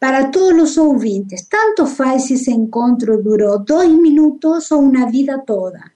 para 0.00 0.30
todos 0.30 0.54
los 0.54 0.78
ouvintes, 0.78 1.46
tanto 1.46 1.86
faz 1.86 2.24
si 2.24 2.34
ese 2.34 2.52
encuentro 2.52 3.18
duró 3.18 3.58
dos 3.58 3.86
minutos 3.86 4.72
o 4.72 4.78
una 4.78 5.04
vida 5.10 5.44
toda, 5.46 5.92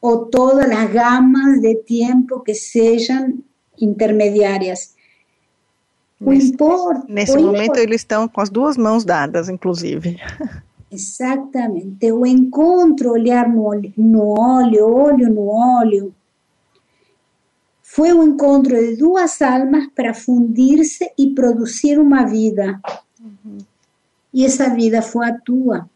o 0.00 0.26
todas 0.26 0.68
las 0.68 0.92
gamas 0.92 1.60
de 1.60 1.74
tiempo 1.76 2.42
que 2.42 2.54
sean 2.54 3.44
intermediarias. 3.78 4.94
Nesse, 6.18 6.56
nesse 7.08 7.38
momento 7.38 7.76
eles 7.76 8.00
estão 8.00 8.26
com 8.26 8.40
as 8.40 8.48
duas 8.48 8.76
mãos 8.76 9.04
dadas, 9.04 9.48
inclusive. 9.48 10.18
Exatamente. 10.90 12.10
O 12.10 12.24
encontro, 12.24 13.12
olhar 13.12 13.48
no, 13.48 13.70
no 13.96 14.40
olho, 14.40 14.86
olho 14.86 15.28
no 15.28 15.48
olho, 15.50 16.14
fue 17.82 18.12
un 18.12 18.32
encuentro 18.32 18.76
de 18.76 18.96
dos 18.96 19.42
almas 19.42 19.88
para 19.94 20.14
fundirse 20.14 21.12
y 21.16 21.34
producir 21.34 21.98
una 21.98 22.26
vida. 22.26 22.80
Y 24.32 24.44
esa 24.44 24.74
vida 24.74 25.02
fue 25.02 25.26
a 25.26 25.38
tua. 25.38 25.88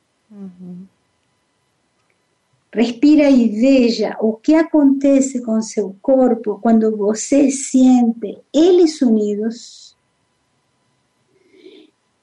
Respira 2.73 3.29
y 3.29 3.61
veja 3.61 4.17
o 4.21 4.41
que 4.41 4.57
acontece 4.57 5.43
con 5.43 5.63
su 5.63 5.97
cuerpo 6.01 6.61
cuando 6.61 6.97
você 6.97 7.51
siente 7.51 8.43
eles 8.53 9.03
unidos 9.03 9.97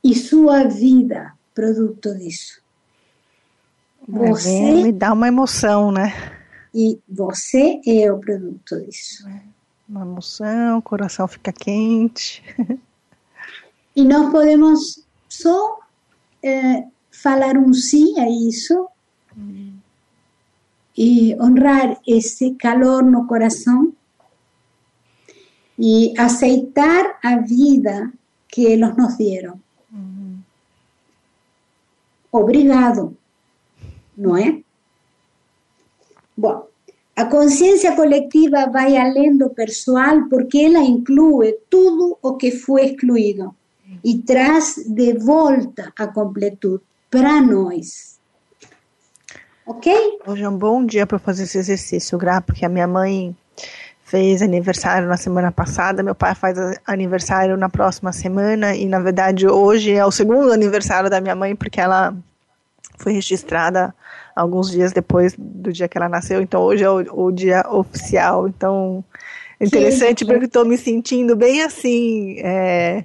y 0.01 0.15
su 0.15 0.49
vida 0.79 1.35
producto 1.53 2.13
disso. 2.13 2.61
Você 4.07 4.83
me 4.83 4.93
dá 4.93 5.11
uma 5.11 5.27
emoção, 5.27 5.91
né? 5.91 6.13
E 6.73 6.97
você 7.09 7.81
é 7.85 8.09
o 8.09 8.17
produto 8.17 8.79
disso. 8.85 9.27
Uma 9.89 10.03
emoção, 10.03 10.77
o 10.77 10.81
coração 10.81 11.27
fica 11.27 11.51
quente. 11.51 12.41
E 13.93 14.03
nós 14.03 14.31
podemos 14.31 15.03
só 15.27 15.79
é, 16.43 16.85
falar 17.09 17.57
um 17.57 17.73
sim 17.73 18.19
a 18.19 18.29
isso 18.29 18.87
hum. 19.35 19.66
E 20.97 21.35
honrar 21.39 21.99
esse 22.07 22.55
calor 22.55 23.03
no 23.03 23.27
coração 23.27 23.93
e 25.77 26.13
aceitar 26.17 27.19
a 27.23 27.37
vida 27.37 28.11
que 28.47 28.65
eles 28.65 28.95
nos 28.97 29.17
deram. 29.17 29.59
Hum. 29.93 30.39
Obrigado, 32.31 33.15
não 34.17 34.35
é? 34.35 34.61
Bom, 36.35 36.67
A 37.17 37.25
conciencia 37.25 37.95
colectiva 37.95 38.69
va 38.69 38.83
além 38.83 39.35
do 39.35 39.49
personal 39.49 40.29
porque 40.29 40.59
ela 40.59 40.83
incluye 40.83 41.57
todo 41.67 42.15
o 42.21 42.37
que 42.37 42.51
fue 42.51 42.85
excluido 42.85 43.55
y 44.03 44.19
traz 44.19 44.85
de 44.85 45.13
volta 45.13 45.91
a 45.97 46.13
completude 46.13 46.83
para 47.09 47.41
nós. 47.41 48.16
Ok? 49.67 49.93
Hoje 50.25 50.43
é 50.43 50.49
um 50.49 50.57
bom 50.57 50.85
dia 50.85 51.05
para 51.05 51.19
fazer 51.19 51.43
esse 51.43 51.57
exercício, 51.57 52.17
Gra, 52.17 52.39
porque 52.39 52.65
a 52.65 52.69
minha 52.69 52.87
mãe 52.87 53.35
fez 54.01 54.41
aniversário 54.41 55.09
na 55.09 55.17
semana 55.17 55.51
passada, 55.51 56.01
meu 56.01 56.15
pai 56.15 56.33
faz 56.33 56.57
aniversário 56.85 57.57
na 57.57 57.67
próxima 57.67 58.13
semana 58.13 58.73
e 58.73 58.85
na 58.85 58.99
verdade 59.01 59.45
hoje 59.45 59.91
é 59.91 60.05
o 60.05 60.11
segundo 60.11 60.53
aniversário 60.53 61.09
da 61.09 61.19
minha 61.19 61.35
mãe 61.35 61.53
porque 61.53 61.81
ela 61.81 62.15
foi 62.97 63.11
registrada 63.11 63.93
alguns 64.33 64.71
dias 64.71 64.93
depois 64.93 65.35
do 65.37 65.73
dia 65.73 65.89
que 65.89 65.97
ela 65.97 66.07
nasceu, 66.07 66.41
então 66.41 66.61
hoje 66.61 66.85
é 66.85 66.89
o, 66.89 67.25
o 67.25 67.31
dia 67.31 67.65
oficial. 67.69 68.47
Então, 68.47 69.03
interessante 69.59 70.23
porque 70.23 70.45
estou 70.45 70.63
me 70.63 70.77
sentindo 70.77 71.35
bem 71.35 71.63
assim. 71.63 72.39
É, 72.39 73.03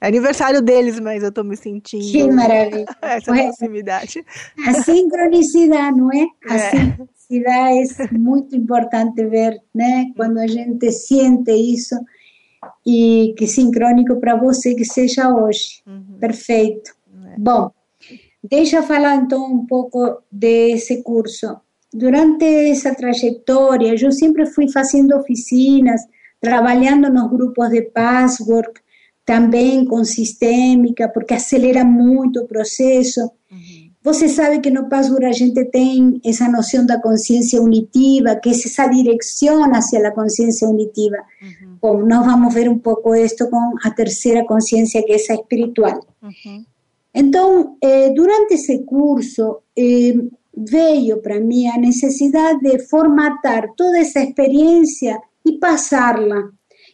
é 0.00 0.06
aniversário 0.08 0.60
deles, 0.62 0.98
mas 1.00 1.22
eu 1.22 1.28
estou 1.30 1.44
me 1.44 1.56
sentindo. 1.56 2.10
Que 2.10 2.30
maravilha. 2.30 2.84
Essa 3.02 3.32
proximidade. 3.32 4.24
A 4.66 4.82
sincronicidade, 4.82 5.96
não 5.96 6.12
é? 6.12 6.26
A 6.48 6.54
é. 6.54 6.70
sincronicidade 6.70 8.14
é 8.14 8.18
muito 8.18 8.56
importante 8.56 9.24
ver, 9.26 9.60
né? 9.74 10.06
Quando 10.16 10.38
a 10.38 10.46
gente 10.46 10.90
sente 10.92 11.52
isso 11.52 11.96
e 12.86 13.34
que 13.36 13.46
sincrônico 13.46 14.20
para 14.20 14.36
você 14.36 14.74
que 14.74 14.84
seja 14.84 15.34
hoje. 15.34 15.82
Uhum. 15.86 16.18
Perfeito. 16.18 16.94
É. 17.26 17.38
Bom, 17.38 17.70
Deixa 18.46 18.82
falar 18.82 19.16
então 19.16 19.42
um 19.50 19.64
pouco 19.64 20.22
desse 20.30 21.02
curso. 21.02 21.56
Durante 21.90 22.44
essa 22.44 22.94
trajetória, 22.94 23.94
eu 23.98 24.12
sempre 24.12 24.44
fui 24.44 24.70
fazendo 24.70 25.16
oficinas, 25.16 26.02
trabalhando 26.42 27.10
nos 27.10 27.30
grupos 27.30 27.70
de 27.70 27.80
password, 27.82 28.68
também 29.24 29.84
com 29.84 30.04
sistêmica, 30.04 31.08
porque 31.08 31.34
acelera 31.34 31.84
muito 31.84 32.40
o 32.40 32.46
processo. 32.46 33.20
Uhum. 33.50 33.90
Você 34.02 34.28
sabe 34.28 34.60
que 34.60 34.70
no 34.70 34.88
password 34.88 35.24
a 35.24 35.32
gente 35.32 35.64
tem 35.70 36.20
essa 36.24 36.46
noção 36.46 36.84
da 36.84 37.00
consciência 37.00 37.60
unitiva, 37.62 38.36
que 38.36 38.50
é 38.50 38.52
essa 38.52 38.86
direção 38.86 39.74
hacia 39.74 40.06
a 40.06 40.12
consciência 40.12 40.68
unitiva. 40.68 41.16
Uhum. 41.40 41.76
Bom, 41.80 42.06
nós 42.06 42.26
vamos 42.26 42.52
ver 42.52 42.68
um 42.68 42.78
pouco 42.78 43.14
isto 43.14 43.48
com 43.48 43.74
a 43.82 43.90
terceira 43.90 44.44
consciência, 44.44 45.02
que 45.02 45.12
é 45.12 45.14
essa 45.14 45.32
espiritual. 45.34 46.00
Uhum. 46.22 46.64
Então, 47.14 47.76
eh, 47.82 48.10
durante 48.10 48.54
esse 48.54 48.80
curso, 48.84 49.62
eh, 49.78 50.14
veio 50.56 51.22
para 51.22 51.40
mim 51.40 51.68
a 51.68 51.78
necessidade 51.78 52.60
de 52.60 52.78
formatar 52.86 53.72
toda 53.76 53.98
essa 53.98 54.20
experiência 54.20 55.18
e 55.46 55.52
passá-la. 55.58 56.50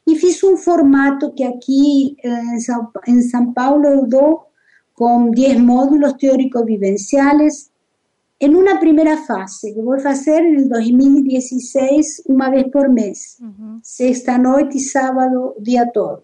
E 0.06 0.16
fiz 0.16 0.42
um 0.42 0.56
formato 0.56 1.32
que 1.32 1.44
aqui 1.44 2.16
em, 2.22 2.60
São, 2.60 2.90
em 3.06 3.22
São 3.22 3.52
Paulo 3.52 3.86
eu 3.86 4.06
dou 4.06 4.46
com 4.94 5.30
10 5.30 5.60
módulos 5.60 6.14
teórico-vivenciales 6.14 7.70
em 8.38 8.54
uma 8.54 8.78
primeira 8.78 9.18
fase, 9.18 9.72
que 9.74 9.82
vou 9.82 9.98
fazer 10.00 10.40
em 10.40 10.66
2016, 10.66 12.22
uma 12.26 12.48
vez 12.48 12.70
por 12.70 12.88
uhum. 12.88 13.80
sexta 13.82 14.38
noite 14.38 14.78
e 14.78 14.80
sábado, 14.80 15.54
o 15.56 15.62
dia 15.62 15.86
todo, 15.92 16.22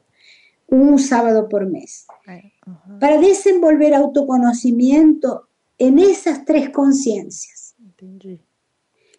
um 0.73 0.97
sábado 0.97 1.47
por 1.49 1.67
mês. 1.67 2.07
É 2.27 2.57
para 2.99 3.19
desenvolver 3.19 3.95
autoconocimiento 3.95 5.49
en 5.79 5.99
esas 5.99 6.45
tres 6.45 6.71
conciencias. 6.71 7.75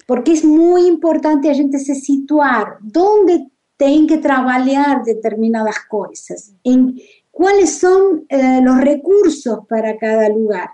Porque 0.06 0.32
es 0.32 0.44
muy 0.44 0.88
importante 0.88 1.50
a 1.50 1.54
gente 1.54 1.80
se 1.80 1.96
situar 1.96 2.78
dónde 2.82 3.48
tienen 3.78 4.08
que 4.08 4.18
trabajar 4.18 5.04
determinadas 5.04 5.76
cosas, 5.88 6.54
en 6.64 6.96
cuáles 7.32 7.78
son 7.78 8.26
eh, 8.30 8.60
los 8.62 8.82
recursos 8.82 9.60
para 9.68 9.98
cada 9.98 10.28
lugar. 10.30 10.72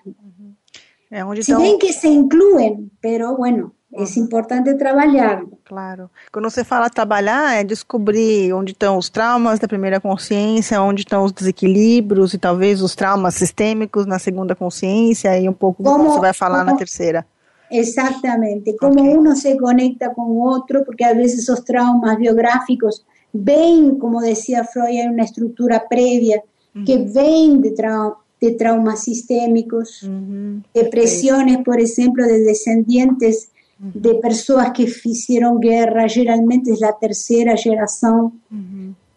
Si 1.41 1.53
bien 1.55 1.77
que 1.77 1.93
se 1.93 2.07
incluyen, 2.07 2.89
pero 2.99 3.35
bueno, 3.37 3.73
é 3.91 4.19
importante 4.19 4.73
trabalhar. 4.73 5.43
Claro. 5.63 6.09
Quando 6.31 6.49
você 6.49 6.63
fala 6.63 6.89
trabalhar, 6.89 7.55
é 7.55 7.63
descobrir 7.63 8.51
onde 8.51 8.71
estão 8.71 8.97
os 8.97 9.09
traumas 9.09 9.59
da 9.59 9.67
primeira 9.67 9.99
consciência, 9.99 10.81
onde 10.81 11.01
estão 11.01 11.23
os 11.23 11.31
desequilíbrios 11.31 12.33
e 12.33 12.39
talvez 12.39 12.81
os 12.81 12.95
traumas 12.95 13.35
sistêmicos 13.35 14.07
na 14.07 14.17
segunda 14.17 14.55
consciência 14.55 15.39
e 15.39 15.47
um 15.47 15.53
pouco 15.53 15.83
como, 15.83 15.97
do 15.97 16.03
que 16.05 16.09
você 16.15 16.19
vai 16.19 16.33
falar 16.33 16.59
como, 16.59 16.71
na 16.71 16.77
terceira. 16.77 17.25
Exatamente. 17.73 18.75
Como 18.77 19.01
okay. 19.01 19.15
uno 19.15 19.35
se 19.35 19.57
conecta 19.57 20.13
com 20.13 20.21
o 20.23 20.39
outro, 20.47 20.85
porque 20.85 21.03
às 21.03 21.17
vezes 21.17 21.49
os 21.49 21.61
traumas 21.61 22.17
biográficos 22.17 23.03
vêm, 23.33 23.97
como 23.97 24.21
dizia 24.21 24.63
Freud, 24.63 24.95
em 24.95 25.09
uma 25.09 25.23
estrutura 25.23 25.79
prévia 25.79 26.43
que 26.85 26.97
vem 26.97 27.59
de, 27.59 27.71
trau 27.71 28.17
de 28.41 28.51
traumas 28.51 28.99
sistémicos, 28.99 30.03
uh 30.03 30.09
-huh. 30.09 30.61
depresiones, 30.73 31.57
por 31.63 31.79
exemplo, 31.79 32.25
de 32.25 32.39
descendientes 32.43 33.49
de 33.79 34.15
personas 34.15 34.71
que 34.71 34.83
hicieron 34.83 35.59
guerra, 35.59 36.07
generalmente 36.07 36.71
es 36.71 36.79
la 36.79 36.93
tercera 36.97 37.57
generación 37.57 38.41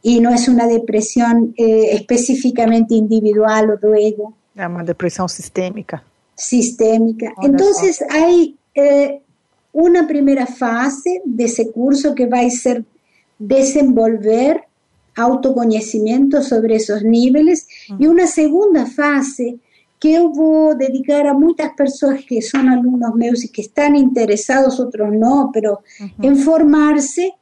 y 0.03 0.21
no 0.21 0.31
es 0.31 0.49
una 0.49 0.67
depresión 0.67 1.55
eh, 1.57 1.91
específicamente 1.93 2.95
individual 2.95 3.71
o 3.71 3.77
de 3.77 4.09
ego. 4.09 4.35
Es 4.55 4.67
una 4.67 4.83
depresión 4.83 5.29
sistémica. 5.29 6.03
Sistémica. 6.37 7.34
Entonces 7.43 8.05
hay 8.11 8.57
eh, 8.74 9.22
una 9.72 10.07
primera 10.07 10.47
fase 10.47 11.22
de 11.24 11.45
ese 11.45 11.70
curso 11.72 12.14
que 12.14 12.26
va 12.26 12.41
a 12.41 12.51
ser 12.51 12.84
desenvolver 13.39 14.62
autoconocimiento 15.14 16.43
sobre 16.43 16.76
esos 16.76 17.03
niveles 17.03 17.66
y 17.99 18.07
una 18.07 18.26
segunda 18.26 18.87
fase 18.87 19.59
que 19.99 20.12
eu 20.12 20.30
vou 20.30 20.74
dedicar 20.74 21.26
a 21.26 21.34
muitas 21.34 21.72
pessoas 21.74 22.22
que 22.24 22.43
são 22.43 22.61
alunos 22.68 23.14
meus 23.14 23.43
e 23.43 23.49
que 23.49 23.62
estão 23.62 23.95
interessados, 23.95 24.78
outros 24.78 25.11
não, 25.18 25.51
pero 25.51 25.78
em 26.22 26.34
formar-se 26.37 27.32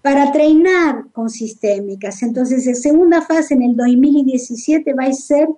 para 0.00 0.30
treinar 0.30 1.06
com 1.12 1.28
sistémicas. 1.28 2.22
Então, 2.22 2.42
a 2.42 2.46
segunda 2.46 3.20
fase, 3.20 3.54
no 3.54 3.74
2017, 3.74 4.94
vai 4.94 5.12
ser 5.12 5.48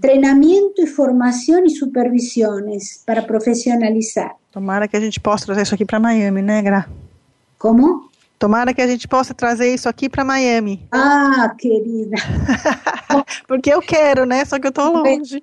treinamento 0.00 0.82
e 0.82 0.86
formação 0.86 1.64
e 1.64 1.70
supervisões 1.70 3.02
para 3.04 3.22
profissionalizar. 3.22 4.34
Tomara 4.50 4.88
que 4.88 4.96
a 4.96 5.00
gente 5.00 5.20
possa 5.20 5.46
trazer 5.46 5.62
isso 5.62 5.74
aqui 5.74 5.84
para 5.84 6.00
Miami, 6.00 6.42
né, 6.42 6.62
Gra? 6.62 6.86
Como? 7.58 8.10
Tomara 8.42 8.74
que 8.74 8.82
a 8.82 8.86
gente 8.88 9.06
possa 9.06 9.32
trazer 9.32 9.72
isso 9.72 9.88
aqui 9.88 10.08
para 10.08 10.24
Miami. 10.24 10.84
Ah, 10.90 11.54
querida. 11.56 12.16
Porque 13.46 13.72
eu 13.72 13.80
quero, 13.80 14.26
né? 14.26 14.44
Só 14.44 14.58
que 14.58 14.66
eu 14.66 14.70
estou 14.70 14.92
longe. 14.92 15.42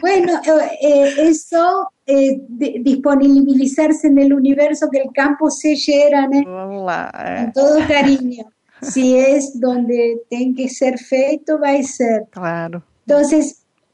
Bueno, 0.00 0.40
é 0.80 1.34
só 1.34 1.88
eh, 2.06 2.38
disponibilizar-se 2.82 4.08
no 4.08 4.36
universo 4.36 4.88
que 4.88 5.02
o 5.02 5.12
campo 5.12 5.50
se 5.50 5.74
gera, 5.74 6.28
né? 6.28 6.42
Vamos 6.44 6.84
lá. 6.84 7.10
É. 7.14 7.44
Com 7.46 7.52
todo 7.52 7.88
carinho. 7.88 8.44
Se 8.82 9.16
é 9.16 9.38
onde 9.64 10.22
tem 10.30 10.54
que 10.54 10.68
ser 10.68 10.96
feito, 10.98 11.58
vai 11.58 11.82
ser. 11.82 12.26
Claro. 12.30 12.82
Então, 13.04 13.18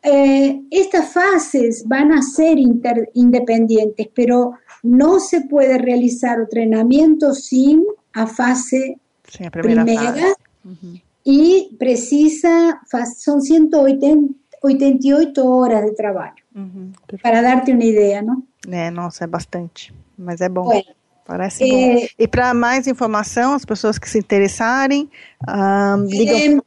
eh, 0.08 0.60
estas 0.70 1.12
fases 1.12 1.84
van 1.86 2.12
a 2.12 2.22
ser 2.22 2.56
independientes, 3.14 4.08
pero 4.14 4.54
no 4.82 5.20
se 5.20 5.42
puede 5.42 5.76
realizar 5.78 6.40
o 6.40 6.48
treinamento 6.48 7.34
sin 7.34 7.84
a 8.14 8.26
fase 8.26 8.96
Sim, 9.28 9.46
a 9.46 9.50
primeira, 9.50 9.84
primeira 9.84 10.12
fase. 10.12 10.34
Uhum. 10.64 11.00
e 11.24 11.70
precisa, 11.78 12.80
são 13.16 13.40
188 13.40 15.46
horas 15.46 15.84
de 15.84 15.94
trabalho. 15.94 16.34
Uhum, 16.54 16.92
para 17.22 17.40
dar-te 17.42 17.72
uma 17.72 17.84
ideia, 17.84 18.22
não? 18.22 18.42
É, 18.68 18.90
nossa, 18.90 19.24
é 19.24 19.26
bastante, 19.26 19.92
mas 20.16 20.40
é 20.40 20.48
bom. 20.48 20.70
Parece 21.26 21.64
é, 21.64 21.66
bom. 21.66 22.06
E 22.18 22.26
para 22.26 22.54
mais 22.54 22.86
informação, 22.86 23.52
as 23.52 23.62
pessoas 23.64 23.98
que 23.98 24.08
se 24.08 24.18
interessarem, 24.18 25.10
um, 25.46 26.06
ligam... 26.06 26.64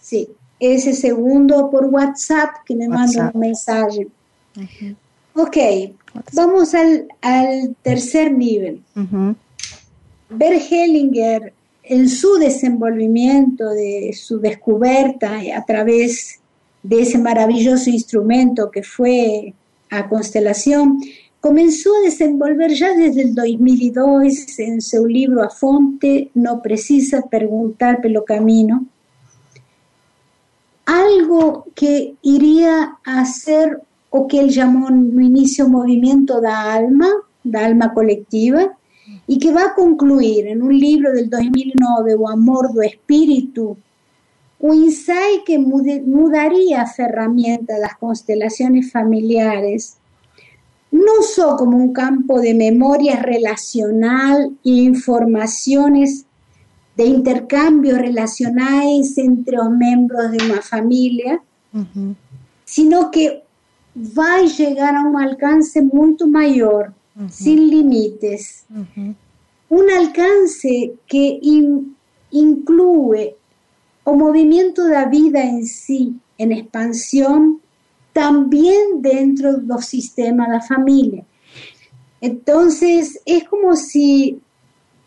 Sim. 0.00 0.26
Sí. 0.26 0.39
Esse 0.60 0.92
segundo 0.92 1.68
por 1.70 1.86
WhatsApp, 1.86 2.64
que 2.66 2.74
me 2.74 2.86
manda 2.86 3.32
mensagem. 3.34 4.08
Uhum. 4.56 4.94
Ok, 5.34 5.94
vamos 6.34 6.74
ao 6.74 7.74
terceiro 7.82 8.36
nível. 8.36 8.80
Uhum. 8.94 9.34
Bert 10.28 10.70
Hellinger 10.70 11.52
en 11.82 12.08
su 12.08 12.36
desenvolvimiento, 12.38 13.70
de 13.70 14.12
su 14.14 14.38
descubierta 14.38 15.40
a 15.56 15.64
través 15.64 16.40
de 16.82 17.02
ese 17.02 17.18
maravilloso 17.18 17.90
instrumento 17.90 18.70
que 18.70 18.82
fue 18.82 19.54
a 19.90 20.08
constelación, 20.08 21.00
comenzó 21.40 21.90
a 21.96 22.04
desenvolver 22.04 22.72
ya 22.72 22.94
desde 22.94 23.22
el 23.22 23.34
2002 23.34 24.58
en 24.58 24.80
su 24.80 25.06
libro 25.06 25.42
A 25.42 25.50
Fonte, 25.50 26.30
no 26.34 26.62
precisa 26.62 27.22
preguntar 27.28 28.00
pelo 28.00 28.24
camino, 28.24 28.86
algo 30.90 31.66
que 31.74 32.14
iría 32.20 32.98
a 33.04 33.24
ser 33.24 33.80
o 34.10 34.26
que 34.26 34.40
él 34.40 34.50
llamó 34.50 34.90
no 34.90 35.20
inicio 35.20 35.68
movimiento 35.68 36.40
da 36.40 36.72
alma, 36.72 37.08
da 37.44 37.64
alma 37.64 37.94
colectiva, 37.94 38.76
y 39.28 39.38
que 39.38 39.52
va 39.52 39.66
a 39.66 39.74
concluir 39.74 40.48
en 40.48 40.62
un 40.62 40.76
libro 40.76 41.12
del 41.12 41.30
2009, 41.30 42.16
O 42.16 42.28
Amor 42.28 42.74
do 42.74 42.82
Espíritu, 42.82 43.76
un 44.58 44.74
insight 44.74 45.44
que 45.46 45.58
mudaría 45.58 46.82
a 46.82 46.86
ferramenta 46.86 47.78
las 47.78 47.96
constelaciones 47.96 48.90
familiares, 48.90 49.96
no 50.90 51.22
solo 51.22 51.56
como 51.56 51.76
un 51.76 51.92
campo 51.92 52.40
de 52.40 52.52
memoria 52.52 53.22
relacional 53.22 54.50
e 54.64 54.70
informaciones 54.70 56.26
de 57.00 57.06
intercambio 57.06 57.96
relacionales 57.96 59.16
entre 59.16 59.56
los 59.56 59.70
miembros 59.70 60.32
de 60.32 60.36
una 60.44 60.60
familia, 60.60 61.42
sino 62.66 63.10
que 63.10 63.42
va 63.96 64.34
a 64.34 64.42
llegar 64.42 64.94
a 64.94 65.04
un 65.04 65.18
alcance 65.18 65.80
mucho 65.80 66.26
mayor, 66.26 66.92
sin 67.30 67.70
límites. 67.70 68.66
Un 69.70 69.90
alcance 69.90 70.92
que 71.06 71.40
incluye 72.32 73.34
o 74.04 74.14
movimiento 74.14 74.84
de 74.84 74.92
la 74.92 75.06
vida 75.06 75.42
en 75.42 75.64
sí, 75.64 76.14
en 76.36 76.52
expansión, 76.52 77.62
también 78.12 79.00
dentro 79.00 79.54
de 79.54 79.66
los 79.66 79.86
sistemas 79.86 80.48
de 80.48 80.54
la 80.54 80.60
familia. 80.60 81.24
Entonces, 82.20 83.22
es 83.24 83.44
como 83.44 83.74
si 83.74 84.38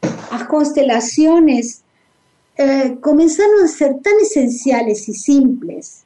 las 0.02 0.46
constelaciones 0.46 1.83
eh, 2.58 2.98
comenzaron 3.02 3.64
a 3.64 3.68
ser 3.68 4.00
tan 4.00 4.14
esenciales 4.22 5.10
y 5.10 5.14
simples 5.14 6.04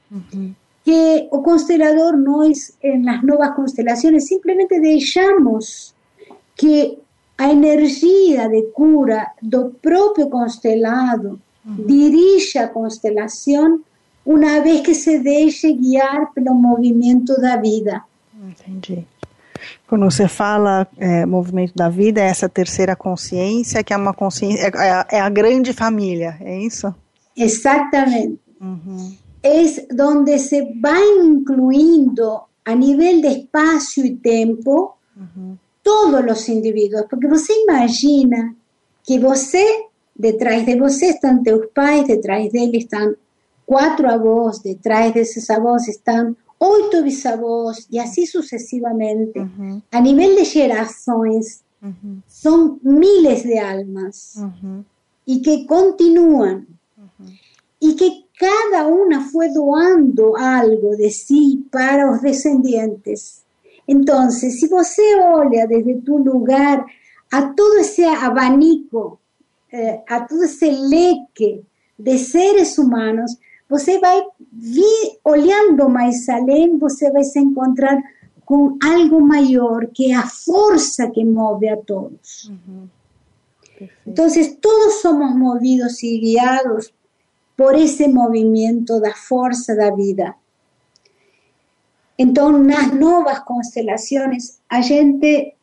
que 0.85 1.27
o 1.31 1.43
constelador 1.43 2.17
no 2.17 2.43
es 2.43 2.77
en 2.81 3.05
las 3.05 3.21
nuevas 3.23 3.51
constelaciones, 3.55 4.27
simplemente 4.27 4.79
dejamos 4.79 5.93
que 6.55 6.97
a 7.37 7.51
energía 7.51 8.47
de 8.47 8.71
cura 8.71 9.33
do 9.41 9.71
propio 9.81 10.29
constelado 10.29 11.37
dirige 11.63 12.59
a 12.59 12.71
constelación 12.71 13.83
una 14.23 14.61
vez 14.61 14.81
que 14.81 14.95
se 14.95 15.19
deje 15.19 15.73
guiar 15.73 16.31
pelo 16.33 16.53
movimento 16.53 17.35
da 17.39 17.57
vida. 17.57 18.07
Entendi. 18.41 19.05
Quando 19.87 20.05
você 20.05 20.27
fala 20.27 20.87
é, 20.97 21.25
movimento 21.25 21.73
da 21.75 21.89
vida, 21.89 22.21
é 22.21 22.27
essa 22.27 22.47
terceira 22.49 22.95
consciência, 22.95 23.83
que 23.83 23.93
é 23.93 23.97
uma 23.97 24.13
consciência, 24.13 24.67
é, 24.67 25.15
é, 25.15 25.17
é 25.17 25.21
a 25.21 25.29
grande 25.29 25.73
família, 25.73 26.37
é 26.41 26.59
isso? 26.59 26.93
Exatamente. 27.35 28.39
Uhum. 28.59 29.15
É 29.43 29.63
onde 30.01 30.39
se 30.39 30.61
vai 30.81 31.03
incluindo 31.23 32.41
a 32.65 32.75
nível 32.75 33.21
de 33.21 33.27
espaço 33.27 34.05
e 34.05 34.15
tempo 34.15 34.95
uhum. 35.15 35.55
todos 35.83 36.39
os 36.39 36.49
indivíduos, 36.49 37.05
porque 37.09 37.27
você 37.27 37.53
imagina 37.53 38.55
que 39.03 39.19
você 39.19 39.87
detrás 40.17 40.65
de 40.65 40.75
vos 40.75 41.01
están 41.01 41.43
tus 41.43 41.67
pais, 41.73 42.07
detrás 42.07 42.51
de 42.51 42.63
él 42.63 42.75
están 42.75 43.15
cuatro 43.65 44.09
avós, 44.09 44.61
detrás 44.63 45.13
de 45.13 45.21
esos 45.21 45.49
avós 45.49 45.87
están 46.59 46.69
ocho 46.69 47.03
bisavós 47.03 47.87
y 47.89 47.99
así 47.99 48.25
sucesivamente. 48.25 49.47
A 49.91 50.01
nivel 50.01 50.35
de 50.35 50.45
generaciones, 50.45 51.63
son 52.27 52.79
miles 52.81 53.43
de 53.43 53.59
almas 53.59 54.39
y 55.25 55.41
que 55.41 55.65
continúan. 55.65 56.67
Y 57.79 57.95
que 57.95 58.25
cada 58.39 58.87
una 58.87 59.21
fue 59.21 59.51
doando 59.51 60.35
algo 60.35 60.95
de 60.95 61.11
sí 61.11 61.67
para 61.71 62.07
los 62.07 62.21
descendientes. 62.21 63.43
Entonces, 63.85 64.59
si 64.59 64.67
vos 64.67 64.87
se 64.87 65.15
olha 65.23 65.67
desde 65.67 65.95
tu 66.01 66.19
lugar 66.19 66.85
a 67.31 67.53
todo 67.55 67.77
ese 67.79 68.05
abanico 68.05 69.19
eh, 69.69 70.01
a 70.07 70.25
todo 70.25 70.43
esse 70.43 70.71
leque 70.71 71.61
de 71.97 72.17
seres 72.17 72.77
humanos, 72.77 73.37
você 73.67 73.99
vai 73.99 74.23
olhando 75.23 75.89
mais 75.89 76.27
além, 76.29 76.77
você 76.77 77.11
vai 77.11 77.23
se 77.23 77.39
encontrar 77.39 78.01
com 78.45 78.77
algo 78.81 79.21
maior, 79.21 79.87
que 79.87 80.11
é 80.11 80.15
a 80.15 80.25
força 80.25 81.09
que 81.11 81.23
move 81.25 81.67
a 81.67 81.77
todos. 81.77 82.49
Uhum. 82.49 82.87
Então, 84.05 84.27
todos 84.61 85.01
somos 85.01 85.35
movidos 85.35 86.01
e 86.01 86.17
guiados 86.17 86.91
por 87.55 87.75
esse 87.75 88.07
movimento 88.07 88.99
da 88.99 89.13
força 89.13 89.75
da 89.75 89.91
vida. 89.91 90.33
Então, 92.17 92.51
nas 92.51 92.93
novas 92.93 93.39
constelações, 93.39 94.59
a 94.69 94.81
gente 94.81 95.53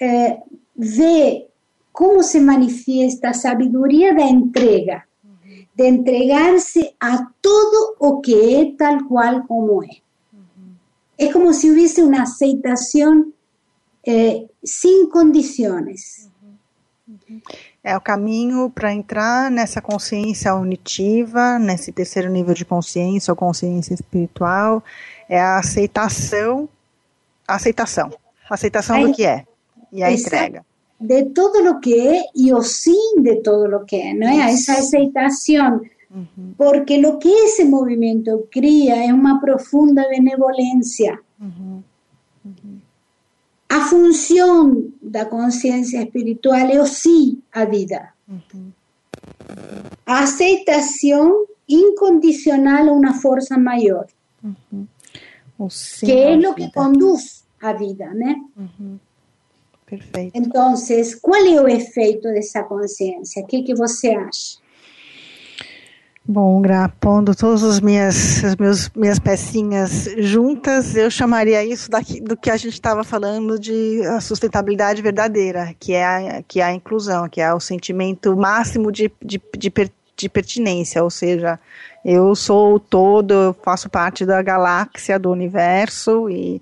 eh, 0.00 0.38
vê 0.76 1.48
cómo 1.92 2.22
se 2.22 2.38
manifiesta 2.38 3.32
sabiduría 3.32 4.14
de 4.14 4.22
entrega, 4.22 5.04
de 5.76 5.88
entregarse 5.88 6.96
a 6.98 7.30
todo 7.40 7.96
lo 8.00 8.20
que 8.22 8.60
es 8.60 8.76
tal 8.76 9.04
cual 9.06 9.44
como 9.46 9.82
es. 9.82 10.02
Es 11.18 11.32
como 11.32 11.52
si 11.52 11.70
hubiese 11.70 12.02
una 12.02 12.22
aceptación 12.22 13.34
eh, 14.02 14.48
sin 14.62 15.08
condiciones. 15.10 16.30
É 17.84 17.96
o 17.96 18.00
caminho 18.00 18.68
para 18.70 18.92
entrar 18.92 19.50
nessa 19.50 19.80
consciência 19.80 20.54
unitiva, 20.54 21.58
nesse 21.58 21.92
terceiro 21.92 22.30
nível 22.30 22.54
de 22.54 22.64
consciência 22.64 23.30
ou 23.30 23.36
consciência 23.36 23.94
espiritual, 23.94 24.82
é 25.28 25.40
a 25.40 25.58
aceitação, 25.58 26.68
a 27.46 27.54
aceitação, 27.54 28.12
a 28.50 28.54
aceitação 28.54 29.00
do 29.00 29.12
que 29.12 29.24
é 29.24 29.46
e 29.92 30.02
a 30.02 30.10
entrega 30.10 30.64
de 30.98 31.24
todo 31.24 31.62
lo 31.62 31.80
que 31.80 32.16
es 32.16 32.24
y 32.34 32.52
o 32.52 32.62
sin 32.62 33.22
de 33.22 33.36
todo 33.36 33.68
lo 33.68 33.84
que 33.84 34.10
es, 34.10 34.16
¿no? 34.16 34.28
es 34.28 34.60
Esa 34.60 34.74
aceptación. 34.74 35.90
Porque 36.56 36.98
lo 36.98 37.18
que 37.18 37.30
ese 37.46 37.66
movimiento 37.66 38.46
cría 38.50 39.04
es 39.04 39.12
una 39.12 39.40
profunda 39.40 40.06
benevolencia. 40.08 41.22
A 43.68 43.80
función 43.80 44.94
da 45.00 45.28
conciencia 45.28 46.00
espiritual 46.00 46.70
es 46.70 46.78
o 46.78 46.86
sí 46.86 47.42
a 47.52 47.66
vida. 47.66 48.14
aceptación 50.06 51.32
incondicional 51.66 52.88
a 52.88 52.92
una 52.92 53.12
fuerza 53.12 53.58
mayor. 53.58 54.06
que 56.00 56.34
es 56.34 56.38
lo 56.38 56.54
que 56.54 56.70
conduce 56.70 57.44
a 57.60 57.72
vida, 57.72 58.12
¿no? 58.14 58.50
Perfeito. 59.86 60.36
Entonces, 60.36 61.14
qual 61.14 61.46
é 61.46 61.60
o 61.60 61.68
efeito 61.68 62.22
dessa 62.28 62.62
consciência? 62.64 63.42
O 63.42 63.46
que, 63.46 63.62
que 63.62 63.74
você 63.74 64.08
acha? 64.08 64.58
Bom, 66.28 66.60
Gra, 66.60 66.88
pondo 66.88 67.36
todas 67.36 67.62
as 67.62 67.78
minhas, 67.78 68.42
as 68.42 68.56
meus, 68.56 68.90
minhas 68.96 69.20
pecinhas 69.20 70.08
juntas, 70.18 70.96
eu 70.96 71.08
chamaria 71.08 71.64
isso 71.64 71.88
daqui, 71.88 72.20
do 72.20 72.36
que 72.36 72.50
a 72.50 72.56
gente 72.56 72.72
estava 72.72 73.04
falando 73.04 73.56
de 73.60 74.04
a 74.06 74.20
sustentabilidade 74.20 75.00
verdadeira, 75.00 75.72
que 75.78 75.92
é, 75.92 76.04
a, 76.04 76.42
que 76.42 76.60
é 76.60 76.64
a 76.64 76.72
inclusão, 76.72 77.28
que 77.28 77.40
é 77.40 77.54
o 77.54 77.60
sentimento 77.60 78.36
máximo 78.36 78.90
de, 78.90 79.08
de, 79.24 79.40
de, 79.56 79.70
per, 79.70 79.88
de 80.16 80.28
pertinência, 80.28 81.04
ou 81.04 81.10
seja, 81.10 81.60
eu 82.04 82.34
sou 82.34 82.74
o 82.74 82.80
todo, 82.80 83.32
eu 83.32 83.56
faço 83.62 83.88
parte 83.88 84.26
da 84.26 84.42
galáxia, 84.42 85.20
do 85.20 85.30
universo, 85.30 86.28
e 86.28 86.60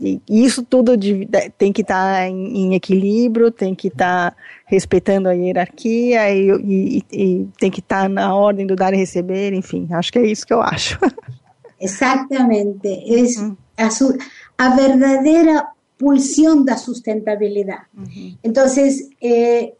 e, 0.00 0.20
isso 0.28 0.62
tudo 0.62 0.96
de, 0.96 1.26
tem 1.56 1.72
que 1.72 1.82
estar 1.82 2.18
tá 2.18 2.28
em, 2.28 2.58
em, 2.58 2.74
equilíbrio, 2.74 3.50
tem 3.50 3.74
que 3.74 3.88
estar 3.88 4.30
tá 4.30 4.36
respeitando 4.66 5.28
a 5.28 5.32
hierarquia 5.32 6.30
e, 6.30 6.50
e, 6.50 7.04
e 7.10 7.48
tem 7.58 7.70
que 7.70 7.80
estar 7.80 8.02
tá 8.02 8.08
na 8.08 8.34
ordem 8.34 8.66
do 8.66 8.76
dar 8.76 8.92
e 8.92 8.96
receber, 8.96 9.52
enfim, 9.54 9.88
acho 9.92 10.12
que 10.12 10.18
é 10.18 10.26
isso 10.26 10.46
que 10.46 10.52
eu 10.52 10.60
acho. 10.60 10.98
Exatamente, 11.80 12.88
é 12.88 13.40
uhum. 13.40 13.56
a, 13.76 13.90
su, 13.90 14.16
a 14.56 14.68
verdadeira 14.70 15.66
pulsão 15.98 16.64
da 16.64 16.76
sustentabilidade. 16.76 17.84
Uhum. 17.96 18.36
Então, 18.42 18.66
eh, 19.22 19.72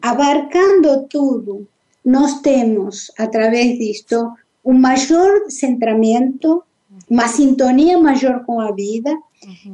abarcando 0.00 1.06
tudo, 1.08 1.66
nós 2.04 2.40
temos, 2.40 3.10
através 3.18 3.78
disto, 3.78 4.32
um 4.64 4.74
maior 4.74 5.48
centramento, 5.48 6.62
uma 7.08 7.28
sintonia 7.28 7.98
maior 7.98 8.44
com 8.44 8.60
a 8.60 8.72
vida, 8.72 9.10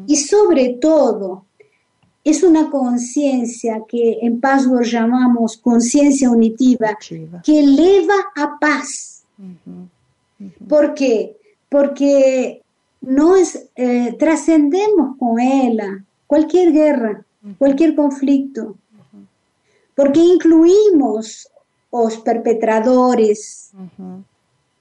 y 0.07 0.17
sobre 0.17 0.71
todo, 0.81 1.45
es 2.25 2.43
una 2.43 2.71
conciencia 2.71 3.83
que 3.87 4.19
en 4.23 4.41
Password 4.41 4.85
llamamos 4.85 5.57
conciencia 5.57 6.31
unitiva, 6.31 6.99
que 7.45 7.61
eleva 7.61 8.15
a 8.35 8.59
paz. 8.59 9.25
¿Por 10.69 10.95
qué? 10.95 11.37
Porque 11.69 12.63
nos 13.01 13.57
eh, 13.77 14.17
trascendemos 14.19 15.17
con 15.19 15.39
ella. 15.39 16.05
Cualquier 16.27 16.73
guerra, 16.73 17.25
cualquier 17.59 17.95
conflicto, 17.95 18.75
porque 19.95 20.19
incluimos 20.19 21.49
los 21.93 22.19
perpetradores 22.19 23.71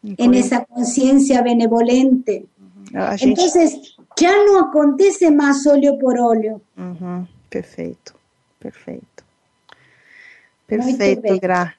en 0.04 0.34
esa 0.34 0.66
conciencia 0.66 1.44
benevolente. 1.44 2.48
Entonces, 3.20 3.95
ya 4.18 4.34
no 4.46 4.60
acontece 4.60 5.32
más 5.32 5.66
óleo 5.68 5.98
por 6.00 6.20
óleo. 6.20 6.62
Perfecto, 7.50 8.14
perfecto. 8.60 9.24
Perfecto, 10.68 11.40
Gra. 11.40 11.76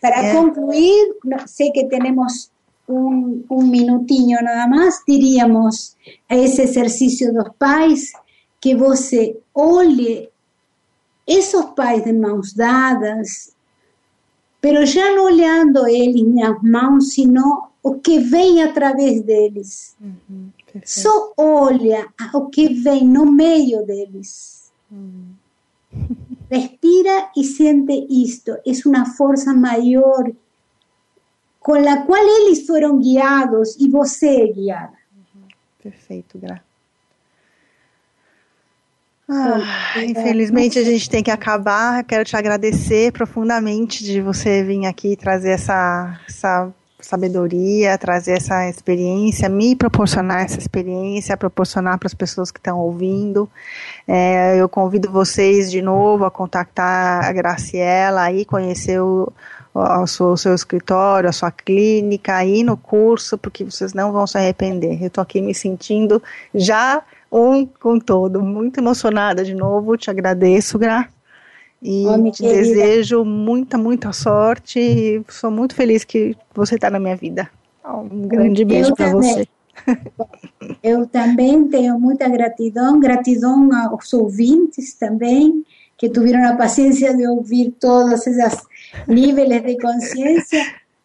Para 0.00 0.32
concluir, 0.32 1.16
sé 1.46 1.70
que 1.74 1.84
tenemos 1.84 2.50
un, 2.86 3.44
un 3.48 3.70
minutinho 3.70 4.38
nada 4.42 4.66
más, 4.66 5.02
diríamos 5.06 5.96
a 6.28 6.36
ese 6.36 6.64
ejercicio 6.64 7.32
dos 7.32 7.54
pais, 7.58 8.12
que 8.60 8.74
você 8.74 9.36
olhe 9.52 10.30
esos 11.26 11.66
pais 11.76 12.04
de 12.04 12.12
mãos 12.12 12.54
dadas, 12.54 13.54
pero 14.60 14.84
já 14.84 15.14
não 15.14 15.24
olhando 15.24 15.86
eles 15.86 16.26
nas 16.34 16.62
mãos, 16.62 17.12
sino 17.12 17.70
o 17.82 17.94
que 17.94 18.18
vem 18.18 18.62
através 18.62 19.22
deles. 19.22 19.96
Uhum, 20.00 20.50
Só 20.84 21.32
olha 21.36 22.08
o 22.34 22.48
que 22.48 22.74
vem 22.74 23.04
no 23.04 23.30
meio 23.30 23.84
deles. 23.84 24.70
Uhum. 24.90 25.34
Respira 26.50 27.30
y 27.36 27.44
siente 27.44 28.06
esto. 28.10 28.58
Es 28.64 28.84
una 28.84 29.06
fuerza 29.06 29.54
mayor 29.54 30.34
con 31.60 31.84
la 31.84 32.04
cual 32.04 32.22
eles 32.40 32.66
foram 32.66 32.98
guiados 32.98 33.76
e 33.78 33.88
você 33.88 34.42
é 34.42 34.52
guiada. 34.52 34.98
Perfeito, 35.82 36.38
Gra. 36.38 36.62
Ah, 39.28 40.02
infelizmente 40.04 40.76
a 40.78 40.82
gente 40.82 41.08
tem 41.08 41.22
que 41.22 41.30
acabar. 41.30 42.02
Quero 42.02 42.24
te 42.24 42.36
agradecer 42.36 43.12
profundamente 43.12 44.02
de 44.02 44.20
você 44.20 44.64
vir 44.64 44.86
aqui 44.86 45.14
trazer 45.14 45.50
essa, 45.50 46.20
essa 46.28 46.72
sabedoria, 47.02 47.96
trazer 47.98 48.32
essa 48.32 48.68
experiência, 48.68 49.48
me 49.48 49.74
proporcionar 49.74 50.42
essa 50.42 50.58
experiência, 50.58 51.36
proporcionar 51.36 51.98
para 51.98 52.06
as 52.06 52.14
pessoas 52.14 52.50
que 52.50 52.58
estão 52.58 52.78
ouvindo. 52.78 53.48
É, 54.06 54.56
eu 54.56 54.68
convido 54.68 55.10
vocês 55.10 55.70
de 55.70 55.82
novo 55.82 56.24
a 56.24 56.30
contactar 56.30 57.24
a 57.24 57.32
Graciela 57.32 58.22
aí, 58.22 58.44
conhecer 58.44 59.00
o, 59.00 59.32
o, 59.74 60.06
seu, 60.06 60.26
o 60.28 60.36
seu 60.36 60.54
escritório, 60.54 61.28
a 61.28 61.32
sua 61.32 61.50
clínica, 61.50 62.36
aí 62.36 62.62
no 62.62 62.76
curso, 62.76 63.38
porque 63.38 63.64
vocês 63.64 63.94
não 63.94 64.12
vão 64.12 64.26
se 64.26 64.38
arrepender. 64.38 65.00
Eu 65.00 65.08
estou 65.08 65.22
aqui 65.22 65.40
me 65.40 65.54
sentindo 65.54 66.22
já 66.54 67.02
um 67.30 67.64
com 67.64 67.98
todo, 67.98 68.42
muito 68.42 68.80
emocionada 68.80 69.44
de 69.44 69.54
novo. 69.54 69.96
Te 69.96 70.10
agradeço, 70.10 70.78
Gra. 70.78 71.08
E 71.82 72.06
oh, 72.06 72.30
te 72.30 72.42
querida. 72.42 72.62
desejo 72.62 73.24
muita, 73.24 73.78
muita 73.78 74.12
sorte. 74.12 74.78
E 74.78 75.24
sou 75.28 75.50
muito 75.50 75.74
feliz 75.74 76.04
que 76.04 76.36
você 76.54 76.74
está 76.74 76.90
na 76.90 77.00
minha 77.00 77.16
vida. 77.16 77.50
Um 77.84 78.28
grande 78.28 78.64
beijo 78.64 78.94
para 78.94 79.10
você. 79.10 79.48
Eu 80.82 81.06
também 81.06 81.68
tenho 81.68 81.98
muita 81.98 82.28
gratidão, 82.28 83.00
gratidão 83.00 83.70
aos 83.72 84.12
ouvintes 84.12 84.94
também, 84.94 85.64
que 85.96 86.08
tiveram 86.08 86.46
a 86.48 86.56
paciência 86.56 87.16
de 87.16 87.26
ouvir 87.26 87.74
todos 87.80 88.26
esses 88.26 88.62
níveis 89.08 89.62
de 89.62 89.78
consciência. 89.78 90.62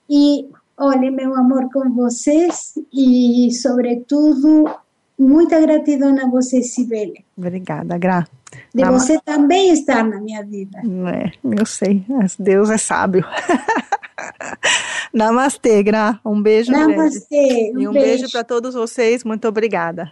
E 0.10 0.50
olha, 0.78 1.10
meu 1.10 1.36
amor 1.36 1.70
com 1.72 1.90
vocês 1.94 2.74
e, 2.94 3.50
sobretudo, 3.54 4.70
muita 5.18 5.60
gratidão 5.60 6.16
a 6.18 6.30
você, 6.30 6.62
Sibeli. 6.62 7.26
Obrigada, 7.38 7.98
Gra. 7.98 8.28
De 8.74 8.86
você 8.86 9.20
também 9.24 9.72
estar 9.72 10.04
na 10.04 10.20
minha 10.20 10.44
vida. 10.44 10.80
É, 11.14 11.32
eu 11.60 11.66
sei, 11.66 12.06
Deus 12.40 12.70
é 12.70 12.78
sábio. 12.78 13.26
Namastê, 15.14 15.82
Gra. 15.84 16.20
Um 16.26 16.42
beijo 16.42 16.72
Namastê, 16.72 17.72
Um 17.74 17.80
e 17.80 17.88
um 17.88 17.92
beijo, 17.92 18.22
beijo 18.22 18.32
para 18.32 18.44
todos 18.44 18.74
vocês. 18.74 19.24
Muito 19.24 19.48
obrigada. 19.48 20.12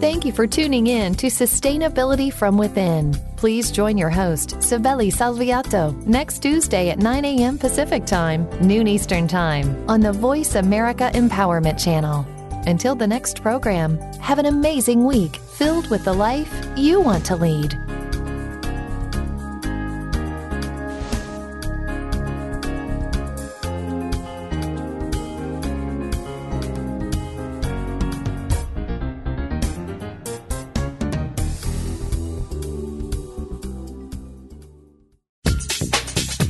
Thank 0.00 0.24
you 0.24 0.32
for 0.32 0.46
tuning 0.46 0.86
in 0.86 1.14
to 1.16 1.26
Sustainability 1.26 2.32
from 2.32 2.56
Within. 2.56 3.29
Please 3.40 3.70
join 3.70 3.96
your 3.96 4.10
host, 4.10 4.58
Sibeli 4.58 5.10
Salviato, 5.10 5.96
next 6.04 6.42
Tuesday 6.42 6.90
at 6.90 6.98
9 6.98 7.24
a.m. 7.24 7.56
Pacific 7.56 8.04
Time, 8.04 8.46
noon 8.60 8.86
Eastern 8.86 9.26
Time, 9.26 9.82
on 9.88 10.02
the 10.02 10.12
Voice 10.12 10.56
America 10.56 11.10
Empowerment 11.14 11.82
Channel. 11.82 12.26
Until 12.66 12.94
the 12.94 13.06
next 13.06 13.40
program, 13.40 13.96
have 14.20 14.38
an 14.38 14.44
amazing 14.44 15.06
week 15.06 15.36
filled 15.36 15.88
with 15.88 16.04
the 16.04 16.12
life 16.12 16.52
you 16.76 17.00
want 17.00 17.24
to 17.24 17.36
lead. 17.36 17.72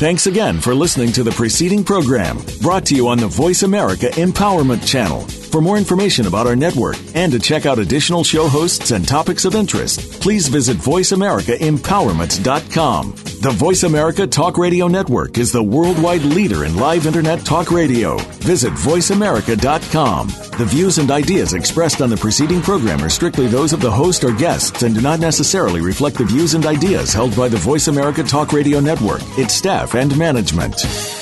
Thanks 0.00 0.26
again 0.26 0.62
for 0.62 0.74
listening 0.74 1.12
to 1.12 1.22
the 1.22 1.30
preceding 1.30 1.84
program 1.84 2.38
brought 2.62 2.86
to 2.86 2.94
you 2.94 3.06
on 3.08 3.18
the 3.18 3.26
Voice 3.26 3.64
America 3.64 4.06
Empowerment 4.06 4.82
Channel. 4.86 5.39
For 5.50 5.60
more 5.60 5.76
information 5.76 6.26
about 6.28 6.46
our 6.46 6.54
network 6.54 6.96
and 7.14 7.32
to 7.32 7.40
check 7.40 7.66
out 7.66 7.80
additional 7.80 8.22
show 8.22 8.46
hosts 8.46 8.92
and 8.92 9.06
topics 9.06 9.44
of 9.44 9.56
interest, 9.56 10.22
please 10.22 10.46
visit 10.46 10.76
VoiceAmericaEmpowerment.com. 10.76 13.14
The 13.40 13.50
Voice 13.50 13.82
America 13.82 14.28
Talk 14.28 14.58
Radio 14.58 14.86
Network 14.86 15.38
is 15.38 15.50
the 15.50 15.62
worldwide 15.62 16.22
leader 16.22 16.64
in 16.64 16.76
live 16.76 17.06
Internet 17.06 17.44
talk 17.44 17.72
radio. 17.72 18.16
Visit 18.42 18.72
VoiceAmerica.com. 18.74 20.28
The 20.28 20.66
views 20.66 20.98
and 20.98 21.10
ideas 21.10 21.54
expressed 21.54 22.00
on 22.00 22.10
the 22.10 22.16
preceding 22.16 22.62
program 22.62 23.02
are 23.02 23.08
strictly 23.08 23.48
those 23.48 23.72
of 23.72 23.80
the 23.80 23.90
host 23.90 24.22
or 24.22 24.32
guests 24.32 24.84
and 24.84 24.94
do 24.94 25.00
not 25.00 25.18
necessarily 25.18 25.80
reflect 25.80 26.18
the 26.18 26.26
views 26.26 26.54
and 26.54 26.64
ideas 26.64 27.12
held 27.12 27.36
by 27.36 27.48
the 27.48 27.56
Voice 27.56 27.88
America 27.88 28.22
Talk 28.22 28.52
Radio 28.52 28.78
Network, 28.78 29.22
its 29.36 29.54
staff, 29.54 29.96
and 29.96 30.16
management. 30.16 31.19